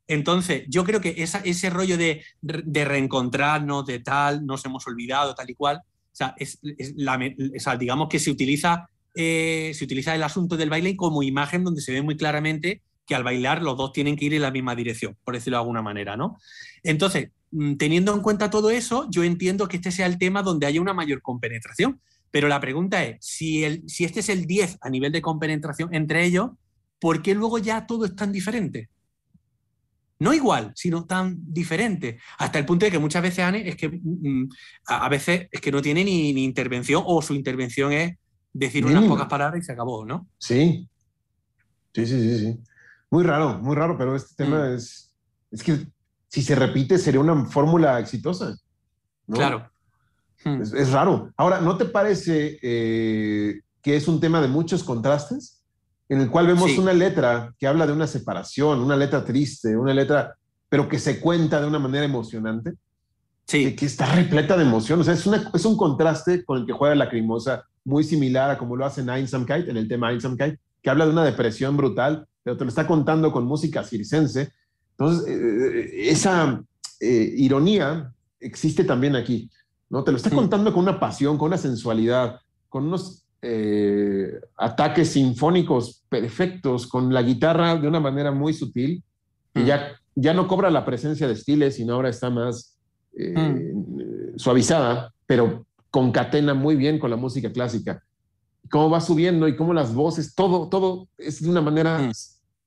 Entonces, 0.08 0.64
yo 0.68 0.84
creo 0.84 1.02
que 1.02 1.16
ese 1.18 1.70
rollo 1.70 1.98
de, 1.98 2.24
reencontrarnos, 2.42 3.86
de 3.86 4.00
tal, 4.00 4.44
nos 4.46 4.66
hemos 4.66 4.86
olvidado, 4.88 5.36
tal 5.36 5.52
y 5.52 5.54
cual, 5.54 5.82
o 6.14 7.60
sea, 7.60 7.78
digamos 7.78 8.10
que 8.10 8.20
se 8.20 8.32
utiliza, 8.32 8.90
eh, 9.16 9.72
se 9.74 9.84
utiliza 9.84 10.16
el 10.16 10.24
asunto 10.24 10.58
del 10.58 10.70
baile 10.70 10.96
como 10.96 11.24
imagen 11.24 11.64
donde 11.64 11.82
se 11.82 11.92
ve 11.92 12.02
muy 12.02 12.18
claramente 12.18 12.82
que 13.06 13.16
al 13.16 13.24
bailar 13.24 13.64
los 13.64 13.76
dos 13.76 13.92
tienen 13.92 14.16
que 14.16 14.26
ir 14.26 14.34
en 14.36 14.44
la 14.44 14.52
misma 14.52 14.76
dirección, 14.76 15.18
por 15.24 15.34
decirlo 15.34 15.58
de 15.58 15.62
alguna 15.62 15.82
manera, 15.82 16.16
¿no? 16.16 16.38
Entonces, 16.84 17.30
mm, 17.52 17.76
teniendo 17.76 18.14
en 18.14 18.22
cuenta 18.22 18.50
todo 18.52 18.70
eso, 18.70 19.08
yo 19.10 19.24
entiendo 19.24 19.68
que 19.68 19.78
este 19.78 19.92
sea 19.92 20.06
el 20.06 20.20
tema 20.20 20.44
donde 20.44 20.68
haya 20.68 20.80
una 20.80 20.94
mayor 20.94 21.22
compenetración. 21.22 22.02
Pero 22.32 22.48
la 22.48 22.60
pregunta 22.60 23.04
es, 23.04 23.18
si 23.22 23.64
este 23.64 24.20
es 24.20 24.30
el 24.30 24.46
10 24.46 24.78
a 24.82 24.90
nivel 24.92 25.12
de 25.12 25.22
compenetración 25.22 25.94
entre 25.96 26.24
ellos, 26.24 26.52
¿por 27.00 27.24
qué 27.24 27.34
luego 27.34 27.58
ya 27.58 27.88
todo 27.88 28.06
es 28.06 28.16
tan 28.16 28.32
diferente? 28.32 28.90
No 30.20 30.34
igual, 30.34 30.74
sino 30.76 31.06
tan 31.06 31.38
diferente. 31.40 32.20
Hasta 32.38 32.60
el 32.60 32.66
punto 32.66 32.86
de 32.86 32.92
que 32.92 33.00
muchas 33.00 33.24
veces, 33.24 33.40
Anne, 33.40 33.68
es 33.68 33.76
que 33.78 33.88
mm, 33.88 34.42
mm, 34.44 34.50
a, 34.88 35.10
veces 35.10 35.48
es 35.50 35.62
que 35.62 35.72
no 35.72 35.82
tiene 35.82 36.04
ni, 36.04 36.30
intervención 36.44 37.04
o 37.06 37.22
su 37.22 37.34
intervención 37.34 37.94
es 37.94 38.18
decir 38.52 38.86
unas 38.86 39.06
pocas 39.06 39.28
palabras 39.28 39.64
y 39.64 39.66
se 39.66 39.72
acabó, 39.72 40.06
¿no? 40.06 40.28
Sí. 40.38 40.90
Sí, 41.94 42.06
sí, 42.06 42.22
sí, 42.22 42.40
sí. 42.40 42.60
Muy 43.10 43.24
raro, 43.24 43.60
muy 43.60 43.76
raro, 43.76 43.98
pero 43.98 44.16
este 44.16 44.44
tema 44.44 44.74
es, 44.74 45.12
es 45.52 45.64
que 45.64 45.88
si 46.28 46.42
se 46.42 46.56
repite, 46.56 46.98
sería 46.98 47.20
una 47.20 47.46
fórmula 47.46 48.00
exitosa. 48.00 48.56
Claro. 49.28 49.70
Es, 50.46 50.92
raro. 50.92 51.34
Ahora, 51.36 51.60
¿no 51.60 51.78
te 51.78 51.86
parece 51.86 52.60
eh, 52.62 53.62
que 53.82 53.96
es 53.96 54.08
un 54.08 54.20
tema 54.20 54.42
de 54.42 54.48
muchos 54.48 54.84
contrastes? 54.84 55.59
En 56.10 56.20
el 56.22 56.30
cual 56.30 56.48
vemos 56.48 56.76
una 56.78 56.92
letra 56.92 57.54
que 57.58 57.68
habla 57.68 57.86
de 57.86 57.94
una 57.94 58.08
separación, 58.08 58.82
una 58.82 58.98
letra 58.98 59.24
triste, 59.24 59.78
una 59.78 59.94
letra, 59.94 60.36
pero 60.68 60.90
que 60.90 60.98
se 60.98 61.20
cuenta 61.20 61.62
de 61.62 61.68
una 61.68 61.78
manera 61.78 62.04
emocionante. 62.04 62.74
Sí. 63.46 63.76
Que, 63.76 63.86
está 63.86 64.06
repleta 64.14 64.58
de 64.58 64.64
emoción. 64.64 65.00
O 65.00 65.04
sea, 65.04 65.14
es, 65.14 65.26
una, 65.28 65.52
es 65.54 65.66
un 65.66 65.78
contraste 65.78 66.44
con 66.44 66.60
el 66.60 66.66
que 66.66 66.74
juega 66.74 66.96
la 66.96 67.06
Lacrimosa, 67.06 67.64
muy 67.84 68.04
similar 68.04 68.50
a 68.50 68.58
como 68.58 68.76
lo 68.76 68.86
hace 68.86 69.02
Einsamkeit, 69.02 69.70
en 69.70 69.78
el 69.78 69.88
tema 69.88 70.12
Einsamkeit, 70.12 70.60
que 70.82 70.90
habla 70.90 71.06
de 71.06 71.12
una 71.12 71.24
depresión 71.24 71.78
brutal, 71.78 72.28
pero 72.44 72.58
te 72.58 72.66
lo 72.66 72.70
está 72.70 72.88
contando 72.88 73.32
con 73.32 73.46
música 73.46 73.84
circense. 73.84 74.52
Entonces, 74.92 75.28
eh, 75.28 76.10
esa 76.10 76.62
eh, 77.00 77.34
ironía 77.38 78.12
existe 78.40 78.84
también 78.84 79.16
aquí, 79.16 79.50
¿no? 79.90 80.04
Te 80.04 80.12
lo 80.12 80.18
está 80.18 80.30
Mm. 80.30 80.36
contando 80.36 80.74
con 80.74 80.84
una 80.84 81.00
pasión, 81.00 81.38
con 81.38 81.48
una 81.48 81.58
sensualidad, 81.58 82.40
con 82.68 82.86
unos 82.86 83.26
eh, 83.42 84.40
ataques 84.58 85.10
sinfónicos 85.12 86.04
perfectos, 86.10 86.88
con 86.88 87.14
la 87.14 87.22
guitarra 87.22 87.76
de 87.78 87.88
una 87.88 88.00
manera 88.00 88.32
muy 88.32 88.54
sutil, 88.54 89.04
que 89.54 89.62
Mm. 89.62 89.66
ya, 89.66 89.92
ya 90.16 90.34
no 90.34 90.48
cobra 90.48 90.70
la 90.70 90.86
presencia 90.86 91.28
de 91.28 91.36
Stiles, 91.36 91.76
sino 91.76 91.94
ahora 91.94 92.10
está 92.10 92.30
más 92.30 92.76
eh, 93.18 93.34
Mm. 93.74 94.38
suavizada, 94.38 95.12
pero 95.26 95.66
concatena 95.90 96.54
muy 96.54 96.76
bien 96.76 97.00
con 97.00 97.10
la 97.10 97.16
música 97.18 97.52
clásica. 97.52 98.02
Cómo 98.70 98.90
va 98.92 99.02
subiendo 99.02 99.48
y 99.48 99.56
cómo 99.56 99.74
las 99.74 99.94
voces, 99.94 100.36
todo, 100.36 100.70
todo 100.70 101.08
es 101.18 101.42
de 101.42 101.50
una 101.50 101.62
manera 101.62 102.00
Mm. 102.00 102.12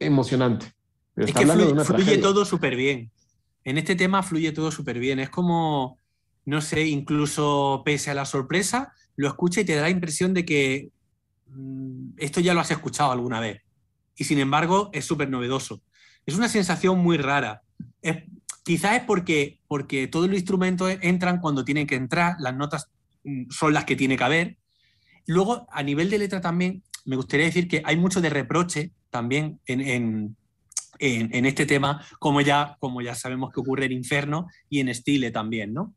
emocionante. 0.00 0.66
Pero 1.14 1.28
Es 1.28 1.32
que 1.34 1.44
de 1.46 1.52
fluye, 1.52 1.72
una 1.72 1.84
fluye 1.84 2.02
tragedia. 2.04 2.22
todo 2.22 2.44
súper 2.44 2.74
bien. 2.76 3.10
En 3.64 3.78
este 3.78 3.94
tema 3.94 4.22
fluye 4.22 4.50
todo 4.52 4.70
súper 4.72 4.98
bien. 4.98 5.20
Es 5.20 5.30
como, 5.30 5.96
no 6.44 6.60
sé, 6.60 6.86
incluso 6.88 7.82
pese 7.84 8.10
a 8.10 8.14
la 8.14 8.24
sorpresa, 8.24 8.92
lo 9.16 9.28
escucha 9.28 9.60
y 9.60 9.64
te 9.64 9.74
da 9.74 9.82
la 9.82 9.90
impresión 9.90 10.34
de 10.34 10.44
que 10.44 10.90
mm, 11.48 12.10
esto 12.18 12.40
ya 12.40 12.54
lo 12.54 12.60
has 12.60 12.70
escuchado 12.70 13.12
alguna 13.12 13.40
vez. 13.40 13.62
Y 14.16 14.24
sin 14.24 14.38
embargo, 14.38 14.90
es 14.92 15.04
súper 15.04 15.28
novedoso. 15.30 15.82
Es 16.26 16.34
una 16.36 16.48
sensación 16.48 16.98
muy 16.98 17.16
rara. 17.16 17.62
Quizás 18.64 18.98
es 18.98 19.04
porque, 19.04 19.58
porque 19.66 20.06
todos 20.06 20.28
los 20.28 20.36
instrumentos 20.36 20.92
entran 21.00 21.40
cuando 21.40 21.64
tienen 21.64 21.86
que 21.86 21.96
entrar, 21.96 22.36
las 22.38 22.54
notas 22.54 22.88
mm, 23.24 23.50
son 23.50 23.72
las 23.74 23.84
que 23.84 23.96
tiene 23.96 24.16
que 24.16 24.24
haber. 24.24 24.56
Luego, 25.26 25.66
a 25.70 25.82
nivel 25.82 26.10
de 26.10 26.18
letra 26.18 26.40
también, 26.40 26.82
me 27.04 27.16
gustaría 27.16 27.46
decir 27.46 27.66
que 27.68 27.82
hay 27.84 27.96
mucho 27.96 28.20
de 28.20 28.30
reproche 28.30 28.92
también 29.10 29.60
en, 29.66 29.80
en- 29.80 30.36
en- 30.98 31.34
en 31.34 31.46
este 31.46 31.66
tema, 31.66 32.04
como 32.20 32.40
ya, 32.40 32.76
como 32.78 33.02
ya 33.02 33.14
sabemos 33.16 33.52
que 33.52 33.58
ocurre 33.60 33.86
en 33.86 33.92
Inferno 33.92 34.46
y 34.68 34.78
en 34.80 34.94
Stile 34.94 35.32
también, 35.32 35.72
¿no? 35.74 35.94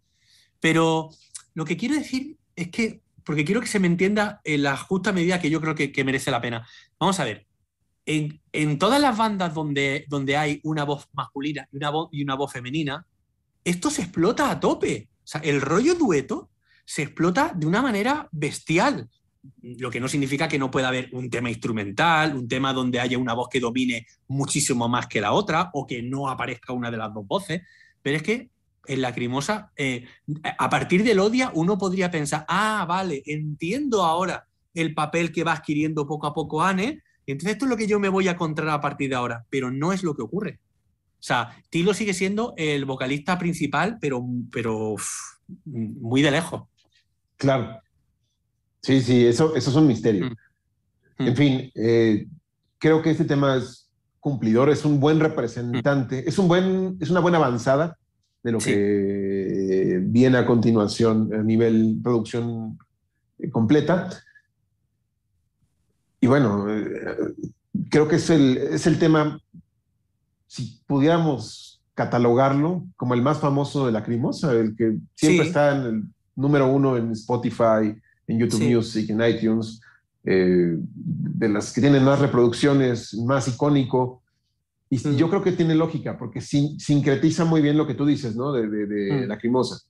Pero 0.59 1.09
lo 1.53 1.65
que 1.65 1.77
quiero 1.77 1.93
decir 1.95 2.37
es 2.55 2.69
que, 2.69 3.01
porque 3.25 3.43
quiero 3.43 3.59
que 3.59 3.67
se 3.67 3.79
me 3.79 3.87
entienda 3.87 4.39
en 4.43 4.63
la 4.63 4.77
justa 4.77 5.11
medida 5.11 5.41
que 5.41 5.49
yo 5.49 5.59
creo 5.59 5.75
que, 5.75 6.03
merece 6.03 6.31
la 6.31 6.39
pena. 6.39 6.67
Vamos 6.99 7.19
a 7.19 7.25
ver, 7.25 7.47
en, 8.05 8.39
en 8.53 8.77
todas 8.77 9.01
las 9.01 9.17
bandas 9.17 9.53
donde, 9.53 10.05
donde 10.07 10.37
hay 10.37 10.61
una 10.63 10.83
voz 10.83 11.09
masculina 11.13 11.67
y 11.71 11.77
una 11.77 11.89
voz, 11.89 12.09
y 12.11 12.23
una 12.23 12.35
voz 12.35 12.53
femenina, 12.53 13.05
esto 13.63 13.89
se 13.89 14.03
explota 14.03 14.51
a 14.51 14.59
tope. 14.59 15.09
O 15.23 15.27
sea, 15.27 15.41
el 15.41 15.59
rollo 15.59 15.95
dueto 15.95 16.51
se 16.85 17.01
explota 17.01 17.51
de 17.55 17.65
una 17.65 17.81
manera 17.81 18.29
bestial. 18.31 19.09
Lo 19.61 19.89
que 19.89 19.99
no 19.99 20.07
significa 20.07 20.47
que 20.47 20.59
no 20.59 20.69
pueda 20.69 20.89
haber 20.89 21.09
un 21.11 21.29
tema 21.31 21.49
instrumental, 21.49 22.35
un 22.35 22.47
tema 22.47 22.73
donde 22.73 22.99
haya 22.99 23.17
una 23.17 23.33
voz 23.33 23.49
que 23.49 23.59
domine 23.59 24.05
muchísimo 24.27 24.87
más 24.87 25.07
que 25.07 25.19
la 25.21 25.33
otra 25.33 25.71
o 25.73 25.87
que 25.87 26.03
no 26.03 26.29
aparezca 26.29 26.73
una 26.73 26.91
de 26.91 26.97
las 26.97 27.11
dos 27.11 27.25
voces. 27.25 27.63
Pero 28.03 28.17
es 28.17 28.23
que 28.23 28.49
en 28.87 29.01
Lacrimosa, 29.01 29.71
eh, 29.75 30.05
a 30.57 30.69
partir 30.69 31.03
del 31.03 31.19
Odia, 31.19 31.51
uno 31.53 31.77
podría 31.77 32.11
pensar, 32.11 32.45
ah, 32.47 32.85
vale, 32.87 33.23
entiendo 33.25 34.03
ahora 34.03 34.47
el 34.73 34.93
papel 34.93 35.31
que 35.31 35.43
va 35.43 35.53
adquiriendo 35.53 36.07
poco 36.07 36.27
a 36.27 36.33
poco 36.33 36.61
Anne, 36.61 37.01
y 37.25 37.31
entonces 37.31 37.53
esto 37.53 37.65
es 37.65 37.71
lo 37.71 37.77
que 37.77 37.87
yo 37.87 37.99
me 37.99 38.09
voy 38.09 38.27
a 38.27 38.31
encontrar 38.31 38.69
a 38.69 38.81
partir 38.81 39.09
de 39.09 39.15
ahora, 39.15 39.45
pero 39.49 39.71
no 39.71 39.93
es 39.93 40.03
lo 40.03 40.15
que 40.15 40.21
ocurre. 40.21 40.59
O 41.19 41.23
sea, 41.27 41.55
Tilo 41.69 41.93
sigue 41.93 42.13
siendo 42.13 42.53
el 42.57 42.85
vocalista 42.85 43.39
principal, 43.39 43.97
pero, 43.99 44.23
pero 44.51 44.89
uf, 44.89 45.09
muy 45.65 46.21
de 46.21 46.31
lejos. 46.31 46.63
Claro. 47.37 47.79
Sí, 48.81 49.01
sí, 49.01 49.25
eso, 49.25 49.55
eso 49.55 49.69
es 49.71 49.75
un 49.75 49.87
misterio. 49.87 50.29
Mm. 51.17 51.27
En 51.27 51.35
fin, 51.35 51.71
eh, 51.73 52.27
creo 52.77 53.01
que 53.01 53.11
este 53.11 53.25
tema 53.25 53.55
es 53.55 53.89
cumplidor, 54.19 54.69
es 54.69 54.85
un 54.85 54.99
buen 54.99 55.19
representante, 55.19 56.27
es, 56.27 56.37
un 56.37 56.47
buen, 56.47 56.97
es 56.99 57.09
una 57.09 57.19
buena 57.19 57.37
avanzada 57.37 57.97
de 58.45 58.51
lo 58.51 58.59
Sí. 58.59 58.69
que 58.69 59.99
viene 60.05 60.37
a 60.37 60.45
continuación 60.45 61.33
a 61.33 61.41
nivel 61.41 61.97
producción 62.03 62.77
eh, 63.39 63.49
completa. 63.49 64.07
Y 66.21 66.27
bueno, 66.27 66.67
eh, 66.69 67.33
creo 67.89 68.07
que 68.07 68.17
es 68.17 68.29
el, 68.29 68.57
es 68.57 68.85
el 68.85 68.99
tema, 68.99 69.39
si 70.45 70.79
pudiéramos 70.85 71.81
catalogarlo 71.95 72.85
como 72.95 73.15
el 73.15 73.23
más 73.23 73.39
famoso 73.39 73.87
de 73.87 73.91
Lacrimosa, 73.93 74.53
el 74.53 74.75
que 74.75 74.95
siempre 75.15 75.43
Sí. 75.45 75.47
está 75.47 75.75
en 75.75 75.81
el 75.83 76.03
número 76.35 76.71
uno 76.71 76.97
en 76.97 77.11
Spotify, 77.13 77.95
en 78.27 78.39
YouTube 78.39 78.59
Sí. 78.61 78.75
Music, 78.75 79.09
en 79.09 79.21
iTunes, 79.23 79.81
eh, 80.23 80.77
de 80.77 81.49
las 81.49 81.73
que 81.73 81.81
tienen 81.81 82.03
más 82.03 82.19
reproducciones, 82.19 83.13
más 83.25 83.47
icónico. 83.47 84.21
Y 85.03 85.07
Mm. 85.07 85.15
yo 85.17 85.29
creo 85.29 85.41
que 85.43 85.51
tiene 85.51 85.75
lógica, 85.75 86.17
porque 86.17 86.41
sin- 86.41 86.79
sincretiza 86.79 87.43
muy 87.45 87.61
bien 87.61 87.77
lo 87.77 87.85
que 87.87 87.93
tú 87.95 88.05
dices, 88.05 88.35
¿no? 88.35 88.51
De, 88.51 88.67
de, 88.67 88.85
de 88.85 89.25
Mm. 89.25 89.27
Lacrimosa. 89.27 89.81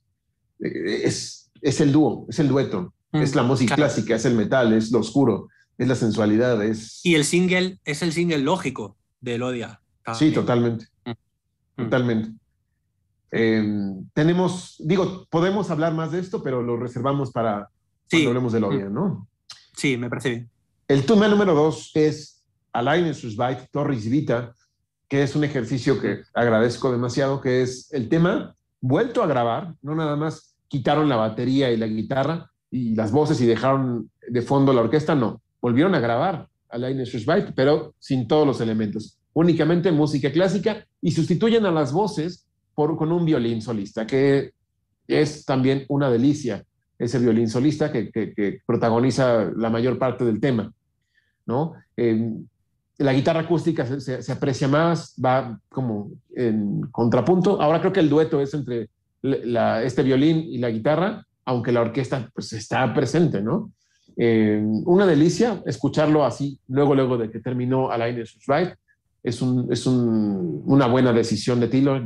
Eh, 0.59 1.01
es, 1.03 1.51
es 1.61 1.81
el 1.81 1.91
dúo, 1.91 2.25
es 2.29 2.39
el 2.39 2.47
dueto, 2.47 2.93
Mm, 3.11 3.17
es 3.21 3.35
la 3.35 3.43
música 3.43 3.75
claro. 3.75 3.91
clásica, 3.91 4.15
es 4.15 4.25
el 4.25 4.35
metal, 4.35 4.73
es 4.73 4.91
lo 4.91 4.99
oscuro, 4.99 5.47
es 5.77 5.87
la 5.87 5.95
sensualidad, 5.95 6.63
es... 6.63 7.01
Y 7.05 7.15
el 7.15 7.23
single 7.25 7.79
es 7.85 8.01
el 8.01 8.11
single 8.13 8.39
lógico 8.39 8.97
del 9.21 9.43
Odia. 9.43 9.81
Sí, 10.13 10.31
totalmente. 10.31 10.87
Mm. 11.05 11.83
Totalmente. 11.83 12.29
Eh, 13.31 13.93
tenemos, 14.13 14.75
digo, 14.79 15.27
podemos 15.29 15.69
hablar 15.71 15.93
más 15.93 16.11
de 16.11 16.19
esto, 16.19 16.41
pero 16.41 16.61
lo 16.61 16.77
reservamos 16.77 17.31
para 17.31 17.69
Sí. 18.07 18.17
cuando 18.17 18.29
hablemos 18.29 18.53
del 18.53 18.63
Odia, 18.63 18.89
¿no? 18.89 19.27
Sí, 19.75 19.97
me 19.97 20.09
parece 20.09 20.29
bien. 20.29 20.49
El 20.87 21.05
tema 21.05 21.27
número 21.27 21.53
dos 21.53 21.91
es 21.95 22.43
Alain 22.71 23.13
Susbite 23.13 23.67
Torres 23.71 24.07
Vita, 24.09 24.53
que 25.07 25.23
es 25.23 25.35
un 25.35 25.43
ejercicio 25.43 25.99
que 26.01 26.21
agradezco 26.33 26.91
demasiado, 26.91 27.41
que 27.41 27.61
es 27.61 27.91
el 27.93 28.09
tema 28.09 28.55
vuelto 28.81 29.23
a 29.23 29.27
grabar, 29.27 29.75
no 29.81 29.95
nada 29.95 30.15
más 30.15 30.55
quitaron 30.67 31.07
la 31.09 31.15
batería 31.15 31.71
y 31.71 31.77
la 31.77 31.87
guitarra 31.87 32.49
y 32.71 32.95
las 32.95 33.11
voces 33.11 33.39
y 33.41 33.45
dejaron 33.45 34.09
de 34.27 34.41
fondo 34.41 34.73
la 34.73 34.81
orquesta, 34.81 35.15
no, 35.15 35.41
volvieron 35.61 35.95
a 35.95 35.99
grabar 35.99 36.47
Alain 36.69 37.05
Susbite, 37.05 37.53
pero 37.55 37.93
sin 37.99 38.27
todos 38.27 38.45
los 38.45 38.59
elementos, 38.61 39.17
únicamente 39.33 39.91
música 39.91 40.31
clásica 40.31 40.85
y 41.01 41.11
sustituyen 41.11 41.65
a 41.65 41.71
las 41.71 41.93
voces 41.93 42.47
por, 42.73 42.97
con 42.97 43.11
un 43.11 43.25
violín 43.25 43.61
solista, 43.61 44.05
que 44.05 44.51
es 45.07 45.45
también 45.45 45.85
una 45.87 46.09
delicia 46.09 46.63
ese 46.97 47.19
violín 47.19 47.49
solista 47.49 47.91
que, 47.91 48.09
que- 48.09 48.59
protagoniza 48.65 49.51
la 49.55 49.69
mayor 49.69 49.99
parte 49.99 50.23
del 50.25 50.39
tema, 50.39 50.71
¿no? 51.45 51.73
La 52.97 53.13
guitarra 53.13 53.41
acústica 53.41 53.85
se, 53.99 54.31
aprecia 54.31 54.67
más, 54.67 55.15
va 55.23 55.59
como 55.69 56.11
en 56.35 56.81
contrapunto. 56.91 57.61
Ahora 57.61 57.79
creo 57.81 57.91
que 57.93 57.99
el 57.99 58.09
dueto 58.09 58.39
es 58.41 58.53
entre 58.53 58.89
este 59.83 60.03
violín 60.03 60.37
y 60.37 60.57
la 60.59 60.69
guitarra, 60.69 61.25
aunque 61.45 61.71
la 61.71 61.81
orquesta 61.81 62.29
pues 62.33 62.53
está 62.53 62.93
presente, 62.93 63.41
¿no? 63.41 63.71
Eh, 64.17 64.63
una 64.85 65.05
delicia 65.05 65.61
escucharlo 65.65 66.23
así, 66.23 66.57
luego, 66.67 66.95
luego 66.95 67.17
de 67.17 67.29
que 67.29 67.39
terminó 67.39 67.91
Alain 67.91 68.15
Right. 68.47 68.69
Es, 69.23 69.41
un, 69.41 69.67
es 69.71 69.85
un- 69.87 70.63
una 70.65 70.87
buena 70.87 71.11
decisión 71.11 71.59
de 71.59 71.67
Tilo, 71.67 71.97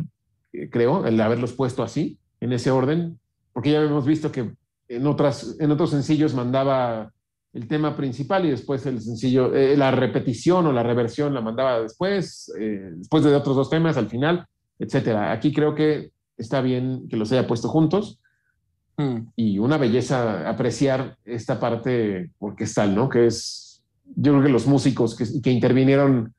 eh, 0.54 0.70
creo, 0.72 1.06
el 1.06 1.20
haberlos 1.22 1.54
puesto 1.54 1.84
así, 1.84 2.18
en 2.40 2.54
ese 2.54 2.72
orden, 2.72 3.20
porque 3.54 3.72
ya 3.72 3.82
hemos 3.82 4.06
visto 4.06 4.32
que 4.32 4.54
en, 4.88 5.06
otras, 5.06 5.58
en 5.60 5.70
otros 5.72 5.92
sencillos 5.92 6.34
mandaba 6.34 7.12
el 7.54 7.68
tema 7.68 7.96
principal 7.96 8.46
y 8.46 8.52
después 8.52 8.86
el 8.86 9.02
sencillo, 9.02 9.56
eh, 9.56 9.76
la 9.76 9.92
repetición 9.92 10.68
o 10.68 10.72
la 10.72 10.84
reversión 10.84 11.34
la 11.34 11.42
mandaba 11.42 11.82
después, 11.82 12.52
eh, 12.60 12.92
después 12.96 13.24
de 13.24 13.36
otros 13.36 13.56
dos 13.56 13.70
temas 13.70 13.98
al 13.98 14.08
final, 14.08 14.46
etcétera. 14.78 15.32
Aquí 15.32 15.52
creo 15.54 15.74
que 15.74 16.12
está 16.38 16.62
bien 16.62 17.08
que 17.10 17.18
los 17.18 17.32
haya 17.32 17.48
puesto 17.48 17.68
juntos 17.70 18.20
Mm. 19.00 19.32
y 19.38 19.60
una 19.60 19.78
belleza 19.78 20.50
apreciar 20.50 21.18
esta 21.24 21.58
parte 21.58 22.32
orquestal, 22.38 22.94
¿no? 22.94 23.08
Que 23.08 23.28
es, 23.28 23.82
yo 24.18 24.34
creo 24.34 24.44
que 24.44 24.50
los 24.50 24.68
músicos 24.68 25.16
que, 25.16 25.26
que 25.42 25.52
intervinieron 25.52 26.34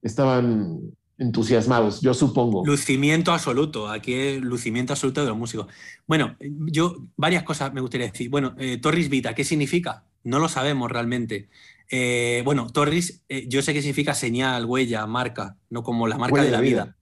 estaban 0.00 0.78
entusiasmados, 1.18 2.00
yo 2.00 2.14
supongo. 2.14 2.64
Lucimiento 2.64 3.32
absoluto, 3.32 3.88
aquí 3.88 4.14
es 4.14 4.40
lucimiento 4.40 4.92
absoluto 4.92 5.22
de 5.22 5.28
los 5.28 5.36
músicos. 5.36 5.66
Bueno, 6.06 6.36
yo 6.38 7.04
varias 7.16 7.42
cosas 7.42 7.74
me 7.74 7.80
gustaría 7.80 8.06
decir. 8.06 8.30
Bueno, 8.30 8.54
eh, 8.58 8.78
Torris 8.78 9.08
Vita, 9.08 9.34
¿qué 9.34 9.42
significa? 9.42 10.04
No 10.24 10.38
lo 10.38 10.48
sabemos 10.48 10.90
realmente. 10.90 11.48
Eh, 11.90 12.42
bueno, 12.44 12.68
Torris, 12.70 13.22
eh, 13.28 13.46
yo 13.48 13.62
sé 13.62 13.72
que 13.74 13.82
significa 13.82 14.14
señal, 14.14 14.64
huella, 14.66 15.06
marca, 15.06 15.56
no 15.70 15.82
como 15.82 16.06
la 16.08 16.16
marca 16.18 16.34
Huella 16.34 16.46
de 16.46 16.50
la 16.50 16.58
de 16.60 16.64
vida. 16.68 16.84
vida. 16.84 16.96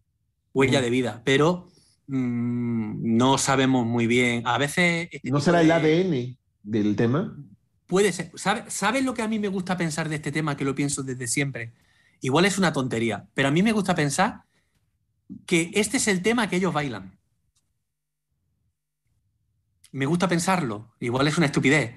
Huella 0.54 0.78
Ujú. 0.78 0.84
de 0.84 0.90
vida, 0.90 1.22
pero 1.24 1.68
mm, 2.08 3.16
no 3.16 3.38
sabemos 3.38 3.86
muy 3.86 4.06
bien. 4.06 4.46
A 4.46 4.58
veces... 4.58 5.08
este 5.10 5.30
¿No 5.30 5.40
será 5.40 5.60
el 5.62 5.68
de- 5.68 5.72
ADN 5.72 6.38
del 6.62 6.96
tema? 6.96 7.36
Puede 7.86 8.12
ser. 8.12 8.32
¿Sabe- 8.34 8.64
¿Sabes 8.70 9.04
lo 9.04 9.14
que 9.14 9.22
a 9.22 9.28
mí 9.28 9.38
me 9.38 9.48
gusta 9.48 9.76
pensar 9.76 10.08
de 10.08 10.16
este 10.16 10.32
tema? 10.32 10.56
Que 10.56 10.64
lo 10.64 10.74
pienso 10.74 11.02
desde 11.02 11.26
siempre. 11.28 11.72
Igual 12.20 12.44
es 12.44 12.58
una 12.58 12.72
tontería, 12.72 13.28
pero 13.34 13.48
a 13.48 13.50
mí 13.50 13.62
me 13.62 13.72
gusta 13.72 13.94
pensar 13.94 14.42
que 15.46 15.70
este 15.74 15.96
es 15.98 16.08
el 16.08 16.22
tema 16.22 16.48
que 16.48 16.56
ellos 16.56 16.72
bailan. 16.74 17.18
Me 19.92 20.06
gusta 20.06 20.28
pensarlo. 20.28 20.94
Igual 21.00 21.28
es 21.28 21.36
una 21.36 21.46
estupidez. 21.46 21.94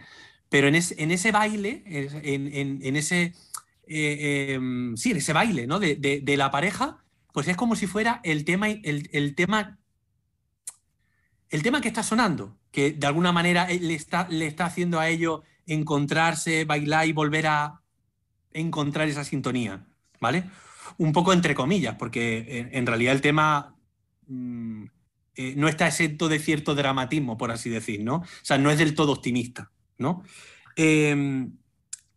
Pero 0.55 0.69
en, 0.69 0.75
es- 0.75 0.95
en 0.97 1.11
ese 1.11 1.33
baile, 1.33 1.83
en, 1.85 2.95
ese, 2.95 3.33
eh, 3.87 4.53
em, 4.53 4.95
sí, 4.95 5.11
ese 5.11 5.33
baile, 5.33 5.67
¿no? 5.67 5.79
De, 5.79 6.23
la 6.37 6.49
pareja, 6.49 7.03
pues 7.33 7.49
es 7.49 7.57
como 7.57 7.75
si 7.75 7.87
fuera 7.87 8.21
el 8.23 8.45
tema, 8.45 8.69
el, 8.69 9.35
tema, 9.35 9.77
el 11.49 11.61
tema 11.61 11.81
que 11.81 11.89
está 11.89 12.03
sonando, 12.03 12.57
que 12.71 12.93
de 12.93 13.05
alguna 13.05 13.33
manera 13.33 13.69
eh, 13.69 13.81
le 13.81 13.95
está, 13.95 14.29
haciendo 14.59 15.01
a 15.01 15.09
ellos 15.09 15.41
encontrarse, 15.67 16.63
bailar 16.63 17.05
y 17.05 17.11
volver 17.11 17.47
a 17.47 17.81
encontrar 18.53 19.09
esa 19.09 19.25
sintonía, 19.25 19.85
¿vale? 20.21 20.49
Un 20.97 21.11
poco 21.11 21.33
entre 21.33 21.53
comillas, 21.53 21.95
porque 21.99 22.59
en, 22.59 22.69
en 22.71 22.85
realidad 22.87 23.13
el 23.13 23.19
tema 23.19 23.75
mm, 24.27 24.85
eh, 25.35 25.53
no 25.57 25.67
está 25.67 25.87
exento 25.87 26.29
de 26.29 26.39
cierto 26.39 26.75
dramatismo, 26.75 27.37
por 27.37 27.51
así 27.51 27.69
decir, 27.69 28.05
¿no? 28.05 28.19
O 28.19 28.25
sea, 28.41 28.57
no 28.57 28.71
es 28.71 28.77
del 28.77 28.95
todo 28.95 29.11
optimista, 29.11 29.73
¿no? 29.97 30.23
Eh, 30.75 31.47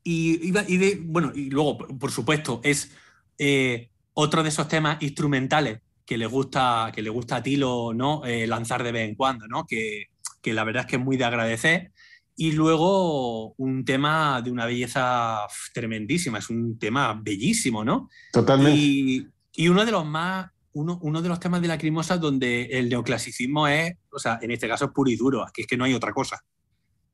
y, 0.05 0.49
iba- 0.49 0.65
y 0.67 0.77
de- 0.79 1.01
bueno, 1.05 1.33
y 1.35 1.51
luego, 1.51 1.79
por, 1.79 2.11
supuesto, 2.11 2.61
es 2.65 2.91
eh, 3.39 3.91
otro 4.15 4.43
de 4.43 4.49
esos 4.49 4.69
temas 4.69 5.03
instrumentales 5.03 5.81
que 6.05 6.17
le 6.17 6.27
gusta, 6.27 6.91
que 6.95 7.03
le 7.03 7.11
gusta 7.11 7.37
a 7.37 7.43
Tilo 7.43 7.93
¿no? 7.95 8.25
Eh, 8.25 8.47
lanzar 8.47 8.83
de 8.83 8.93
vez 8.93 9.09
en 9.09 9.15
cuando, 9.15 9.47
¿no? 9.47 9.67
Que, 9.67 10.07
que 10.41 10.55
la 10.55 10.65
verdad 10.65 10.85
es 10.85 10.87
que 10.91 10.97
es 10.97 11.03
muy 11.03 11.17
de 11.17 11.25
agradecer. 11.25 11.93
Y 12.35 12.53
luego 12.53 13.53
un 13.59 13.85
tema 13.85 14.41
de 14.43 14.51
una 14.51 14.65
belleza 14.65 15.41
tremendísima, 15.75 16.39
es 16.39 16.49
un 16.51 16.79
tema 16.79 17.21
bellísimo, 17.23 17.85
¿no? 17.85 18.09
Totalmente. 18.33 18.79
Y, 18.79 19.27
y 19.53 19.69
uno 19.69 19.85
de 19.85 19.91
los 19.93 20.07
más, 20.07 20.47
uno, 20.73 20.99
uno 21.03 21.21
de 21.21 21.29
los 21.29 21.41
temas 21.41 21.61
de 21.61 21.69
la 21.69 21.77
crimosa 21.79 22.17
donde 22.17 22.63
el 22.67 22.89
neoclasicismo 22.89 23.67
es, 23.69 23.93
o 24.11 24.19
sea, 24.19 24.39
en 24.41 24.53
este 24.53 24.69
caso 24.69 24.87
es 24.87 24.91
puro 24.93 25.11
y 25.11 25.17
duro, 25.17 25.45
que 25.53 25.63
es 25.63 25.67
que 25.67 25.77
no 25.77 25.85
hay 25.85 25.95
otra 25.95 26.13
cosa. 26.13 26.41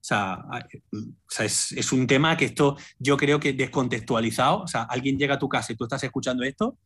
O 0.05 0.07
sea, 0.07 0.35
a- 0.35 0.69
o 0.93 1.31
sea, 1.31 1.47
es, 1.47 1.73
es 1.73 1.91
un 1.91 2.07
tema 2.07 2.37
que 2.37 2.45
esto 2.45 2.77
yo 2.99 3.17
creo 3.17 3.41
que 3.41 3.55
descontextualizado, 3.55 4.61
o 4.61 4.67
sea, 4.69 4.83
alguien 4.83 5.17
llega 5.17 5.37
a 5.37 5.39
tu 5.39 5.49
casa 5.49 5.73
y 5.73 5.77
tú 5.77 5.85
estás 5.85 6.05
escuchando 6.05 6.43
esto 6.45 6.77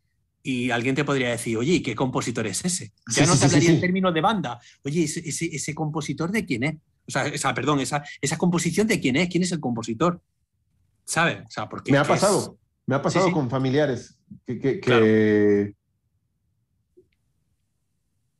y 0.40 0.70
alguien 0.70 0.94
te 0.94 1.04
podría 1.04 1.30
decir, 1.30 1.56
oye, 1.56 1.72
¿y 1.72 1.82
qué 1.82 1.96
compositor 1.96 2.46
es 2.46 2.64
ese? 2.64 2.92
Ya 3.08 3.24
Sí, 3.24 3.26
no 3.26 3.32
te 3.32 3.38
sí, 3.40 3.44
hablaría 3.46 3.68
sí. 3.70 3.74
en 3.74 3.80
términos 3.80 4.14
de 4.14 4.20
banda. 4.20 4.60
Oye, 4.84 5.02
¿ese, 5.02 5.18
ese, 5.28 5.46
ese 5.46 5.74
compositor 5.74 6.30
de 6.30 6.44
quién 6.46 6.62
es? 6.62 6.76
O 7.08 7.10
sea, 7.10 7.26
esa, 7.26 7.52
perdón, 7.54 7.80
esa, 7.80 8.04
esa 8.20 8.38
composición 8.38 8.86
de 8.86 9.00
quién 9.00 9.16
es, 9.16 9.28
quién 9.28 9.42
es 9.42 9.50
el 9.50 9.58
compositor. 9.58 10.22
¿Sabes? 11.04 11.38
O 11.44 11.50
sea, 11.50 11.68
porque 11.68 11.90
Me 11.90 11.98
ha 11.98 12.02
es- 12.02 12.08
pasado, 12.08 12.56
me 12.86 12.94
ha 12.94 13.02
pasado 13.02 13.32
con 13.32 13.50
familiares 13.50 14.16
que, 14.46 14.60
que- 14.60 14.74
que 14.74 14.80
Claro. 14.80 15.04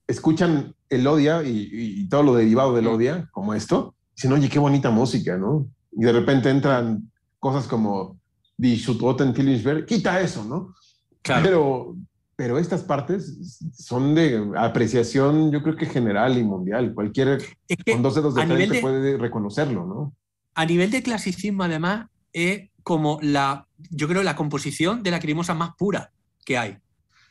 escuchan 0.07 0.75
el 0.89 1.05
Odia 1.07 1.43
y, 1.43 1.69
y 1.73 2.09
todo 2.09 2.23
lo 2.23 2.35
derivado 2.37 2.75
del 2.77 2.85
Mm. 2.85 2.89
Odia, 2.95 3.29
como 3.33 3.55
esto, 3.55 3.97
dicen, 4.19 4.33
oye, 4.33 4.49
qué 4.49 4.59
bonita 4.59 4.91
música, 4.91 5.37
¿no? 5.37 5.69
Y 5.93 6.03
de 6.05 6.13
repente 6.13 6.51
entran 6.51 7.09
cosas 7.39 7.69
como 7.69 8.19
Die 8.57 8.77
Schutoten 8.77 9.33
Killingsberg, 9.33 9.87
quita 9.87 10.21
eso, 10.21 10.45
¿no? 10.45 10.75
Claro. 11.23 11.43
Pero, 11.45 11.97
pero 12.35 12.59
estas 12.59 12.83
partes 12.83 13.61
son 13.77 14.15
de 14.17 14.51
apreciación, 14.57 15.53
yo 15.53 15.63
creo 15.63 15.77
que 15.77 15.87
general 15.87 16.37
y 16.37 16.43
mundial. 16.43 16.93
Cualquier 16.95 17.39
Es 17.69 17.77
que 17.85 17.93
con 17.93 18.03
dos 18.03 18.17
dedos 18.17 18.35
de 18.35 18.47
frente 18.47 18.75
de- 18.77 18.81
puede 18.81 19.17
reconocerlo, 19.19 19.87
¿no? 19.87 20.13
a 20.55 20.67
nivel 20.67 20.91
de 20.91 21.05
clasicismo, 21.05 21.63
además, 21.63 22.09
es 22.33 22.71
como 22.83 23.21
la, 23.23 23.69
yo 23.91 24.09
creo, 24.09 24.25
la 24.25 24.35
composición 24.35 25.05
de 25.05 25.13
la 25.13 25.21
crimosa 25.21 25.55
más 25.55 25.71
pura 25.79 26.11
que 26.45 26.59
hay. 26.59 26.79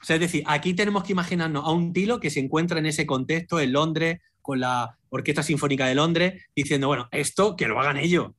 O 0.01 0.05
sea, 0.05 0.15
es 0.15 0.21
decir, 0.21 0.43
aquí 0.47 0.73
tenemos 0.73 1.03
que 1.03 1.11
imaginarnos 1.11 1.65
a 1.65 1.71
un 1.71 1.91
Tilo 1.91 2.21
que 2.21 2.29
se 2.29 2.39
encuentra 2.39 2.79
en 2.79 2.85
ese 2.85 3.05
contexto 3.05 3.59
en 3.59 3.73
Londres, 3.73 4.19
con 4.47 4.61
la 4.61 4.97
Orquesta 5.09 5.43
Sinfónica 5.43 5.85
de 5.87 5.95
Londres, 5.95 6.41
diciendo, 6.55 6.87
bueno, 6.87 7.09
esto 7.11 7.57
que 7.57 7.67
lo 7.67 7.77
hagan 7.81 7.97
ellos, 7.97 8.31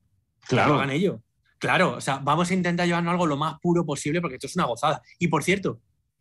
que 0.49 0.57
lo 0.57 0.63
hagan 0.63 0.89
ellos. 0.91 1.21
Claro, 1.59 1.97
o 1.97 2.01
sea, 2.01 2.17
vamos 2.19 2.51
a 2.51 2.55
intentar 2.55 2.87
llevarnos 2.87 3.13
algo 3.13 3.27
lo 3.27 3.37
más 3.37 3.59
puro 3.61 3.85
posible 3.85 4.23
porque 4.23 4.37
esto 4.37 4.47
es 4.47 4.57
una 4.57 4.65
gozada. 4.65 5.03
Y 5.19 5.29
por 5.29 5.43
cierto, 5.45 5.81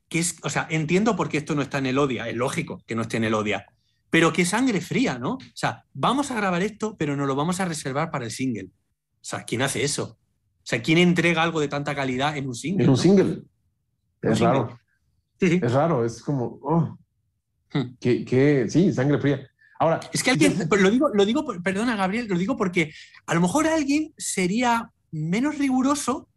que 0.09 0.19
es, 0.19 0.35
o 0.43 0.49
sea, 0.49 0.67
entiendo 0.69 1.15
por 1.15 1.29
qué 1.29 1.37
esto 1.37 1.55
no 1.55 1.61
está 1.61 1.77
en 1.77 1.85
el 1.85 1.97
Odia, 1.97 2.27
es 2.27 2.35
lógico 2.35 2.83
que 2.85 2.95
no 2.95 3.03
esté 3.03 3.15
en 3.15 3.23
el 3.23 3.33
Odia, 3.33 3.65
pero 4.09 4.33
qué 4.33 4.43
sangre 4.43 4.81
fría, 4.81 5.17
¿no? 5.19 5.35
O 5.35 5.39
sea, 5.53 5.85
vamos 5.93 6.31
a 6.31 6.35
grabar 6.35 6.61
esto, 6.63 6.97
pero 6.99 7.15
nos 7.15 7.27
lo 7.27 7.35
vamos 7.35 7.61
a 7.61 7.65
reservar 7.65 8.11
para 8.11 8.25
el 8.25 8.31
single. 8.31 8.65
O 9.21 9.23
sea, 9.29 9.43
¿quién 9.45 9.61
hace 9.61 9.83
eso? 9.85 10.17
O 10.19 10.65
sea, 10.69 10.81
¿quién 10.81 10.97
entrega 10.97 11.43
algo 11.43 11.61
de 11.61 11.69
tanta 11.69 11.95
calidad 11.95 12.35
en 12.35 12.47
un 12.47 12.55
single? 12.55 12.83
En 12.83 12.89
un 12.89 12.95
no? 12.97 13.01
single. 13.01 13.23
Un 14.23 14.31
Es 14.31 14.37
single. 14.37 14.53
raro. 14.53 14.79
Sí, 15.39 15.47
sí. 15.49 15.59
Es 15.63 15.71
raro, 15.71 16.03
es 16.05 16.21
como, 16.21 16.59
oh, 16.61 16.97
Hmm. 17.73 17.95
que, 17.99 18.23
que- 18.23 18.65
sí, 18.69 18.93
sangre 18.93 19.19
fría. 19.19 19.45
Ahora, 19.79 19.99
Es 20.11 20.23
que 20.23 20.31
alguien, 20.31 20.57
lo 20.69 20.89
digo, 20.89 21.09
lo 21.13 21.25
digo, 21.25 21.45
perdona 21.63 21.95
Gabriel, 21.95 22.27
lo 22.27 22.37
digo 22.37 22.57
porque 22.57 22.91
a 23.25 23.33
lo 23.35 23.41
mejor 23.41 23.67
alguien 23.67 24.13
sería 24.17 24.91
menos 25.11 25.57
riguroso 25.57 26.27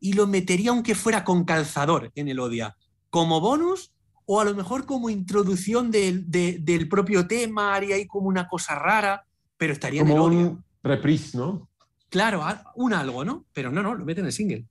y 0.00 0.14
lo 0.14 0.26
metería 0.26 0.70
aunque 0.70 0.94
fuera 0.94 1.24
con 1.24 1.44
calzador 1.44 2.10
en 2.14 2.28
el 2.28 2.38
Odia, 2.40 2.74
como 3.10 3.40
bonus 3.40 3.92
o 4.24 4.40
a 4.40 4.44
lo 4.44 4.54
mejor 4.54 4.86
como 4.86 5.10
introducción 5.10 5.90
del, 5.90 6.30
de- 6.30 6.58
del 6.60 6.88
propio 6.88 7.26
tema, 7.26 7.74
haría 7.74 7.96
ahí 7.96 8.06
como 8.06 8.28
una 8.28 8.48
cosa 8.48 8.74
rara, 8.76 9.24
pero 9.56 9.72
estaría 9.72 10.00
en 10.00 10.08
el 10.08 10.12
como 10.14 10.24
Odia. 10.24 10.38
un 10.38 10.64
reprise, 10.82 11.36
¿no? 11.38 11.68
Claro, 12.08 12.42
un 12.76 12.92
algo, 12.94 13.24
¿no? 13.24 13.44
Pero 13.52 13.70
no, 13.70 13.82
no, 13.82 13.94
lo 13.94 14.04
meten 14.04 14.22
en 14.24 14.26
el 14.28 14.32
single. 14.32 14.64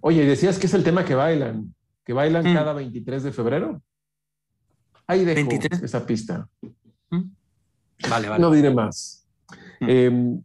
Oye, 0.00 0.24
decías 0.26 0.58
que 0.58 0.66
es 0.66 0.74
el 0.74 0.84
tema 0.84 1.04
que 1.04 1.14
bailan, 1.14 1.74
que 2.04 2.12
bailan 2.12 2.44
Hmm. 2.44 2.54
cada 2.54 2.72
23 2.74 3.22
de 3.22 3.32
febrero. 3.32 3.82
Ahí 5.06 5.24
dejo 5.24 5.48
23. 5.48 5.82
esa 5.82 6.04
pista. 6.06 6.48
Vale, 8.08 8.28
vale. 8.28 8.40
No 8.40 8.50
diré 8.50 8.72
más. 8.72 9.26
Hmm. 9.80 9.86
Eh, 9.88 10.40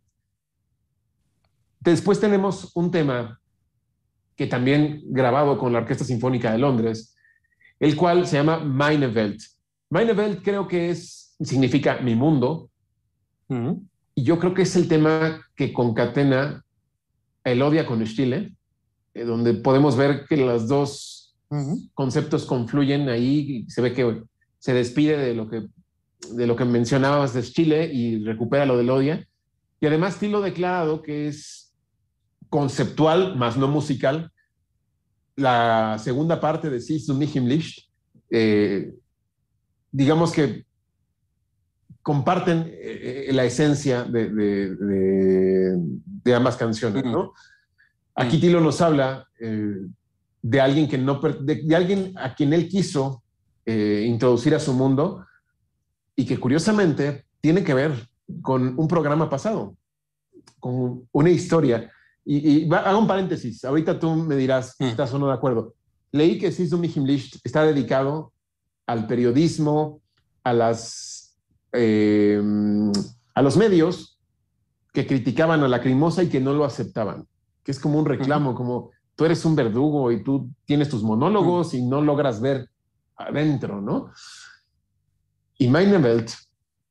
después 1.80 2.20
tenemos 2.20 2.72
un 2.76 2.91
tema 2.91 3.39
que 4.36 4.47
también 4.47 5.01
grabado 5.05 5.57
con 5.57 5.74
la 5.74 5.80
Orquesta 5.80 6.03
Sinfónica 6.03 6.51
de 6.51 6.59
Londres, 6.59 7.15
el 7.80 7.95
cual 7.95 8.28
se 8.28 8.38
llama 8.38 8.59
Meine 8.59 9.07
Welt. 9.07 9.41
Meine 9.89 10.13
Welt 10.13 10.43
creo 10.43 10.68
que 10.68 10.89
es, 10.91 11.36
significa 11.39 11.97
mi 11.99 12.13
mundo, 12.15 12.70
Ujú. 13.49 13.84
y 14.13 14.24
yo 14.24 14.38
creo 14.38 14.53
que 14.53 14.63
es 14.63 14.76
el 14.76 14.88
tema 14.88 15.41
que 15.55 15.74
concatena 15.74 16.63
el 17.43 17.61
Odia 17.61 17.86
con 17.86 18.05
Stille, 18.05 18.53
eh, 19.13 19.24
donde 19.24 19.53
podemos 19.55 19.95
ver 19.95 20.26
que 20.28 20.38
los 20.38 20.68
dos 20.68 21.36
Ujú. 21.49 21.89
conceptos 21.93 22.45
confluyen 22.45 23.07
ahí 23.09 23.65
y 23.65 23.72
se 23.72 23.82
ve 23.82 23.93
que 23.93 24.22
se 24.59 24.74
despide 24.74 25.18
de 25.18 25.34
lo 25.34 25.49
que, 25.49 25.68
de 26.32 26.47
lo 26.47 26.55
que 26.55 26.65
mencionabas 26.65 27.34
de 27.34 27.43
Chile 27.43 27.89
y 27.93 28.24
recupera 28.24 28.65
lo 28.65 28.78
del 28.78 28.89
Odia. 28.89 29.26
Y 29.80 29.86
además 29.86 30.18
Tilo 30.20 30.41
declarado 30.41 31.01
que 31.01 31.28
es 31.28 31.74
conceptual, 32.49 33.36
más 33.36 33.57
no 33.57 33.68
musical. 33.68 34.32
La 35.36 35.97
segunda 35.99 36.39
parte 36.39 36.70
de 36.70 36.80
Sie 36.80 36.99
zu 36.99 37.13
mich 37.13 37.36
im 37.36 37.45
Licht, 37.45 37.88
eh, 38.32 38.93
digamos 39.91 40.32
que 40.32 40.65
comparten 42.01 42.65
eh, 42.72 43.30
la 43.34 43.43
esencia 43.45 44.03
de, 44.03 44.30
de- 44.30 44.76
de- 44.76 45.76
de 46.24 46.36
ambas 46.36 46.55
canciones, 46.57 47.03
¿no? 47.05 47.34
Aquí 48.15 48.39
Tilo 48.39 48.59
nos 48.61 48.82
habla 48.82 49.28
eh, 49.39 49.76
de 50.41 50.61
alguien 50.61 50.88
que 50.88 50.97
no, 50.97 51.20
de, 51.20 51.76
alguien 51.76 52.13
a 52.18 52.34
quien 52.34 52.53
él 52.53 52.68
quiso 52.68 53.24
eh, 53.65 54.05
introducir 54.07 54.55
a 54.55 54.59
su 54.59 54.74
mundo 54.74 55.26
y 56.18 56.26
que 56.26 56.38
curiosamente 56.39 57.26
tiene 57.39 57.63
que 57.63 57.74
ver 57.74 58.09
con 58.41 58.74
un 58.78 58.88
programa 58.88 59.30
pasado, 59.30 59.76
con 60.59 61.07
una 61.13 61.30
historia. 61.30 61.89
Y, 62.26 62.65
y 62.65 62.74
hago 62.74 62.99
un 62.99 63.07
paréntesis, 63.07 63.63
ahorita 63.63 63.97
tú 63.99 64.13
me 64.15 64.36
dirás 64.36 64.76
si 64.78 64.84
Mm. 64.84 64.88
estás 64.88 65.13
o 65.13 65.20
no 65.20 65.28
de 65.28 65.34
acuerdo. 65.34 65.76
Leí 66.11 66.38
que 66.39 66.51
Sisu 66.51 66.82
Licht 66.82 67.38
está 67.43 67.63
dedicado 67.63 68.34
al 68.88 69.05
periodismo, 69.07 70.01
a, 70.43 70.53
las, 70.53 71.38
eh, 71.72 72.41
a 73.36 73.41
los 73.41 73.55
medios 73.55 74.20
que 74.93 75.05
criticaban 75.05 75.61
a 75.63 75.68
la 75.68 75.82
crimosa 75.82 76.24
y 76.24 76.30
que 76.30 76.39
no 76.39 76.53
lo 76.53 76.65
aceptaban, 76.65 77.28
que 77.63 77.72
es 77.72 77.80
como 77.80 77.99
un 77.99 78.05
reclamo, 78.05 78.55
como 78.55 78.89
tú 79.15 79.26
eres 79.26 79.45
un 79.45 79.55
verdugo 79.55 80.11
y 80.11 80.24
tú 80.24 80.49
tienes 80.65 80.89
tus 80.89 81.03
monólogos 81.03 81.74
y 81.76 81.84
no 81.86 82.01
logras 82.01 82.41
ver 82.41 82.70
adentro, 83.15 83.82
¿no? 83.82 84.11
Y 85.58 85.68
Meine 85.68 85.97
Welt, 85.97 86.32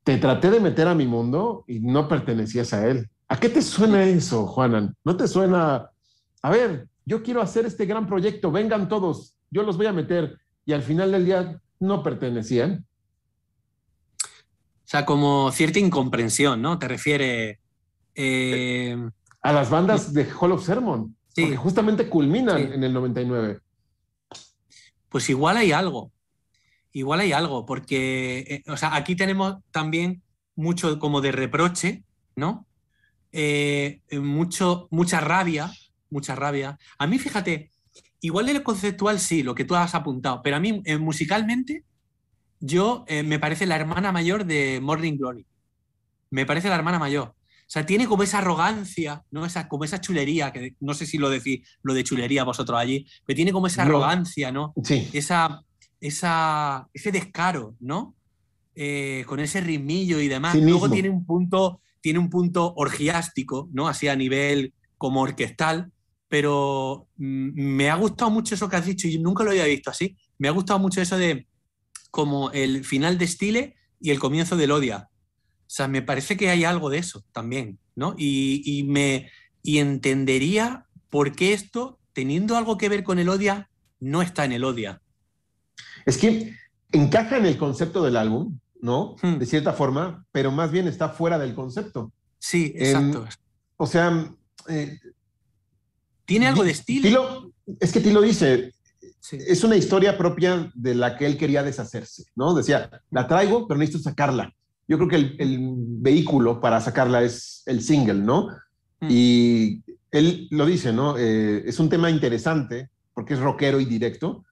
te 0.03 0.19
traté 0.19 0.51
de 0.51 0.61
meter 0.61 0.89
a 0.89 0.95
mi 0.95 1.07
mundo 1.07 1.65
y 1.67 1.81
no 1.81 2.09
pertenecías 2.09 2.73
a 2.73 2.87
él. 2.89 3.09
¿A 3.29 3.39
qué 3.39 3.49
te 3.49 3.63
suena 3.63 4.05
eso, 4.05 4.47
Juanan? 4.47 4.95
¿No 5.05 5.17
te 5.17 5.27
suena, 5.29 5.91
a 6.43 6.51
ver, 6.51 6.89
yo 7.05 7.23
quiero 7.23 7.43
hacer 7.43 7.67
este 7.67 7.87
gran 7.87 8.07
proyecto, 8.07 8.51
vengan 8.53 8.89
todos, 8.89 9.35
yo 9.51 9.63
los 9.63 9.77
voy 9.77 9.87
a 9.87 9.93
meter 9.93 10.39
y 10.65 10.73
al 10.73 10.83
final 10.83 11.13
del 11.13 11.25
día 11.25 11.61
no 11.81 12.03
pertenecían? 12.03 12.85
O 14.19 14.89
sea, 14.89 15.05
como 15.05 15.51
cierta 15.51 15.79
incomprensión, 15.81 16.63
¿no? 16.63 16.79
Te 16.79 16.87
refiere. 16.89 17.61
eh, 18.15 18.97
A 19.43 19.53
las 19.53 19.69
bandas 19.71 20.13
de 20.15 20.27
Hall 20.41 20.53
of 20.53 20.65
Sermon, 20.65 21.15
Sí. 21.29 21.43
porque 21.43 21.57
justamente 21.57 22.09
culminan 22.09 22.57
Sí. 22.59 22.69
en 22.73 22.83
el 22.85 22.93
99. 22.93 23.61
pues 25.09 25.31
igual 25.31 25.57
hay 25.57 25.73
algo. 25.73 26.11
Igual 26.97 27.21
hay 27.21 27.33
algo, 27.33 27.67
porque, 27.67 28.39
eh, 28.49 28.71
o 28.71 28.77
sea, 28.79 28.97
aquí 28.97 29.17
tenemos 29.17 29.57
también 29.71 30.23
mucho 30.55 30.99
como 30.99 31.21
de 31.21 31.31
reproche, 31.31 32.05
¿no? 32.37 32.67
Eh, 33.33 34.01
eh, 34.09 34.19
mucho, 34.19 34.89
mucha 34.91 35.21
rabia 35.21 35.71
mucha 36.09 36.35
rabia. 36.35 36.79
A 36.97 37.07
mí, 37.07 37.19
fíjate, 37.19 37.71
igual 38.23 38.49
el 38.49 38.63
conceptual 38.63 39.21
sí, 39.21 39.43
lo 39.43 39.55
que 39.55 39.67
tú 39.67 39.75
has 39.75 39.95
apuntado, 39.95 40.41
pero 40.43 40.57
a 40.57 40.61
mí 40.61 40.81
eh, 40.87 40.97
musicalmente, 40.97 41.85
yo 42.61 43.05
me 43.25 43.39
parece 43.39 43.67
la 43.67 43.77
hermana 43.77 44.11
mayor 44.11 44.47
de 44.47 44.81
Morning 44.81 45.19
Glory. 45.19 45.45
Me 46.31 46.47
parece 46.47 46.71
la 46.71 46.77
hermana 46.77 46.99
mayor. 46.99 47.29
O 47.29 47.69
sea, 47.69 47.85
tiene 47.85 48.07
como 48.07 48.23
esa 48.23 48.39
arrogancia, 48.39 49.23
¿no? 49.31 49.45
Esa, 49.45 49.69
como 49.69 49.85
esa 49.85 50.01
chulería, 50.01 50.51
que 50.51 50.75
no 50.81 50.95
sé 50.95 51.05
si 51.05 51.19
lo 51.19 51.29
decís, 51.29 51.69
lo 51.83 51.93
de 51.93 52.05
chulería 52.05 52.45
vosotros 52.45 52.79
allí, 52.79 53.07
pero 53.27 53.37
tiene 53.37 53.53
como 53.53 53.67
esa 53.67 53.83
arrogancia, 53.83 54.51
¿no? 54.51 54.73
Sí. 54.83 55.11
Esa, 55.13 55.61
esa, 56.01 56.89
ese 56.93 57.13
descaro, 57.13 57.75
¿no? 57.81 58.15
Eh, 58.75 59.25
con 59.27 59.41
ese 59.41 59.61
ritmillo 59.61 60.21
y 60.21 60.29
demás. 60.29 60.55
Luego 60.55 60.91
tiene 60.91 61.09
un 61.09 61.25
punto, 61.25 61.81
tiene 62.01 62.19
un 62.19 62.29
punto 62.29 62.75
orgiástico, 62.77 63.69
¿no? 63.73 63.89
Así 63.89 64.09
a 64.09 64.17
nivel 64.17 64.75
como 64.99 65.23
orquestal, 65.23 65.91
pero 66.29 67.09
mm, 67.17 67.51
me 67.55 67.91
ha 67.91 67.97
gustado 67.97 68.31
mucho 68.31 68.55
eso 68.55 68.69
que 68.69 68.77
has 68.77 68.87
dicho 68.87 69.09
y 69.09 69.19
nunca 69.19 69.45
lo 69.45 69.51
había 69.51 69.65
visto 69.65 69.91
así. 69.91 70.17
Me 70.39 70.49
ha 70.49 70.53
gustado 70.53 70.79
mucho 70.79 71.01
eso 71.01 71.17
de 71.17 71.47
como 72.11 72.51
el 72.51 72.85
final 72.85 73.19
de 73.19 73.27
Stile 73.27 73.77
y 74.01 74.11
el 74.11 74.19
comienzo 74.19 74.57
del 74.57 74.73
Odia. 74.73 75.09
O 75.09 75.69
sea, 75.71 75.89
me 75.89 76.03
parece 76.03 76.37
que 76.37 76.51
hay 76.51 76.65
algo 76.65 76.91
de 76.91 76.99
eso 76.99 77.25
también, 77.33 77.79
¿no? 77.95 78.15
Y, 78.17 78.63
y 78.65 78.85
me 78.85 79.31
y 79.63 79.79
entendería 79.79 80.87
por 81.11 81.35
qué 81.35 81.53
esto, 81.53 81.99
teniendo 82.13 82.57
algo 82.57 82.79
que 82.79 82.89
ver 82.89 83.03
con 83.03 83.19
el 83.19 83.29
Odia, 83.29 83.69
no 84.01 84.23
está 84.23 84.45
en 84.45 84.53
el 84.53 84.65
Odia. 84.65 85.03
Es 86.07 86.17
que 86.17 86.55
encaja 86.93 87.37
en 87.37 87.45
el 87.47 87.59
concepto 87.59 88.03
del 88.03 88.17
álbum, 88.17 88.59
¿no? 88.81 89.17
Hmm. 89.23 89.39
De 89.39 89.45
cierta 89.47 89.73
forma, 89.75 90.25
pero 90.33 90.51
más 90.51 90.71
bien 90.71 90.89
está 90.89 91.11
fuera 91.11 91.39
del 91.39 91.55
concepto. 91.55 92.13
Sí, 92.39 92.73
Em, 92.77 93.11
exacto. 93.11 93.27
O 93.77 93.87
sea, 93.87 94.31
eh, 94.69 94.99
Tiene 96.25 96.47
algo 96.47 96.65
de 96.65 96.71
estilo. 96.71 97.03
Tilo, 97.03 97.53
es 97.81 97.93
que 97.93 98.01
Tilo 98.01 98.21
dice, 98.23 98.73
Sí. 99.21 99.39
es 99.47 99.65
una 99.65 99.75
historia 99.77 100.17
propia 100.17 100.71
de 100.75 100.95
la 100.95 101.17
que 101.17 101.27
él 101.27 101.37
quería 101.37 101.63
deshacerse, 101.65 102.25
¿no? 102.37 102.55
Decía, 102.55 102.89
la 103.11 103.27
traigo, 103.27 103.67
pero 103.67 103.79
necesito 103.79 104.03
sacarla. 104.09 104.53
Yo 104.89 104.99
creo 104.99 105.09
que 105.09 105.17
el, 105.17 105.37
el 105.41 105.59
vehículo 105.77 106.61
para 106.61 106.81
sacarla 106.81 107.23
es 107.25 107.63
el 107.67 107.83
single, 107.83 108.15
¿no? 108.21 108.49
Mm. 109.01 109.09
Y 109.11 109.83
él 110.13 110.47
lo 110.53 110.65
dice, 110.65 110.93
¿no? 110.93 111.17
Eh, 111.19 111.65
es 111.67 111.81
un 111.81 111.89
tema 111.89 112.09
interesante 112.09 112.89
porque 113.15 113.35
es 113.35 113.41
rockero 113.41 113.81
y 113.81 113.85
directo, 113.85 114.45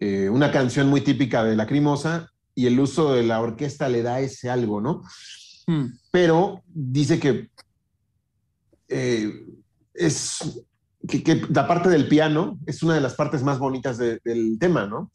eh, 0.00 0.28
una 0.28 0.50
canción 0.50 0.88
muy 0.88 1.00
típica 1.00 1.44
de 1.44 1.56
Lacrimosa 1.56 2.30
y 2.54 2.66
el 2.66 2.78
uso 2.80 3.12
de 3.14 3.22
la 3.24 3.40
orquesta 3.40 3.88
le 3.88 4.02
da 4.02 4.20
ese 4.20 4.50
algo, 4.50 4.80
¿no? 4.80 5.02
Mm. 5.66 5.86
pero 6.10 6.62
dice 6.66 7.18
que 7.18 7.48
eh, 8.88 9.32
es 9.94 10.62
que, 11.08 11.22
que 11.22 11.42
la 11.50 11.66
parte 11.66 11.88
del 11.88 12.06
piano 12.08 12.58
es 12.66 12.82
una 12.82 12.94
de 12.94 13.00
las 13.00 13.14
partes 13.14 13.42
más 13.42 13.58
bonitas 13.58 13.96
de- 13.98 14.20
del 14.24 14.58
tema, 14.58 14.86
¿no? 14.86 15.10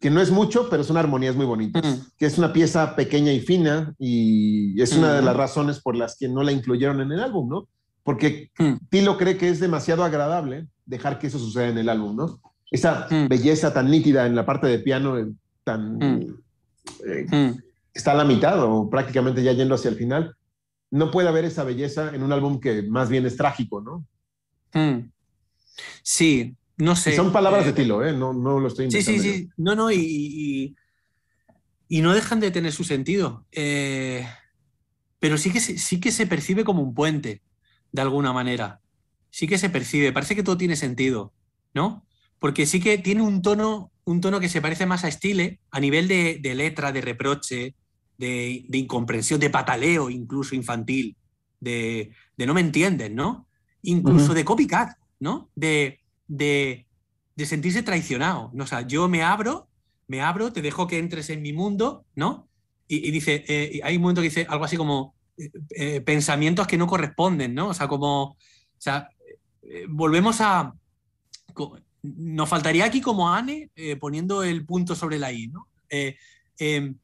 Que 0.00 0.10
no 0.10 0.20
es 0.20 0.30
mucho, 0.30 0.68
pero 0.68 0.82
son 0.84 0.96
armonías 0.96 1.36
muy 1.36 1.46
bonitas. 1.46 1.84
Mm. 1.84 2.00
Que 2.18 2.26
es 2.26 2.36
una 2.38 2.52
pieza 2.52 2.96
pequeña 2.96 3.32
y 3.32 3.40
fina 3.40 3.94
y 3.98 4.80
es 4.82 4.92
una 4.92 5.14
de 5.14 5.22
Mm. 5.22 5.24
las 5.24 5.36
razones 5.36 5.80
por 5.80 5.94
las 5.96 6.16
que 6.16 6.28
no 6.28 6.42
la 6.42 6.52
incluyeron 6.52 7.00
en 7.00 7.12
el 7.12 7.20
álbum, 7.20 7.48
¿no? 7.48 7.68
Porque 8.02 8.50
Mm. 8.58 8.74
Tilo 8.90 9.16
cree 9.18 9.36
que 9.36 9.48
es 9.50 9.60
demasiado 9.60 10.02
agradable 10.04 10.66
dejar 10.84 11.18
que 11.18 11.28
eso 11.28 11.38
suceda 11.38 11.68
en 11.68 11.78
el 11.78 11.88
álbum, 11.88 12.16
¿no? 12.16 12.40
Esa 12.70 13.06
Mm. 13.10 13.28
belleza 13.28 13.72
tan 13.72 13.90
nítida 13.90 14.26
en 14.26 14.34
la 14.34 14.44
parte 14.44 14.66
de 14.66 14.78
piano, 14.80 15.18
eh, 15.18 15.26
tan 15.64 15.96
Mm. 15.96 16.34
eh, 17.06 17.26
Mm. 17.30 17.58
está 17.94 18.12
a 18.12 18.16
la 18.16 18.24
mitad 18.24 18.62
o 18.62 18.88
prácticamente 18.90 19.42
ya 19.42 19.52
yendo 19.52 19.74
hacia 19.74 19.90
el 19.90 19.96
final, 19.96 20.34
no 20.90 21.10
puede 21.10 21.28
haber 21.28 21.44
esa 21.44 21.64
belleza 21.64 22.14
en 22.14 22.22
un 22.22 22.32
álbum 22.32 22.60
que 22.60 22.82
más 22.82 23.08
bien 23.08 23.26
es 23.26 23.36
trágico, 23.36 23.80
¿no? 23.80 24.06
Sí, 26.02 26.56
no 26.76 26.96
sé. 26.96 27.12
Y 27.12 27.16
son 27.16 27.32
palabras 27.32 27.64
Eh, 27.64 27.68
de 27.68 27.72
Tilo, 27.72 28.04
¿eh? 28.04 28.12
No, 28.12 28.32
no 28.32 28.58
lo 28.60 28.68
estoy 28.68 28.90
Sí, 28.90 28.98
inventando. 28.98 29.22
sí, 29.22 29.28
yo. 29.28 29.34
sí. 29.34 29.50
No, 29.56 29.74
no, 29.74 29.90
y, 29.90 29.96
y- 29.98 30.76
y 31.88 32.00
no 32.02 32.14
dejan 32.14 32.40
de 32.40 32.50
tener 32.50 32.72
su 32.72 32.84
sentido. 32.84 33.46
Eh, 33.52 34.26
pero 35.18 35.38
sí 35.38 35.50
que, 35.52 35.60
sí 35.60 36.00
que 36.00 36.12
se 36.12 36.26
percibe 36.26 36.64
como 36.64 36.82
un 36.82 36.94
puente, 36.94 37.42
de 37.92 38.02
alguna 38.02 38.32
manera. 38.32 38.80
Sí 39.30 39.46
que 39.46 39.58
se 39.58 39.70
percibe, 39.70 40.12
parece 40.12 40.34
que 40.36 40.42
todo 40.42 40.56
tiene 40.58 40.76
sentido, 40.76 41.32
¿no? 41.74 42.06
Porque 42.38 42.66
sí 42.66 42.80
que 42.80 42.98
tiene 42.98 43.22
un 43.22 43.42
tono, 43.42 43.90
un 44.04 44.20
tono 44.20 44.40
que 44.40 44.48
se 44.48 44.60
parece 44.60 44.86
más 44.86 45.04
a 45.04 45.10
Stile, 45.10 45.60
a 45.70 45.80
nivel 45.80 46.08
de, 46.08 46.38
de 46.40 46.54
letra, 46.54 46.92
de 46.92 47.00
reproche, 47.00 47.74
de, 48.16 48.64
de 48.68 48.78
incomprensión, 48.78 49.40
de 49.40 49.50
pataleo 49.50 50.10
incluso 50.10 50.54
infantil, 50.54 51.16
de, 51.60 52.12
de 52.36 52.46
no 52.46 52.54
me 52.54 52.60
entiendes, 52.60 53.10
¿no? 53.10 53.46
Incluso 53.82 54.34
de 54.34 54.44
copycat, 54.44 54.96
¿no? 55.20 55.50
De, 55.54 56.00
de, 56.26 56.86
sentirse 57.44 57.82
traicionado. 57.82 58.52
O 58.58 58.66
sea, 58.66 58.82
yo 58.82 59.08
me 59.08 59.22
abro, 59.22 59.68
me 60.06 60.20
abro, 60.20 60.52
te 60.52 60.62
dejo 60.62 60.86
que 60.86 60.98
entres 60.98 61.30
en 61.30 61.42
mi 61.42 61.52
mundo, 61.52 62.04
¿no? 62.14 62.48
Y, 62.86 63.08
y 63.08 63.10
dice, 63.10 63.44
eh, 63.48 63.80
hay 63.82 63.96
un 63.96 64.02
momento 64.02 64.20
que 64.20 64.28
dice 64.28 64.46
algo 64.48 64.64
así 64.64 64.76
como 64.76 65.14
eh, 65.38 65.50
eh, 65.70 66.00
pensamientos 66.00 66.66
que 66.66 66.76
no 66.76 66.86
corresponden, 66.86 67.54
¿no? 67.54 67.68
O 67.68 67.74
sea, 67.74 67.86
como, 67.86 68.22
o 68.22 68.36
sea, 68.78 69.08
eh, 69.62 69.86
volvemos 69.88 70.40
a, 70.40 70.74
nos 72.02 72.48
faltaría 72.48 72.84
aquí 72.84 73.00
como 73.00 73.28
Anne 73.32 73.70
eh, 73.76 73.96
poniendo 73.96 74.42
el 74.42 74.64
punto 74.64 74.94
sobre 74.94 75.18
la 75.18 75.32
I, 75.32 75.48
¿no? 75.48 75.66
Eh, 75.90 76.16
eh, 76.58 76.94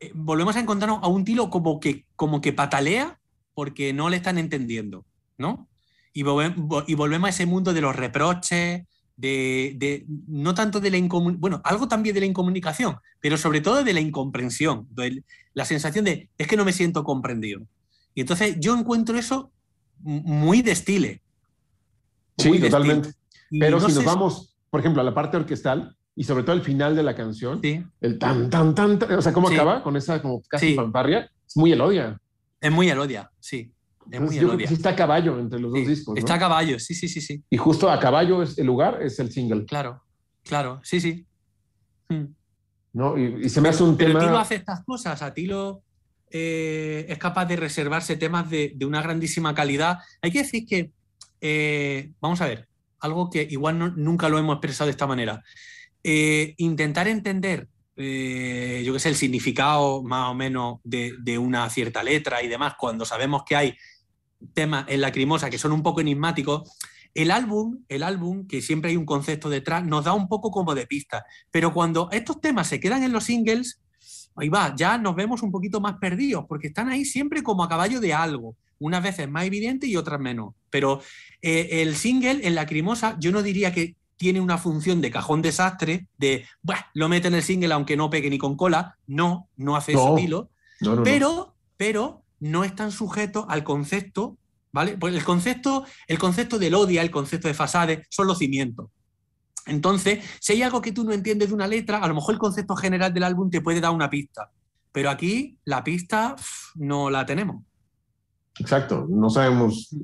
eh, 0.00 0.12
volvemos 0.14 0.56
a 0.56 0.60
encontrarnos 0.60 1.00
a 1.02 1.08
un 1.08 1.24
tilo 1.24 1.48
como 1.50 1.80
que, 1.80 2.04
como 2.16 2.40
que 2.40 2.52
patalea 2.52 3.18
porque 3.54 3.92
no 3.92 4.08
le 4.10 4.16
están 4.16 4.38
entendiendo, 4.38 5.04
¿no? 5.38 5.68
Y, 6.12 6.22
volve- 6.22 6.54
vo- 6.56 6.84
y 6.86 6.94
volvemos 6.94 7.26
a 7.28 7.30
ese 7.30 7.46
mundo 7.46 7.72
de 7.72 7.80
los 7.80 7.94
reproches, 7.96 8.82
de, 9.16 9.74
de- 9.76 10.06
no 10.26 10.54
tanto 10.54 10.80
de 10.80 10.90
la 10.90 10.96
incomunicación, 10.96 11.40
bueno, 11.40 11.60
algo 11.64 11.88
también 11.88 12.14
de 12.14 12.20
la 12.20 12.26
incomunicación, 12.26 12.96
pero 13.20 13.36
sobre 13.36 13.60
todo 13.60 13.84
de 13.84 13.92
la 13.92 14.00
incomprensión, 14.00 14.86
de 14.90 15.22
la 15.54 15.64
sensación 15.64 16.04
de 16.04 16.28
es 16.38 16.46
que 16.46 16.56
no 16.56 16.64
me 16.64 16.72
siento 16.72 17.04
comprendido. 17.04 17.60
Y 18.14 18.22
entonces 18.22 18.56
yo 18.58 18.76
encuentro 18.76 19.16
eso 19.18 19.52
muy 20.02 20.62
de 20.62 20.72
estile. 20.72 21.20
Sí, 22.38 22.48
totalmente. 22.70 23.10
Y 23.50 23.58
Pero 23.58 23.80
no 23.80 23.88
si 23.88 23.94
nos 23.94 24.04
vamos, 24.04 24.56
por 24.70 24.80
ejemplo, 24.80 25.02
a 25.02 25.04
la 25.04 25.14
parte 25.14 25.36
orquestal 25.36 25.96
y 26.14 26.24
sobre 26.24 26.42
todo 26.44 26.54
el 26.54 26.62
final 26.62 26.94
de 26.96 27.02
la 27.02 27.14
canción, 27.14 27.60
Sí, 27.62 27.82
el 28.00 28.18
tan, 28.18 28.48
tan, 28.50 28.74
tan, 28.74 28.98
tan, 28.98 29.12
o 29.12 29.22
sea, 29.22 29.32
cómo 29.32 29.48
Sí. 29.48 29.54
acaba 29.54 29.82
con 29.82 29.96
esa 29.96 30.20
como 30.22 30.42
casi 30.48 30.74
fanfarria, 30.74 31.30
es 31.46 31.56
muy 31.56 31.72
elodia. 31.72 32.20
es 32.60 32.70
muy 32.70 32.88
elodia, 32.90 33.30
sí. 33.40 33.72
Es 34.10 34.20
muy 34.20 34.34
yo 34.34 34.40
creo 34.40 34.40
que 34.50 34.54
elodia. 34.54 34.68
sí 34.68 34.74
está 34.74 34.90
a 34.90 34.96
caballo 34.96 35.38
entre 35.38 35.58
los 35.60 35.72
Sí, 35.72 35.80
dos 35.80 35.88
discos, 35.88 36.14
¿no? 36.14 36.18
Está 36.18 36.34
a 36.34 36.38
caballo, 36.38 36.78
sí, 36.78 36.94
sí, 36.94 37.08
sí, 37.08 37.20
sí. 37.20 37.42
Y 37.48 37.56
justo 37.56 37.90
a 37.90 37.98
caballo 38.00 38.42
es 38.42 38.58
el 38.58 38.66
lugar, 38.66 39.00
es 39.02 39.18
el 39.18 39.30
single, 39.30 39.64
Claro, 39.66 40.02
claro, 40.42 40.80
sí, 40.82 41.00
sí. 41.00 41.26
Mm. 42.08 42.24
¿no? 42.92 43.16
Y, 43.16 43.46
y 43.46 43.48
se 43.48 43.60
me 43.60 43.68
hace 43.68 43.82
un 43.84 43.96
Pero 43.96 44.10
tema... 44.10 44.20
Tilo 44.20 44.38
hace 44.38 44.56
estas 44.56 44.84
cosas, 44.84 45.22
a 45.22 45.32
Tilo 45.32 45.82
eh, 46.30 47.06
es 47.08 47.18
capaz 47.18 47.46
de 47.46 47.56
reservarse 47.56 48.16
temas 48.16 48.50
de, 48.50 48.72
de 48.74 48.84
una 48.84 49.00
grandísima 49.02 49.54
calidad. 49.54 49.98
Hay 50.22 50.30
que 50.32 50.40
decir 50.42 50.66
que, 50.66 50.90
eh, 51.40 52.12
vamos 52.20 52.40
a 52.40 52.46
ver, 52.46 52.68
algo 53.00 53.30
que 53.30 53.46
igual 53.50 53.94
nunca 53.96 54.28
lo 54.28 54.38
hemos 54.38 54.54
expresado 54.54 54.86
de 54.86 54.92
esta 54.92 55.06
manera. 55.06 55.42
Eh, 56.02 56.54
intentar 56.58 57.08
entender, 57.08 57.68
eh, 57.96 58.82
yo 58.84 58.92
qué 58.92 59.00
sé, 59.00 59.08
el 59.08 59.16
significado 59.16 60.02
más 60.02 60.30
o 60.30 60.34
menos 60.34 60.78
de, 60.84 61.14
de 61.20 61.38
una 61.38 61.68
cierta 61.70 62.02
letra 62.02 62.42
y 62.42 62.48
demás, 62.48 62.74
cuando 62.78 63.04
sabemos 63.04 63.42
que 63.44 63.56
hay 63.56 63.76
temas 64.54 64.86
en 64.88 65.00
Lacrimosa 65.00 65.50
que 65.50 65.58
son 65.58 65.72
un 65.72 65.82
poco 65.82 66.00
enigmáticos, 66.00 66.70
el 67.14 67.30
álbum, 67.30 67.84
el 67.88 68.02
álbum, 68.02 68.46
que 68.46 68.62
siempre 68.62 68.90
hay 68.90 68.96
un 68.96 69.04
concepto 69.04 69.48
detrás, 69.48 69.84
nos 69.84 70.04
da 70.04 70.12
un 70.12 70.28
poco 70.28 70.50
como 70.50 70.74
de 70.74 70.86
pista. 70.86 71.24
Pero 71.50 71.72
cuando 71.72 72.08
estos 72.12 72.40
temas 72.40 72.68
se 72.68 72.78
quedan 72.78 73.02
en 73.02 73.12
los 73.12 73.24
singles, 73.24 73.80
ahí 74.36 74.48
va, 74.48 74.74
ya 74.76 74.96
nos 74.96 75.16
vemos 75.16 75.42
un 75.42 75.50
poquito 75.50 75.80
más 75.80 75.94
perdidos, 75.94 76.44
porque 76.48 76.68
están 76.68 76.88
ahí 76.88 77.04
siempre 77.04 77.42
como 77.42 77.64
a 77.64 77.68
caballo 77.68 78.00
de 78.00 78.14
algo, 78.14 78.56
unas 78.80 79.02
veces 79.02 79.30
más 79.30 79.44
evidente 79.44 79.86
y 79.86 79.96
otras 79.96 80.18
menos. 80.18 80.54
Pero 80.70 81.00
eh, 81.42 81.82
el 81.82 81.94
single, 81.94 82.40
en 82.46 82.54
Lacrimosa, 82.56 83.16
yo 83.20 83.30
no 83.30 83.42
diría 83.42 83.72
que 83.72 83.94
tiene 84.16 84.40
una 84.40 84.58
función 84.58 85.00
de 85.00 85.10
cajón 85.10 85.40
desastre, 85.42 86.06
de, 86.18 86.44
"Buah, 86.62 86.86
lo 86.94 87.08
mete 87.08 87.28
en 87.28 87.34
el 87.34 87.42
single 87.42 87.72
aunque 87.72 87.96
no 87.96 88.10
pegue 88.10 88.28
ni 88.28 88.38
con 88.38 88.56
cola. 88.56 88.96
No, 89.06 89.48
no 89.56 89.76
hace 89.76 89.92
No. 89.92 90.00
eso 90.06 90.14
Tilo. 90.16 90.50
No, 90.80 90.90
no, 90.90 90.96
no. 90.96 91.02
Pero, 91.04 91.54
pero 91.76 92.22
no 92.40 92.64
están 92.64 92.90
sujetos 92.92 93.44
al 93.48 93.64
concepto, 93.64 94.36
¿vale? 94.72 94.96
Pues 94.98 95.14
el 95.14 95.24
concepto, 95.24 95.84
el 96.06 96.18
concepto 96.18 96.58
del 96.58 96.74
odia, 96.74 97.02
el 97.02 97.10
concepto 97.10 97.48
de 97.48 97.54
fasade, 97.54 98.06
son 98.10 98.26
los 98.26 98.38
cimientos. 98.38 98.90
Entonces, 99.66 100.24
si 100.40 100.54
hay 100.54 100.62
algo 100.62 100.80
que 100.80 100.92
tú 100.92 101.04
no 101.04 101.12
entiendes 101.12 101.48
de 101.48 101.54
una 101.54 101.66
letra, 101.66 101.98
a 101.98 102.08
lo 102.08 102.14
mejor 102.14 102.34
el 102.34 102.38
concepto 102.40 102.74
general 102.76 103.12
del 103.12 103.24
álbum 103.24 103.50
te 103.50 103.60
puede 103.60 103.80
dar 103.80 103.92
una 103.92 104.08
pista. 104.10 104.50
Pero 104.92 105.10
aquí 105.10 105.56
la 105.64 105.84
pista 105.84 106.34
no 106.74 107.10
la 107.10 107.24
tenemos. 107.24 107.62
Exacto, 108.58 109.06
no 109.08 109.30
sabemos 109.30 109.94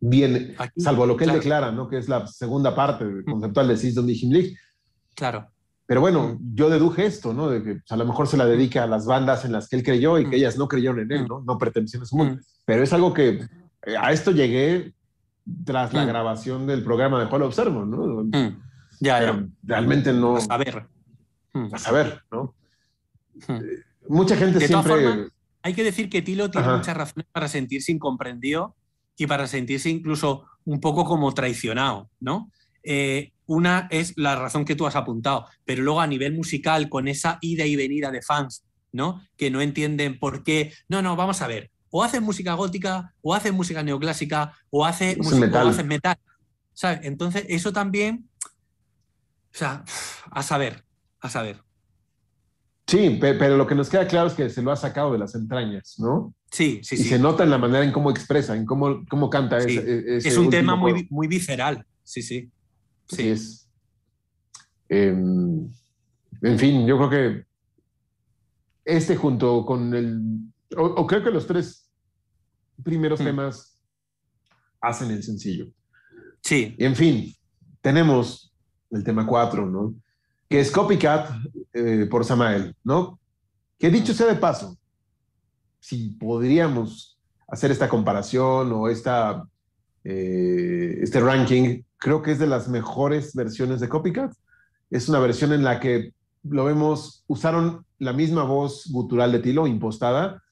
bien, 0.00 0.54
Aquí, 0.58 0.80
salvo 0.80 1.06
lo 1.06 1.16
que 1.16 1.24
él 1.24 1.30
claro. 1.30 1.40
declara, 1.40 1.72
¿no? 1.72 1.88
Que 1.88 1.98
es 1.98 2.08
la 2.08 2.26
segunda 2.26 2.74
parte 2.74 3.04
conceptual 3.24 3.68
de 3.68 3.76
System 3.76 4.06
League. 4.06 4.56
Claro. 5.14 5.48
Pero 5.86 6.00
bueno, 6.00 6.38
yo 6.54 6.68
deduje 6.68 7.06
esto, 7.06 7.32
¿no? 7.32 7.48
De 7.48 7.62
que 7.62 7.74
pues, 7.76 7.92
a 7.92 7.96
lo 7.96 8.04
mejor 8.04 8.26
se 8.26 8.36
la 8.36 8.44
dedica 8.44 8.82
a 8.82 8.86
las 8.86 9.06
bandas 9.06 9.44
en 9.44 9.52
las 9.52 9.68
que 9.68 9.76
él 9.76 9.82
creyó 9.84 10.18
y 10.18 10.28
que 10.28 10.36
ellas 10.36 10.58
no 10.58 10.66
creyeron 10.66 11.00
en 11.00 11.12
él. 11.12 11.26
¿no? 11.28 11.42
No 11.42 11.58
pertenecían 11.58 12.02
a 12.02 12.06
su 12.06 12.16
mundo. 12.16 12.42
Pero 12.64 12.82
es 12.82 12.92
algo 12.92 13.14
que 13.14 13.40
eh, 13.86 13.96
a 13.96 14.10
esto 14.10 14.32
llegué 14.32 14.92
tras 15.64 15.92
la 15.92 16.04
grabación 16.04 16.66
del 16.66 16.82
programa 16.82 17.24
de 17.24 17.36
of 17.36 17.54
Sermon, 17.54 17.88
¿no? 17.88 18.28
Ya, 19.00 19.20
ya. 19.20 19.46
Realmente 19.62 20.12
no, 20.12 20.36
A. 20.36 20.58
Mm. 21.52 21.72
a 21.72 21.78
saber, 21.78 22.22
¿no? 22.32 22.54
Mucha 24.08 24.36
gente 24.36 24.66
siempre... 24.66 25.28
Hay 25.66 25.74
que 25.74 25.82
decir 25.82 26.08
que 26.08 26.22
Tilo 26.22 26.48
tiene 26.48 26.68
Ajá. 26.68 26.76
muchas 26.76 26.96
razones 26.96 27.26
para 27.32 27.48
sentirse 27.48 27.90
incomprendido 27.90 28.76
y 29.16 29.26
para 29.26 29.48
sentirse 29.48 29.90
incluso 29.90 30.44
un 30.64 30.78
poco 30.78 31.04
como 31.04 31.34
traicionado, 31.34 32.08
¿no? 32.20 32.52
Eh, 32.84 33.32
una 33.46 33.88
es 33.90 34.12
la 34.16 34.36
razón 34.36 34.64
que 34.64 34.76
tú 34.76 34.86
has 34.86 34.94
apuntado, 34.94 35.48
pero 35.64 35.82
luego 35.82 36.00
a 36.00 36.06
nivel 36.06 36.34
musical, 36.34 36.88
con 36.88 37.08
esa 37.08 37.38
ida 37.40 37.66
y 37.66 37.74
venida 37.74 38.12
de 38.12 38.22
fans, 38.22 38.64
¿no? 38.92 39.20
Que 39.36 39.50
no 39.50 39.60
entienden 39.60 40.20
por 40.20 40.44
qué. 40.44 40.72
No, 40.88 41.02
no, 41.02 41.16
vamos 41.16 41.42
a 41.42 41.48
ver. 41.48 41.72
O 41.90 42.04
haces 42.04 42.22
música 42.22 42.54
gótica, 42.54 43.12
o 43.20 43.34
haces 43.34 43.52
música 43.52 43.82
neoclásica, 43.82 44.56
o 44.70 44.86
música, 44.86 45.36
metal. 45.36 45.66
o 45.66 45.84
metal. 45.84 46.16
¿Sabes? 46.74 47.00
Entonces, 47.02 47.44
eso 47.48 47.72
también. 47.72 48.30
O 49.52 49.58
sea, 49.58 49.84
a 50.30 50.44
saber, 50.44 50.84
a 51.18 51.28
saber. 51.28 51.65
Sí, 52.86 53.10
pe- 53.20 53.34
pero 53.34 53.56
lo 53.56 53.66
que 53.66 53.74
nos 53.74 53.88
queda 53.88 54.06
claro 54.06 54.28
es 54.28 54.34
que 54.34 54.48
se 54.48 54.62
lo 54.62 54.70
ha 54.70 54.76
sacado 54.76 55.12
de 55.12 55.18
las 55.18 55.34
entrañas, 55.34 55.96
¿no? 55.98 56.32
Sí, 56.52 56.80
sí, 56.84 56.94
y 56.94 56.98
sí. 56.98 57.04
se 57.08 57.18
nota 57.18 57.42
en 57.42 57.50
la 57.50 57.58
manera 57.58 57.84
en 57.84 57.90
cómo 57.92 58.10
expresa, 58.10 58.56
en 58.56 58.64
cómo, 58.64 59.04
cómo 59.08 59.28
canta 59.28 59.60
Sí. 59.60 59.76
ese, 59.76 60.16
ese 60.18 60.28
Es 60.28 60.36
un 60.36 60.50
tema 60.50 60.76
muy, 60.76 61.06
muy 61.10 61.26
visceral. 61.26 61.84
Sí, 62.04 62.22
sí. 62.22 62.48
Así 63.10 63.22
Sí. 63.22 63.28
es. 63.28 63.68
Em, 64.88 65.68
en 66.42 66.58
fin, 66.58 66.86
yo 66.86 66.96
creo 66.96 67.10
que 67.10 67.44
este 68.84 69.16
junto 69.16 69.64
con 69.66 69.92
el... 69.94 70.20
O, 70.76 70.84
o 70.84 71.06
creo 71.06 71.24
que 71.24 71.30
los 71.30 71.46
tres 71.46 71.90
primeros 72.84 73.20
Hmm. 73.20 73.24
temas 73.24 73.80
hacen 74.80 75.10
el 75.10 75.22
sencillo. 75.24 75.66
Sí, 76.42 76.76
Y 76.78 76.84
en 76.84 76.94
fin, 76.94 77.34
tenemos 77.80 78.52
el 78.92 79.02
tema 79.02 79.26
4, 79.26 79.66
¿no? 79.66 79.92
Que 80.48 80.60
es 80.60 80.70
Copycat 80.70 81.28
eh, 81.76 82.06
por 82.06 82.24
Samael, 82.24 82.74
¿no? 82.84 83.20
Que 83.78 83.90
dicho 83.90 84.14
sea 84.14 84.26
de 84.26 84.36
paso, 84.36 84.78
si 85.78 86.08
podríamos 86.08 87.18
hacer 87.48 87.70
esta 87.70 87.88
comparación 87.88 88.72
o 88.72 88.88
esta, 88.88 89.46
eh, 90.04 90.98
este 91.02 91.20
ranking, 91.20 91.82
creo 91.98 92.22
que 92.22 92.32
es 92.32 92.38
de 92.38 92.46
las 92.46 92.68
mejores 92.68 93.34
versiones 93.34 93.80
de 93.80 93.90
Copycat. 93.90 94.32
Es 94.90 95.10
una 95.10 95.18
versión 95.18 95.52
en 95.52 95.64
la 95.64 95.78
que 95.78 96.14
lo 96.44 96.64
vemos, 96.64 97.24
usaron 97.26 97.84
la 97.98 98.14
misma 98.14 98.44
voz 98.44 98.86
gutural 98.90 99.32
de 99.32 99.40
Tilo, 99.40 99.66
impostada, 99.66 100.42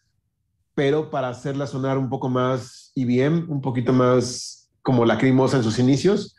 pero 0.75 1.09
para 1.09 1.31
hacerla 1.31 1.67
sonar 1.67 1.97
un 1.97 2.11
poco 2.11 2.29
más 2.29 2.93
IBM, 2.95 3.47
un 3.49 3.63
poquito 3.63 3.95
más 3.95 4.69
como 4.83 5.07
lacrimosa 5.07 5.57
en 5.57 5.63
sus 5.63 5.79
inicios. 5.79 6.37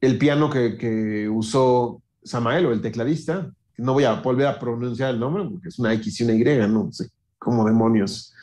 El 0.00 0.18
piano 0.18 0.50
que, 0.50 0.76
que 0.76 1.28
usó 1.28 2.00
Samael 2.22 2.66
o 2.66 2.72
el 2.72 2.80
tecladista, 2.80 3.50
no 3.78 3.92
voy 3.94 4.04
a 4.04 4.14
volver 4.14 4.46
a 4.46 4.58
pronunciar 4.58 5.14
el 5.14 5.20
nombre 5.20 5.44
porque 5.50 5.68
es 5.68 5.78
una 5.78 5.92
X 5.94 6.20
y 6.20 6.24
una 6.24 6.34
Y, 6.34 6.68
no 6.68 6.92
sé 6.92 7.08
cómo 7.38 7.64
demonios 7.64 8.34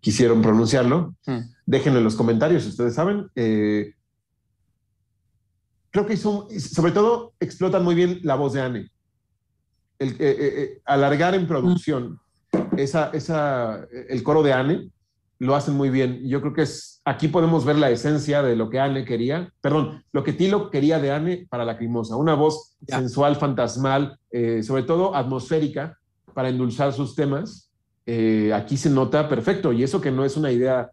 quisieron 0.00 0.42
pronunciarlo. 0.42 1.14
Mm. 1.26 1.38
Déjenlo 1.64 1.98
en 1.98 2.04
los 2.04 2.16
comentarios 2.16 2.64
si 2.64 2.70
ustedes 2.70 2.94
saben. 2.94 3.30
Eh, 3.36 3.94
creo 5.90 6.06
que 6.06 6.14
hizo, 6.14 6.48
sobre 6.58 6.92
todo, 6.92 7.34
explotan 7.38 7.84
muy 7.84 7.94
bien 7.94 8.18
la 8.22 8.34
voz 8.34 8.54
de 8.54 8.62
Anne. 8.62 8.90
El, 9.98 10.10
eh, 10.12 10.16
eh, 10.18 10.82
alargar 10.84 11.34
en 11.34 11.46
producción 11.46 12.18
esa, 12.76 13.10
esa, 13.10 13.86
el 14.08 14.22
coro 14.24 14.42
de 14.42 14.52
Anne 14.52 14.90
lo 15.42 15.56
hacen 15.56 15.74
muy 15.74 15.90
bien. 15.90 16.20
Yo 16.22 16.40
creo 16.40 16.52
que 16.52 16.62
es, 16.62 17.00
aquí 17.04 17.26
podemos 17.26 17.64
ver 17.64 17.74
la 17.74 17.90
esencia 17.90 18.44
de 18.44 18.54
lo 18.54 18.70
que 18.70 18.78
Anne 18.78 19.04
quería, 19.04 19.52
perdón, 19.60 20.04
lo 20.12 20.22
que 20.22 20.32
Tilo 20.32 20.70
quería 20.70 21.00
de 21.00 21.10
Anne 21.10 21.46
para 21.50 21.64
la 21.64 21.72
Lacrimosa, 21.72 22.14
una 22.14 22.34
voz 22.34 22.76
sensual, 22.86 23.34
fantasmal, 23.34 24.16
eh, 24.30 24.62
sobre 24.62 24.84
todo 24.84 25.16
atmosférica 25.16 25.98
para 26.32 26.48
endulzar 26.48 26.92
sus 26.92 27.16
temas. 27.16 27.72
Eh, 28.06 28.52
aquí 28.54 28.76
se 28.76 28.88
nota 28.88 29.28
perfecto 29.28 29.72
y 29.72 29.82
eso 29.82 30.00
que 30.00 30.12
no 30.12 30.24
es 30.24 30.36
una 30.36 30.52
idea 30.52 30.92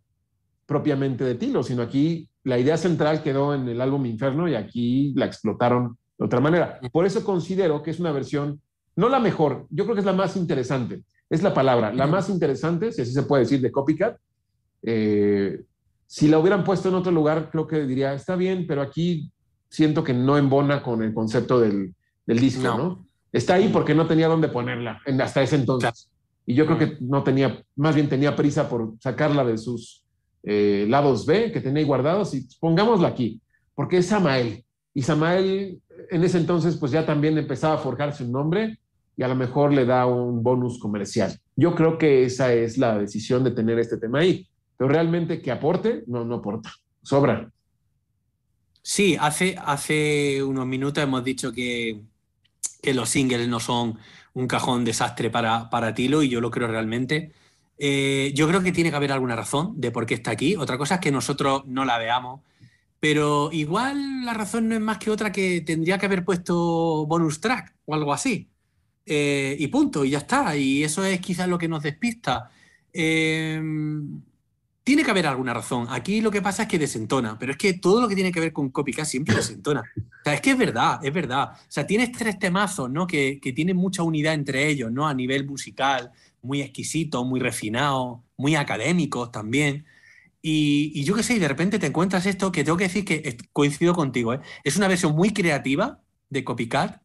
propiamente 0.66 1.24
de 1.24 1.36
Tilo, 1.36 1.62
sino 1.62 1.84
aquí 1.84 2.28
la 2.44 2.58
idea 2.58 2.78
central 2.78 3.22
quedó 3.22 3.54
en 3.54 3.70
el 3.70 3.80
álbum 3.80 4.08
Inferno 4.08 4.48
y 4.48 4.56
aquí 4.56 5.14
la 5.16 5.28
explotaron 5.28 5.96
de 6.18 6.26
otra 6.26 6.40
manera. 6.40 6.80
Por 6.92 7.06
eso 7.06 7.24
considero 7.24 7.84
que 7.84 7.92
es 7.92 8.00
una 8.00 8.12
versión, 8.12 8.60
no 8.96 9.10
la 9.10 9.20
mejor, 9.20 9.68
yo 9.70 9.84
creo 9.84 9.94
que 9.94 10.02
es 10.02 10.08
la 10.08 10.14
más 10.14 10.36
interesante, 10.36 11.04
es 11.30 11.44
la 11.44 11.54
palabra, 11.54 11.94
la 11.94 12.08
más 12.08 12.30
interesante, 12.30 12.92
si 12.92 13.04
así 13.04 13.14
se 13.14 13.22
puede 13.22 13.44
decir, 13.44 13.62
de 13.62 13.72
Copycat. 13.72 14.18
Eh, 14.84 15.62
si 16.08 16.28
la 16.28 16.40
hubieran 16.40 16.64
puesto 16.64 16.90
en 16.90 16.96
otro 16.96 17.12
lugar, 17.12 17.50
creo 17.52 17.68
que 17.68 17.86
diría, 17.86 18.14
está 18.14 18.36
bien, 18.36 18.66
pero 18.68 18.82
aquí 18.82 19.32
siento 19.70 20.04
que 20.04 20.14
no 20.14 20.38
embona 20.38 20.82
con 20.82 21.04
el 21.04 21.14
concepto 21.14 21.60
del, 21.60 21.94
del 22.26 22.40
disco, 22.40 22.64
No. 22.64 22.78
¿no? 22.78 23.06
Está 23.32 23.56
ahí 23.56 23.70
porque 23.72 23.94
no 23.94 24.08
tenía 24.08 24.28
dónde 24.28 24.48
ponerla 24.48 25.02
en, 25.06 25.22
hasta 25.22 25.44
ese 25.44 25.56
entonces. 25.56 26.10
Y 26.48 26.56
yo 26.56 26.66
creo 26.66 26.80
que 26.80 26.98
no 27.00 27.22
tenía, 27.22 27.64
más 27.76 27.94
bien 27.94 28.10
tenía 28.10 28.36
prisa 28.36 28.68
por 28.68 28.96
sacarla 29.00 29.46
de 29.46 29.58
sus 29.60 30.04
eh, 30.42 30.88
lados 30.90 31.28
B 31.28 31.52
que 31.52 31.62
tenía 31.62 31.82
ahí 31.82 31.86
guardados 31.86 32.34
y 32.34 32.48
pongámosla 32.60 33.10
aquí, 33.10 33.40
porque 33.76 33.98
es 33.98 34.08
Samael. 34.08 34.66
Y 34.96 35.04
Samael 35.04 35.80
en 36.10 36.24
ese 36.24 36.40
entonces 36.40 36.76
pues 36.78 36.92
ya 36.92 37.06
también 37.06 37.38
empezaba 37.38 37.76
a 37.76 37.78
forjarse 37.78 38.24
un 38.24 38.32
nombre 38.32 38.80
y 39.16 39.24
a 39.24 39.28
lo 39.28 39.36
mejor 39.36 39.74
le 39.74 39.86
da 39.86 40.06
un 40.06 40.42
bonus 40.42 40.80
comercial. 40.80 41.38
Yo 41.56 41.76
creo 41.76 41.98
que 41.98 42.24
esa 42.24 42.54
es 42.54 42.78
la 42.78 42.98
decisión 42.98 43.44
de 43.44 43.52
tener 43.52 43.78
este 43.78 43.98
tema 43.98 44.20
ahí. 44.20 44.48
Pero 44.80 44.92
realmente 44.94 45.42
que 45.42 45.52
aporte, 45.52 46.06
no, 46.08 46.24
no 46.24 46.36
aporta. 46.36 46.72
Sobra. 47.04 47.52
Sí, 48.82 49.18
hace, 49.20 49.58
hace 49.62 50.42
unos 50.42 50.66
minutos 50.66 51.04
hemos 51.04 51.22
dicho 51.22 51.52
que, 51.52 52.00
que 52.82 52.94
los 52.94 53.10
singles 53.10 53.50
no 53.50 53.60
son 53.60 54.00
un 54.34 54.48
cajón 54.48 54.86
desastre 54.86 55.30
para, 55.30 55.70
para 55.70 55.94
Tilo 55.94 56.24
y 56.24 56.30
yo 56.30 56.40
lo 56.40 56.50
creo 56.50 56.70
realmente. 56.70 57.34
Eh, 57.78 58.32
yo 58.34 58.48
creo 58.48 58.64
que 58.64 58.72
tiene 58.72 58.90
que 58.90 58.96
haber 58.96 59.12
alguna 59.12 59.36
razón 59.36 59.74
de 59.76 59.92
por 59.92 60.06
qué 60.06 60.14
está 60.14 60.32
aquí. 60.32 60.56
Otra 60.56 60.78
cosa 60.78 60.96
es 60.96 61.02
que 61.02 61.12
nosotros 61.12 61.64
no 61.66 61.84
la 61.84 61.98
veamos, 61.98 62.40
pero 63.02 63.50
igual 63.52 64.24
la 64.24 64.34
razón 64.34 64.70
no 64.70 64.76
es 64.76 64.82
más 64.82 64.98
que 64.98 65.12
otra 65.12 65.34
que 65.34 65.60
tendría 65.60 65.98
que 65.98 66.06
haber 66.06 66.24
puesto 66.24 67.06
bonus 67.06 67.42
track 67.42 67.76
o 67.84 67.96
algo 67.96 68.14
así. 68.14 68.50
Eh, 69.06 69.58
y 69.60 69.68
punto, 69.68 70.06
y 70.06 70.12
ya 70.12 70.20
está. 70.20 70.56
Y 70.56 70.86
eso 70.86 71.04
es 71.04 71.20
quizás 71.20 71.50
lo 71.50 71.58
que 71.58 71.68
nos 71.68 71.84
despista. 71.84 72.50
Eh, 72.94 73.62
tiene 74.90 75.04
que 75.04 75.12
haber 75.12 75.28
alguna 75.28 75.54
razón. 75.54 75.86
Aquí 75.92 76.20
lo 76.20 76.32
que 76.32 76.42
pasa 76.42 76.64
es 76.64 76.68
que 76.68 76.80
desentona, 76.80 77.38
pero 77.38 77.52
es 77.52 77.60
que 77.60 77.74
todo 77.74 78.02
lo 78.02 78.08
que 78.08 78.16
tiene 78.16 78.32
que 78.32 78.40
ver 78.40 78.52
con 78.52 78.70
Copycat 78.70 79.06
siempre 79.06 79.36
desentona. 79.36 79.84
O 79.96 80.24
sea, 80.24 80.34
es 80.34 80.42
que 80.42 80.50
es 80.50 80.58
verdad, 80.58 81.00
es 81.06 81.14
verdad. 81.14 81.52
O 81.52 81.66
sea, 81.68 81.86
tienes 81.86 82.12
tres 82.12 82.40
temazos, 82.40 82.90
¿no? 82.90 83.06
Que, 83.06 83.40
que 83.40 83.54
tienen 83.54 83.78
mucha 83.78 84.02
unidad 84.02 84.34
entre 84.34 84.68
ellos, 84.68 84.92
¿no? 84.92 85.08
A 85.08 85.14
nivel 85.14 85.46
musical, 85.46 86.12
muy 86.42 86.64
exquisitos, 86.64 87.24
muy 87.24 87.40
refinados, 87.40 88.22
muy 88.36 88.56
académicos 88.56 89.32
también. 89.32 89.86
Y, 90.42 90.92
y 90.96 91.04
yo 91.04 91.14
qué 91.14 91.22
sé, 91.22 91.36
y 91.36 91.40
de 91.40 91.48
repente 91.48 91.78
te 91.78 91.86
encuentras 91.86 92.26
esto 92.26 92.52
que 92.52 92.64
tengo 92.64 92.78
que 92.80 92.86
decir 92.86 93.06
que 93.06 93.38
coincido 93.54 93.94
contigo, 93.94 94.34
¿eh? 94.34 94.40
Es 94.64 94.76
una 94.76 94.88
versión 94.88 95.14
muy 95.16 95.34
creativa 95.34 96.00
de 96.32 96.44
Copycat 96.44 97.00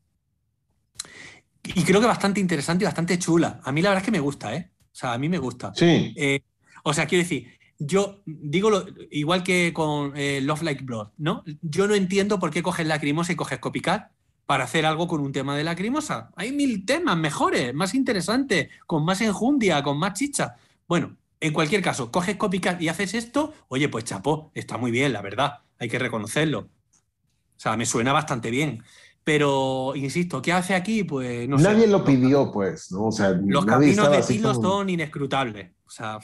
y 1.62 1.82
creo 1.82 2.01
que 2.01 2.07
bastante 2.07 2.41
interesante 2.41 2.85
y 2.85 2.87
bastante 2.87 3.18
chula. 3.18 3.61
A 3.62 3.72
mí 3.72 3.82
la 3.82 3.91
verdad 3.91 4.03
es 4.03 4.07
que 4.07 4.11
me 4.11 4.20
gusta, 4.20 4.55
¿eh? 4.57 4.70
O 4.91 4.97
sea, 4.97 5.12
a 5.12 5.18
mí 5.18 5.28
me 5.28 5.37
gusta. 5.37 5.74
Sí, 5.74 6.14
Eh, 6.16 6.41
o 6.82 6.95
sea, 6.95 7.07
quiero 7.07 7.24
decir, 7.24 7.49
yo 7.87 8.20
digo 8.26 8.70
lo- 8.70 8.87
igual 9.11 9.43
que 9.43 9.72
con 9.72 10.12
eh, 10.16 10.41
Love 10.43 10.62
Like 10.62 10.85
Blood, 10.85 11.09
¿no? 11.18 11.43
Yo 11.62 11.87
no 11.87 11.95
entiendo 11.95 12.39
por 12.39 12.51
qué 12.51 12.62
coges 12.62 12.87
Lacrimosa 12.87 13.32
y 13.32 13.37
coges 13.37 13.59
Copycat 13.59 14.11
para 14.47 14.64
hacer 14.64 14.85
algo 14.87 15.09
con 15.09 15.20
un 15.20 15.32
tema 15.32 15.57
de 15.57 15.64
Lacrimosa. 15.64 16.30
Hay 16.37 16.53
mil 16.53 16.85
temas 16.85 17.16
mejores, 17.16 17.72
más 17.74 17.95
interesantes, 17.95 18.68
con 18.87 19.05
más 19.05 19.20
enjundia, 19.20 19.82
con 19.82 19.99
más 19.99 20.14
chicha. 20.14 20.57
Bueno, 20.87 21.16
en 21.41 21.53
cualquier 21.53 21.82
caso, 21.82 22.11
coges 22.11 22.37
Copycat 22.37 22.80
y 22.80 22.89
haces 22.89 23.14
esto, 23.14 23.53
oye, 23.68 23.89
pues 23.89 24.05
chapó, 24.05 24.51
está 24.55 24.76
muy 24.76 24.91
bien, 24.91 25.12
la 25.12 25.22
verdad, 25.22 25.61
hay 25.78 25.89
que 25.89 25.99
reconocerlo. 25.99 26.61
O 26.61 27.61
sea, 27.61 27.76
me 27.76 27.87
suena 27.87 28.12
bastante 28.12 28.51
bien. 28.51 28.82
Pero, 29.22 29.93
insisto, 29.97 30.43
¿qué 30.43 30.53
hace 30.53 30.74
aquí? 30.74 31.03
Pues 31.05 31.49
no 31.49 31.57
sé. 31.59 31.64
nadie 31.64 31.87
lo 31.87 32.05
pidió, 32.05 32.51
pues, 32.53 32.93
¿no? 32.93 33.07
O 33.07 33.12
sea, 33.12 33.30
Los 33.30 33.64
nadie 33.64 33.95
caminos 33.97 34.28
de 34.28 34.43
como- 34.43 34.62
son 34.62 34.91
inescrutables. 34.91 35.70
O 35.87 35.91
sea, 35.91 36.18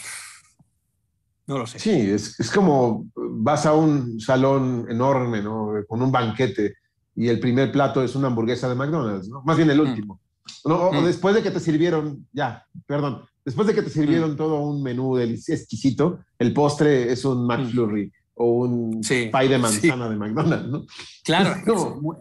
no 1.51 1.59
lo 1.59 1.67
sé. 1.67 1.81
Sí, 1.81 1.91
es, 1.91 2.39
es 2.39 2.49
como 2.51 3.07
vas 3.17 3.67
a 3.67 3.75
un 3.75 4.21
salón 4.21 4.87
enorme, 4.89 5.43
¿no? 5.43 5.73
Con 5.89 6.01
un 6.01 6.13
banquete 6.13 6.75
y 7.17 7.27
el 7.29 7.41
primer 7.41 7.73
plato 7.73 8.03
es 8.05 8.15
una 8.15 8.29
hamburguesa 8.29 8.69
de 8.69 8.77
McDonald's, 8.77 9.29
¿no? 9.29 9.43
Más 9.43 9.57
bien 9.57 9.69
el 9.69 9.81
último. 9.81 10.21
No, 10.65 10.77
o- 10.77 10.93
Mm. 10.93 11.05
después 11.05 11.35
de 11.35 11.43
que 11.43 11.51
te 11.51 11.59
sirvieron, 11.59 12.25
ya, 12.33 12.65
perdón, 12.87 13.23
después 13.45 13.67
de 13.67 13.75
que 13.75 13.83
te 13.83 13.91
sirvieron 13.91 14.37
todo 14.37 14.61
un 14.63 14.81
menú 14.83 15.19
exquisito, 15.19 16.21
el 16.39 16.53
postre 16.55 17.11
es 17.11 17.25
un 17.25 17.45
McFlurry 17.47 18.13
o 18.35 18.45
un 18.53 18.99
Mm. 18.99 19.03
Sí, 19.03 19.29
pie 19.37 19.49
de 19.49 19.59
manzana 19.59 20.09
de 20.09 20.17
McDonald's, 20.17 20.69
¿no? 20.69 20.85
Claro, 21.25 21.51
Es 21.59 21.65
como- 21.65 21.91
es 21.97 22.01
muy, 22.01 22.17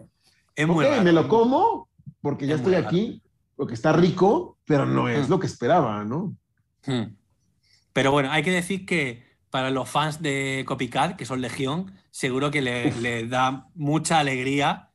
es 0.56 0.66
muy 0.66 0.84
Ok, 0.84 0.90
raro. 0.90 1.02
me 1.04 1.12
lo 1.12 1.28
como 1.28 1.88
porque 2.20 2.48
ya 2.48 2.54
Es 2.56 2.60
estoy 2.62 2.74
aquí, 2.74 3.22
porque 3.54 3.74
está 3.74 3.92
rico, 3.92 4.58
pero 4.66 4.84
no 4.86 5.08
es 5.08 5.28
Mm. 5.28 5.30
lo 5.30 5.38
que 5.38 5.46
esperaba, 5.46 6.04
¿no? 6.04 6.34
Hmm. 6.84 7.14
Pero 7.92 8.12
bueno, 8.12 8.30
hay 8.30 8.42
que 8.42 8.50
decir 8.50 8.86
que 8.86 9.22
para 9.50 9.70
los 9.70 9.88
fans 9.88 10.22
de 10.22 10.64
Copycat, 10.66 11.16
que 11.16 11.24
son 11.24 11.40
Legión, 11.40 11.92
seguro 12.10 12.50
que 12.50 12.62
les 12.62 12.96
le 13.00 13.26
da 13.26 13.66
mucha 13.74 14.20
alegría 14.20 14.90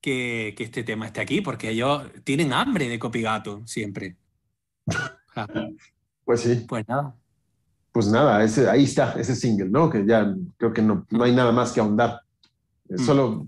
que, 0.00 0.54
que, 0.56 0.64
este 0.64 0.82
tema 0.84 1.06
esté 1.06 1.20
aquí, 1.20 1.40
porque 1.42 1.70
ellos 1.70 2.04
tienen 2.24 2.52
hambre 2.54 2.88
de 2.88 2.98
Copigato 2.98 3.62
siempre. 3.66 4.16
Pues 6.24 6.40
sí. 6.40 6.64
Pues 6.68 6.86
nada. 6.88 7.14
Pues 7.92 8.06
nada, 8.08 8.42
ese, 8.44 8.70
ahí 8.70 8.84
está, 8.84 9.14
ese 9.18 9.34
single, 9.34 9.68
¿no? 9.68 9.90
Que 9.90 10.06
ya 10.06 10.32
creo 10.56 10.72
que 10.72 10.80
no, 10.80 11.06
no 11.10 11.24
hay 11.24 11.32
nada 11.34 11.50
más 11.50 11.72
que 11.72 11.80
ahondar. 11.80 12.20
Mm. 12.88 12.98
Solo, 12.98 13.46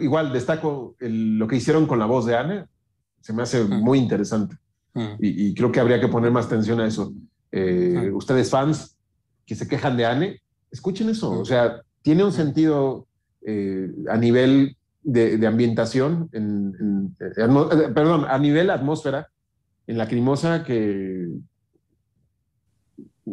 igual 0.00 0.32
destaco 0.32 0.94
el- 1.00 1.38
lo 1.38 1.48
que 1.48 1.56
hicieron 1.56 1.86
con 1.86 1.98
la 1.98 2.04
voz 2.06 2.26
de 2.26 2.36
Anne, 2.36 2.66
se 3.22 3.32
me 3.32 3.42
hace 3.42 3.64
Mm. 3.64 3.82
muy 3.82 3.98
interesante. 3.98 4.56
Mm. 4.92 5.06
Y, 5.20 5.46
y 5.48 5.54
creo 5.54 5.72
que 5.72 5.80
habría 5.80 6.00
que 6.00 6.08
poner 6.08 6.30
más 6.30 6.46
atención 6.46 6.80
a 6.80 6.86
eso. 6.86 7.12
Eh. 7.52 8.10
Ustedes 8.12 8.50
fans 8.50 8.96
que 9.46 9.54
se 9.54 9.66
quejan 9.66 9.96
de 9.96 10.04
Anne, 10.06 10.40
escuchen 10.70 11.08
eso. 11.08 11.30
O 11.30 11.44
sea, 11.44 11.80
tiene 12.02 12.24
un 12.24 12.32
sentido 12.32 13.06
eh, 13.46 13.90
a 14.10 14.16
nivel 14.16 14.76
de, 15.02 15.38
de 15.38 15.46
ambientación, 15.46 16.28
en, 16.32 16.74
en- 16.80 17.16
eh, 17.20 17.42
atmo- 17.42 17.72
eh, 17.72 17.88
perdón, 17.94 18.26
a 18.28 18.38
nivel 18.38 18.68
atmósfera, 18.70 19.28
en 19.86 19.96
Lacrimosa, 19.96 20.64
que 20.64 21.28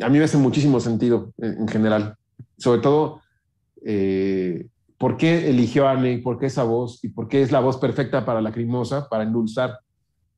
a 0.02 0.10
mí 0.10 0.18
me 0.18 0.24
hace 0.24 0.38
muchísimo 0.38 0.80
sentido 0.80 1.34
en, 1.38 1.60
en 1.62 1.68
general. 1.68 2.16
Sobre 2.58 2.80
todo, 2.82 3.22
¿por 4.98 5.18
qué 5.18 5.50
eligió 5.50 5.88
a 5.88 5.92
Anne? 5.92 6.20
¿Por 6.24 6.40
qué 6.40 6.46
esa 6.46 6.64
voz? 6.64 7.04
¿Y 7.04 7.10
por 7.10 7.28
qué 7.28 7.42
es 7.42 7.52
la 7.52 7.60
voz 7.60 7.78
perfecta 7.78 8.26
para 8.26 8.42
Lacrimosa, 8.42 9.10
para 9.10 9.24
endulzar 9.24 9.80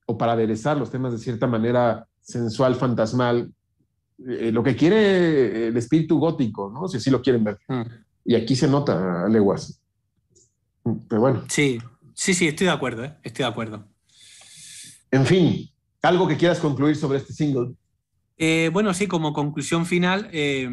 o 0.07 0.17
para 0.17 0.31
aderezar 0.33 0.77
los 0.77 0.89
temas 0.89 1.11
de 1.13 1.19
cierta 1.19 1.45
manera 1.47 2.07
sensual, 2.21 2.75
fantasmal? 2.75 3.51
Eh, 4.27 4.51
lo 4.51 4.63
que 4.63 4.75
quiere 4.75 5.67
el 5.67 5.77
espíritu 5.77 6.17
gótico, 6.19 6.71
¿no? 6.73 6.87
Si 6.87 6.97
así 6.97 7.09
lo 7.09 7.21
quieren 7.21 7.43
ver. 7.43 7.57
Mm. 7.67 7.81
Y 8.25 8.35
aquí 8.35 8.55
se 8.55 8.67
nota 8.67 9.25
a 9.25 9.29
leguas. 9.29 9.81
Pero 11.09 11.21
bueno, 11.21 11.43
Sí, 11.49 11.79
sí, 12.13 12.33
sí, 12.33 12.47
estoy 12.47 12.67
de 12.67 12.73
acuerdo, 12.73 13.03
¿eh? 13.05 13.15
estoy 13.23 13.43
de 13.43 13.49
acuerdo. 13.49 13.87
en 15.11 15.25
fin, 15.25 15.69
algo 16.01 16.27
que 16.27 16.37
quieras 16.37 16.59
concluir 16.59 16.95
sobre 16.95 17.19
este 17.19 17.33
single. 17.33 17.73
Eh, 18.37 18.69
bueno, 18.71 18.93
sí, 18.93 19.07
como 19.07 19.33
conclusión 19.33 19.85
final, 19.85 20.29
eh, 20.31 20.69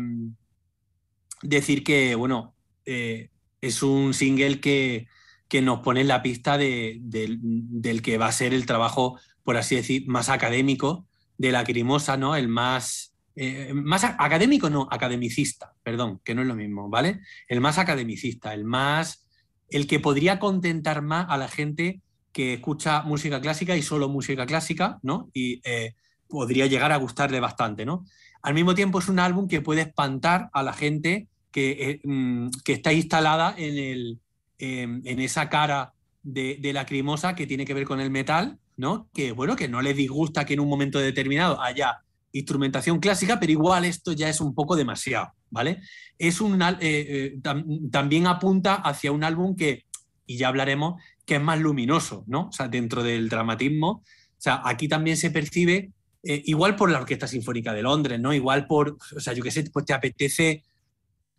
decir 1.43 1.83
que, 1.85 2.15
bueno, 2.15 2.55
eh, 2.85 3.31
es 3.61 3.83
un 3.83 4.15
single 4.15 4.61
que, 4.61 5.07
que 5.49 5.63
nos 5.63 5.81
pone 5.81 6.01
en 6.03 6.09
la 6.09 6.23
pista 6.23 6.59
de- 6.59 6.99
del, 7.01 7.39
del 7.43 8.03
que 8.03 8.19
va 8.19 8.27
a 8.27 8.33
ser 8.33 8.53
el 8.55 8.67
trabajo, 8.67 9.19
por 9.43 9.57
así 9.57 9.77
decir, 9.77 10.05
más 10.07 10.29
académico 10.29 11.07
de 11.39 11.53
la 11.53 11.65
Crimosa, 11.65 12.17
¿no? 12.17 12.37
El 12.37 12.49
más, 12.49 13.14
eh, 13.37 13.73
más 13.75 14.05
académico, 14.05 14.71
no, 14.71 14.87
academicista, 14.91 15.73
perdón, 15.83 16.21
que 16.25 16.35
no 16.35 16.43
es 16.43 16.49
lo 16.49 16.55
mismo, 16.55 16.89
¿vale? 16.89 17.21
El 17.49 17.61
más 17.61 17.79
academicista, 17.79 18.55
el 18.55 18.65
más, 18.65 19.27
el 19.69 19.89
que 19.89 19.99
podría 19.99 20.39
contentar 20.39 21.03
más 21.03 21.27
a 21.29 21.37
la 21.37 21.49
gente 21.49 22.01
que 22.33 22.55
escucha 22.55 23.03
música 23.03 23.41
clásica 23.41 23.77
y 23.77 23.83
solo 23.83 24.09
música 24.09 24.47
clásica, 24.47 24.99
¿no? 25.03 25.31
Y 25.33 25.61
eh, 25.65 25.95
podría 26.29 26.67
llegar 26.67 26.93
a 26.93 26.97
gustarle 26.97 27.41
bastante, 27.41 27.85
¿no? 27.85 28.05
Al 28.43 28.55
mismo 28.55 28.75
tiempo 28.75 29.01
es 29.01 29.09
un 29.09 29.19
álbum 29.19 29.49
que 29.49 29.61
puede 29.61 29.81
espantar 29.81 30.49
a 30.53 30.63
la 30.63 30.73
gente 30.73 31.27
que, 31.51 31.71
eh, 31.91 32.01
mm, 32.05 32.51
que 32.65 32.75
está 32.75 32.93
instalada 32.93 33.55
en, 33.57 33.79
el, 33.79 34.21
en 34.59 35.21
esa 35.21 35.49
cara 35.49 35.93
de, 36.23 36.59
de 36.61 36.73
lacrimosa 36.73 37.35
que 37.35 37.47
tiene 37.47 37.65
que 37.65 37.75
ver 37.75 37.85
con 37.85 38.01
el 38.01 38.11
metal, 38.11 38.59
¿no? 38.77 39.09
Que 39.13 39.33
bueno, 39.33 39.57
que 39.57 39.69
no 39.69 39.83
les 39.83 39.97
disgusta 39.97 40.45
que 40.45 40.55
en 40.55 40.61
un 40.61 40.69
momento 40.69 40.99
determinado 41.01 41.61
haya 41.61 42.05
instrumentación 42.35 42.99
clásica, 42.99 43.39
pero 43.39 43.53
igual 43.53 43.85
esto 43.85 44.13
ya 44.13 44.29
es 44.29 44.41
un 44.41 44.55
poco 44.55 44.75
demasiado, 44.77 45.33
¿vale? 45.51 45.81
Es 46.19 46.41
un, 46.41 46.61
eh, 46.61 46.77
eh, 46.81 47.35
tam- 47.41 47.91
también 47.91 48.27
apunta 48.27 48.75
hacia 48.75 49.13
un 49.13 49.23
álbum 49.23 49.55
que, 49.55 49.85
y 50.27 50.37
ya 50.37 50.49
hablaremos, 50.49 51.01
que 51.25 51.37
es 51.37 51.41
más 51.41 51.61
luminoso, 51.61 52.25
¿no? 52.27 52.49
O 52.49 52.53
sea, 52.53 52.67
dentro 52.69 53.03
del 53.05 53.29
dramatismo. 53.29 53.89
O 53.91 54.03
sea, 54.45 54.61
aquí 54.65 54.89
también 54.89 55.17
se 55.17 55.31
percibe, 55.31 55.93
eh, 56.25 56.43
igual 56.47 56.75
por 56.75 56.91
la 56.91 56.99
Orquesta 56.99 57.29
Sinfónica 57.29 57.73
de 57.73 57.83
Londres, 57.83 58.19
¿no? 58.19 58.35
Igual 58.35 58.67
por, 58.67 58.99
o 59.17 59.21
sea, 59.21 59.33
yo 59.33 59.43
qué 59.43 59.51
sé, 59.53 59.63
pues 59.73 59.87
te 59.87 59.93
apetece, 59.95 60.65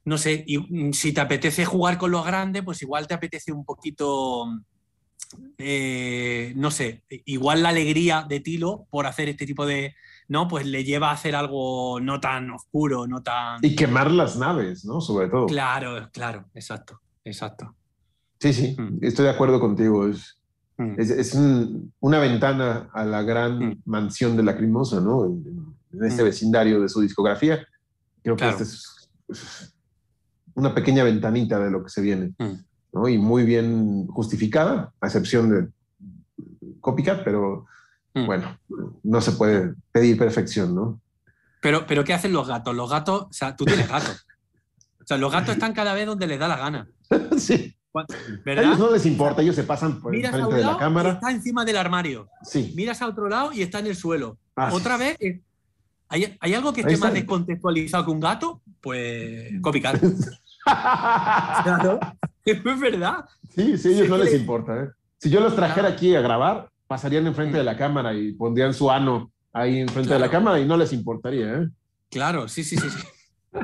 no 0.06 0.18
sé, 0.18 0.44
y, 0.48 0.58
mm, 0.60 0.94
si 0.94 1.12
te 1.12 1.20
apetece 1.22 1.66
jugar 1.66 1.98
con 1.98 2.10
los 2.12 2.26
grandes, 2.26 2.64
pues 2.64 2.82
igual 2.82 3.06
te 3.06 3.16
apetece 3.16 3.52
un 3.52 3.66
poquito, 3.66 4.48
no 6.56 6.72
sé, 6.72 7.04
igual 7.26 7.64
la 7.64 7.70
alegría 7.70 8.26
de 8.28 8.40
Tilo 8.40 8.88
por 8.90 9.08
hacer 9.08 9.28
este 9.30 9.46
tipo 9.46 9.66
de, 9.66 9.94
¿no? 10.28 10.48
Pues 10.48 10.66
le 10.66 10.84
lleva 10.84 11.10
a 11.10 11.14
hacer 11.14 11.36
algo 11.36 12.00
no 12.00 12.20
tan 12.20 12.50
oscuro, 12.52 13.08
no 13.08 13.22
tan... 13.22 13.60
Y 13.64 13.76
quemar 13.76 14.12
las 14.12 14.38
naves, 14.38 14.86
¿no? 14.86 15.02
Sobre 15.02 15.28
todo. 15.30 15.46
Claro, 15.46 16.10
claro, 16.12 16.46
exacto, 16.54 17.00
exacto. 17.24 17.76
Sí, 18.40 18.54
sí, 18.54 18.76
Mm. 18.78 19.00
estoy 19.02 19.26
de 19.26 19.32
acuerdo 19.32 19.60
contigo. 19.60 20.08
Es, 20.08 20.38
Mm. 20.78 20.96
es, 21.00 21.10
es 21.10 21.34
un- 21.36 21.94
una 22.02 22.20
ventana 22.20 22.90
a 22.94 23.06
la 23.06 23.22
gran 23.22 23.60
Mm. 23.60 23.82
mansión 23.86 24.36
de 24.36 24.44
Lacrimosa, 24.44 25.00
¿no? 25.00 25.26
En, 25.26 25.76
en 25.94 26.04
este 26.06 26.22
vecindario 26.24 26.82
de 26.82 26.90
su 26.90 27.00
discografía. 27.02 27.66
Creo 28.22 28.36
Claro. 28.36 28.58
que 28.58 28.64
esta 28.64 28.76
es, 29.30 29.72
una 30.56 30.74
pequeña 30.74 31.04
ventanita 31.04 31.60
de 31.60 31.70
lo 31.72 31.84
que 31.84 31.90
se 31.90 32.02
viene. 32.02 32.34
¿no? 32.94 33.10
Y 33.10 33.18
muy 33.18 33.44
bien 33.44 34.08
justificada, 34.08 34.94
a 35.02 35.06
excepción 35.08 35.50
de 35.50 35.68
Copycat, 36.80 37.24
pero 37.26 37.66
Mm. 38.16 38.26
bueno, 38.26 38.58
no 39.04 39.22
se 39.22 39.34
puede 39.34 39.74
pedir 39.92 40.18
perfección, 40.18 40.74
¿no? 40.74 41.00
Pero, 41.62 41.86
pero 41.86 42.04
¿qué 42.04 42.14
hacen 42.14 42.32
los 42.34 42.48
gatos? 42.48 42.76
Los 42.76 42.90
gatos, 42.90 43.24
o 43.24 43.34
sea, 43.34 43.56
tú 43.56 43.66
tienes 43.66 43.88
gatos. 43.88 44.26
O 45.04 45.08
sea, 45.08 45.18
los 45.18 45.32
gatos 45.32 45.54
están 45.54 45.72
cada 45.74 45.94
vez 45.94 46.08
donde 46.08 46.26
les 46.26 46.40
da 46.40 46.48
la 46.48 46.58
gana. 46.58 46.88
sí. 47.38 47.76
A 47.94 48.06
¿Verdad? 48.44 48.64
ellos 48.66 48.80
no 48.80 48.92
les 48.92 49.06
importa, 49.06 49.44
ellos 49.44 49.56
se 49.56 49.64
pasan 49.64 50.02
por 50.02 50.12
Miras 50.12 50.34
a 50.34 50.38
enfrente 50.38 50.50
un 50.50 50.56
de 50.56 50.62
la 50.62 50.68
lado 50.72 50.78
y 50.78 50.80
cámara. 50.80 51.12
está 51.12 51.30
encima 51.30 51.64
del 51.64 51.78
armario. 51.78 52.28
Sí. 52.42 52.74
Miras 52.76 53.04
a 53.04 53.08
otro 53.08 53.30
lado 53.30 53.54
y 53.54 53.62
está 53.62 53.78
en 53.80 53.86
el 53.86 53.96
suelo. 53.96 54.40
Ah, 54.56 54.72
sí. 54.72 54.78
Otra 54.78 54.98
vez, 54.98 55.16
eh, 55.20 55.42
¿hay, 56.10 56.36
hay 56.40 56.54
algo 56.56 56.74
que 56.74 56.82
esté 56.82 56.98
más 56.98 57.14
descontextualizado 57.14 58.04
que 58.06 58.12
un 58.12 58.20
gato? 58.20 58.62
Pues 58.82 59.52
copycat. 59.62 60.02
Claro, 61.64 62.00
es 62.44 62.80
verdad. 62.80 63.26
Sí, 63.54 63.78
sí, 63.78 63.90
a 63.90 63.92
ellos 63.92 64.06
Sí, 64.06 64.10
no 64.10 64.18
les 64.18 64.32
le- 64.32 64.38
importa. 64.40 64.84
¿eh? 64.84 64.90
Si 65.20 65.30
yo 65.30 65.40
los 65.40 65.56
trajera 65.56 65.82
Claro. 65.90 65.96
aquí 65.96 66.16
a 66.16 66.22
grabar, 66.22 66.70
pasarían 66.88 67.28
enfrente 67.28 67.58
de 67.58 67.64
la 67.64 67.78
cámara 67.78 68.14
y 68.14 68.34
pondrían 68.34 68.74
su 68.74 68.90
ano 68.92 69.32
ahí 69.54 69.80
enfrente 69.80 70.14
de 70.14 70.20
la 70.20 70.28
Claro. 70.28 70.32
cámara 70.44 70.60
y 70.60 70.66
no 70.66 70.78
les 70.78 70.94
importaría. 70.94 71.54
¿eh? 71.62 71.70
Claro, 72.10 72.48
sí, 72.48 72.64
sí, 72.64 72.78
sí. 72.78 72.90
sí. 72.90 73.00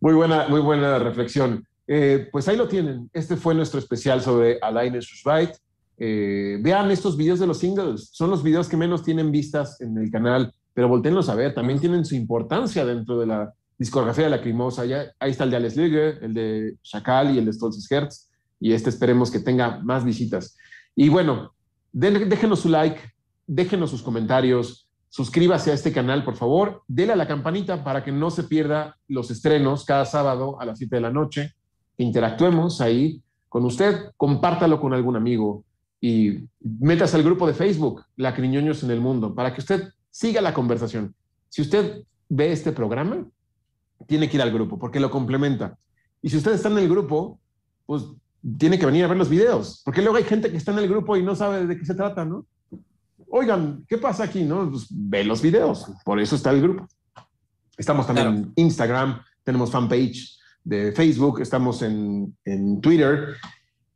Muy 0.00 0.14
buena, 0.14 0.48
muy 0.48 0.60
buena 0.60 0.98
reflexión. 0.98 1.66
Eh, 1.86 2.28
pues 2.30 2.48
ahí 2.48 2.56
lo 2.56 2.68
tienen. 2.68 3.08
Este 3.12 3.36
fue 3.36 3.54
nuestro 3.54 3.78
especial 3.78 4.20
sobre 4.20 4.58
Alain 4.60 4.94
Schuschweit. 5.00 5.50
Eh, 5.98 6.58
vean 6.60 6.90
estos 6.90 7.16
videos 7.16 7.38
de 7.38 7.46
los 7.46 7.58
singles. 7.58 8.10
Son 8.12 8.30
los 8.30 8.42
videos 8.42 8.68
que 8.68 8.76
menos 8.76 9.02
tienen 9.02 9.30
vistas 9.32 9.80
en 9.80 9.96
el 9.98 10.10
canal, 10.10 10.52
pero 10.74 10.88
volteenlos 10.88 11.28
a 11.28 11.34
ver. 11.34 11.54
También 11.54 11.80
tienen 11.80 12.04
su 12.04 12.14
importancia 12.14 12.84
dentro 12.84 13.18
de 13.18 13.26
la 13.26 13.52
discografía 13.78 14.24
de 14.24 14.30
la 14.30 14.40
Crimosa. 14.42 14.84
Ya, 14.84 15.06
ahí 15.18 15.30
está 15.30 15.44
el 15.44 15.50
de 15.50 15.56
Alex 15.56 15.76
Lüge, 15.76 16.18
el 16.24 16.34
de 16.34 16.76
Chacal 16.82 17.34
y 17.34 17.38
el 17.38 17.46
de 17.46 17.52
Stolzes 17.52 17.90
Hertz. 17.90 18.28
Y 18.60 18.72
este 18.72 18.90
esperemos 18.90 19.30
que 19.30 19.38
tenga 19.40 19.80
más 19.82 20.04
visitas. 20.04 20.56
Y 20.94 21.08
bueno, 21.08 21.52
déjenos 21.96 22.60
su 22.60 22.68
like, 22.68 23.00
déjenos 23.46 23.90
sus 23.90 24.02
comentarios, 24.02 24.86
suscríbase 25.08 25.70
a 25.70 25.74
este 25.74 25.92
canal, 25.92 26.24
por 26.24 26.36
favor, 26.36 26.82
déle 26.86 27.14
a 27.14 27.16
la 27.16 27.26
campanita 27.26 27.82
para 27.82 28.04
que 28.04 28.12
no 28.12 28.30
se 28.30 28.44
pierda 28.44 28.98
los 29.08 29.30
estrenos 29.30 29.84
cada 29.84 30.04
sábado 30.04 30.60
a 30.60 30.66
las 30.66 30.78
7 30.78 30.96
de 30.96 31.00
la 31.00 31.10
noche. 31.10 31.54
Interactuemos 31.96 32.82
ahí 32.82 33.22
con 33.48 33.64
usted, 33.64 34.10
compártalo 34.18 34.78
con 34.78 34.92
algún 34.92 35.16
amigo 35.16 35.64
y 35.98 36.40
métase 36.60 37.16
al 37.16 37.22
grupo 37.22 37.46
de 37.46 37.54
Facebook, 37.54 38.04
La 38.16 38.34
Criñoños 38.34 38.82
en 38.82 38.90
el 38.90 39.00
Mundo, 39.00 39.34
para 39.34 39.54
que 39.54 39.60
usted 39.60 39.88
siga 40.10 40.42
la 40.42 40.52
conversación. 40.52 41.14
Si 41.48 41.62
usted 41.62 42.02
ve 42.28 42.52
este 42.52 42.72
programa, 42.72 43.26
tiene 44.06 44.28
que 44.28 44.36
ir 44.36 44.42
al 44.42 44.52
grupo 44.52 44.78
porque 44.78 45.00
lo 45.00 45.10
complementa. 45.10 45.78
Y 46.20 46.28
si 46.28 46.36
usted 46.36 46.52
está 46.52 46.68
en 46.68 46.78
el 46.78 46.88
grupo, 46.90 47.40
pues 47.86 48.02
tiene 48.58 48.78
que 48.78 48.86
venir 48.86 49.04
a 49.04 49.08
ver 49.08 49.16
los 49.16 49.28
videos, 49.28 49.82
porque 49.84 50.02
luego 50.02 50.16
hay 50.16 50.24
gente 50.24 50.50
que 50.50 50.56
está 50.56 50.72
en 50.72 50.78
el 50.78 50.88
grupo 50.88 51.16
y 51.16 51.22
no 51.22 51.34
sabe 51.34 51.66
de 51.66 51.76
qué 51.78 51.84
se 51.84 51.94
trata, 51.94 52.24
¿no? 52.24 52.46
Oigan, 53.28 53.84
¿qué 53.88 53.98
pasa 53.98 54.24
aquí? 54.24 54.44
No, 54.44 54.70
pues 54.70 54.86
ve 54.90 55.24
los 55.24 55.42
videos, 55.42 55.86
por 56.04 56.20
eso 56.20 56.36
está 56.36 56.50
el 56.50 56.62
grupo. 56.62 56.86
Estamos 57.76 58.06
también 58.06 58.26
Claro. 58.32 58.46
en 58.46 58.52
Instagram, 58.56 59.20
tenemos 59.42 59.70
fanpage 59.70 60.38
de 60.64 60.92
Facebook, 60.92 61.40
estamos 61.40 61.82
en, 61.82 62.36
en 62.44 62.80
Twitter 62.80 63.34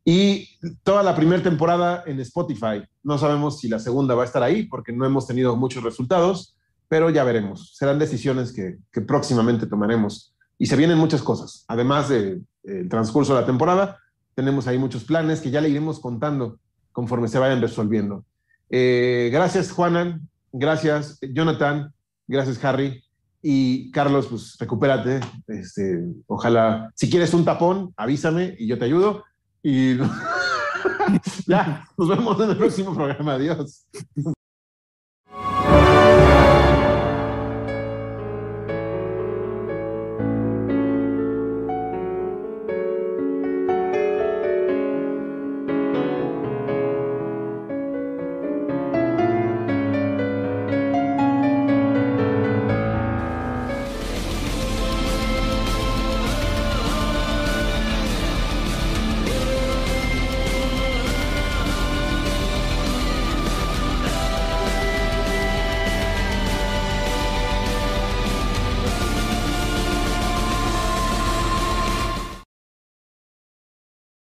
y 0.03 0.47
toda 0.83 1.01
la 1.03 1.15
primera 1.15 1.41
temporada 1.41 2.03
en 2.05 2.19
Spotify. 2.19 2.83
No 3.03 3.17
sabemos 3.17 3.59
si 3.59 3.69
la 3.69 3.79
segunda 3.79 4.15
va 4.15 4.23
a 4.23 4.25
estar 4.25 4.43
ahí 4.43 4.63
porque 4.63 4.91
no 4.91 5.05
hemos 5.05 5.27
tenido 5.27 5.55
muchos 5.55 5.83
resultados, 5.83 6.55
pero 6.87 7.09
ya 7.09 7.23
veremos. 7.23 7.73
Serán 7.75 7.99
decisiones 7.99 8.51
que, 8.51 8.77
que 8.91 9.01
próximamente 9.01 9.65
tomaremos. 9.65 10.35
Y 10.57 10.65
se 10.67 10.75
vienen 10.75 10.97
muchas 10.97 11.21
cosas. 11.23 11.65
Además 11.67 12.09
del 12.09 12.45
transcurso 12.89 13.33
de 13.33 13.41
la 13.41 13.47
temporada, 13.47 13.97
tenemos 14.41 14.65
ahí 14.65 14.79
muchos 14.79 15.03
planes 15.03 15.39
que 15.39 15.51
ya 15.51 15.61
le 15.61 15.69
iremos 15.69 15.99
contando 15.99 16.57
conforme 16.91 17.27
se 17.27 17.37
vayan 17.37 17.61
resolviendo. 17.61 18.25
Eh, 18.71 19.29
gracias, 19.31 19.71
Juanan. 19.71 20.27
Gracias, 20.51 21.19
Jonathan. 21.21 21.93
Gracias, 22.27 22.63
Harry. 22.65 23.03
Y 23.43 23.91
Carlos, 23.91 24.25
pues 24.25 24.57
recupérate. 24.59 25.19
Este, 25.47 26.03
ojalá, 26.25 26.91
si 26.95 27.07
quieres 27.07 27.35
un 27.35 27.45
tapón, 27.45 27.93
avísame 27.95 28.55
y 28.57 28.65
yo 28.65 28.79
te 28.79 28.85
ayudo. 28.85 29.23
Y 29.61 29.97
ya, 31.45 31.85
nos 31.95 32.09
vemos 32.09 32.39
en 32.41 32.49
el 32.49 32.57
próximo 32.57 32.95
programa. 32.95 33.35
Adiós. 33.35 33.85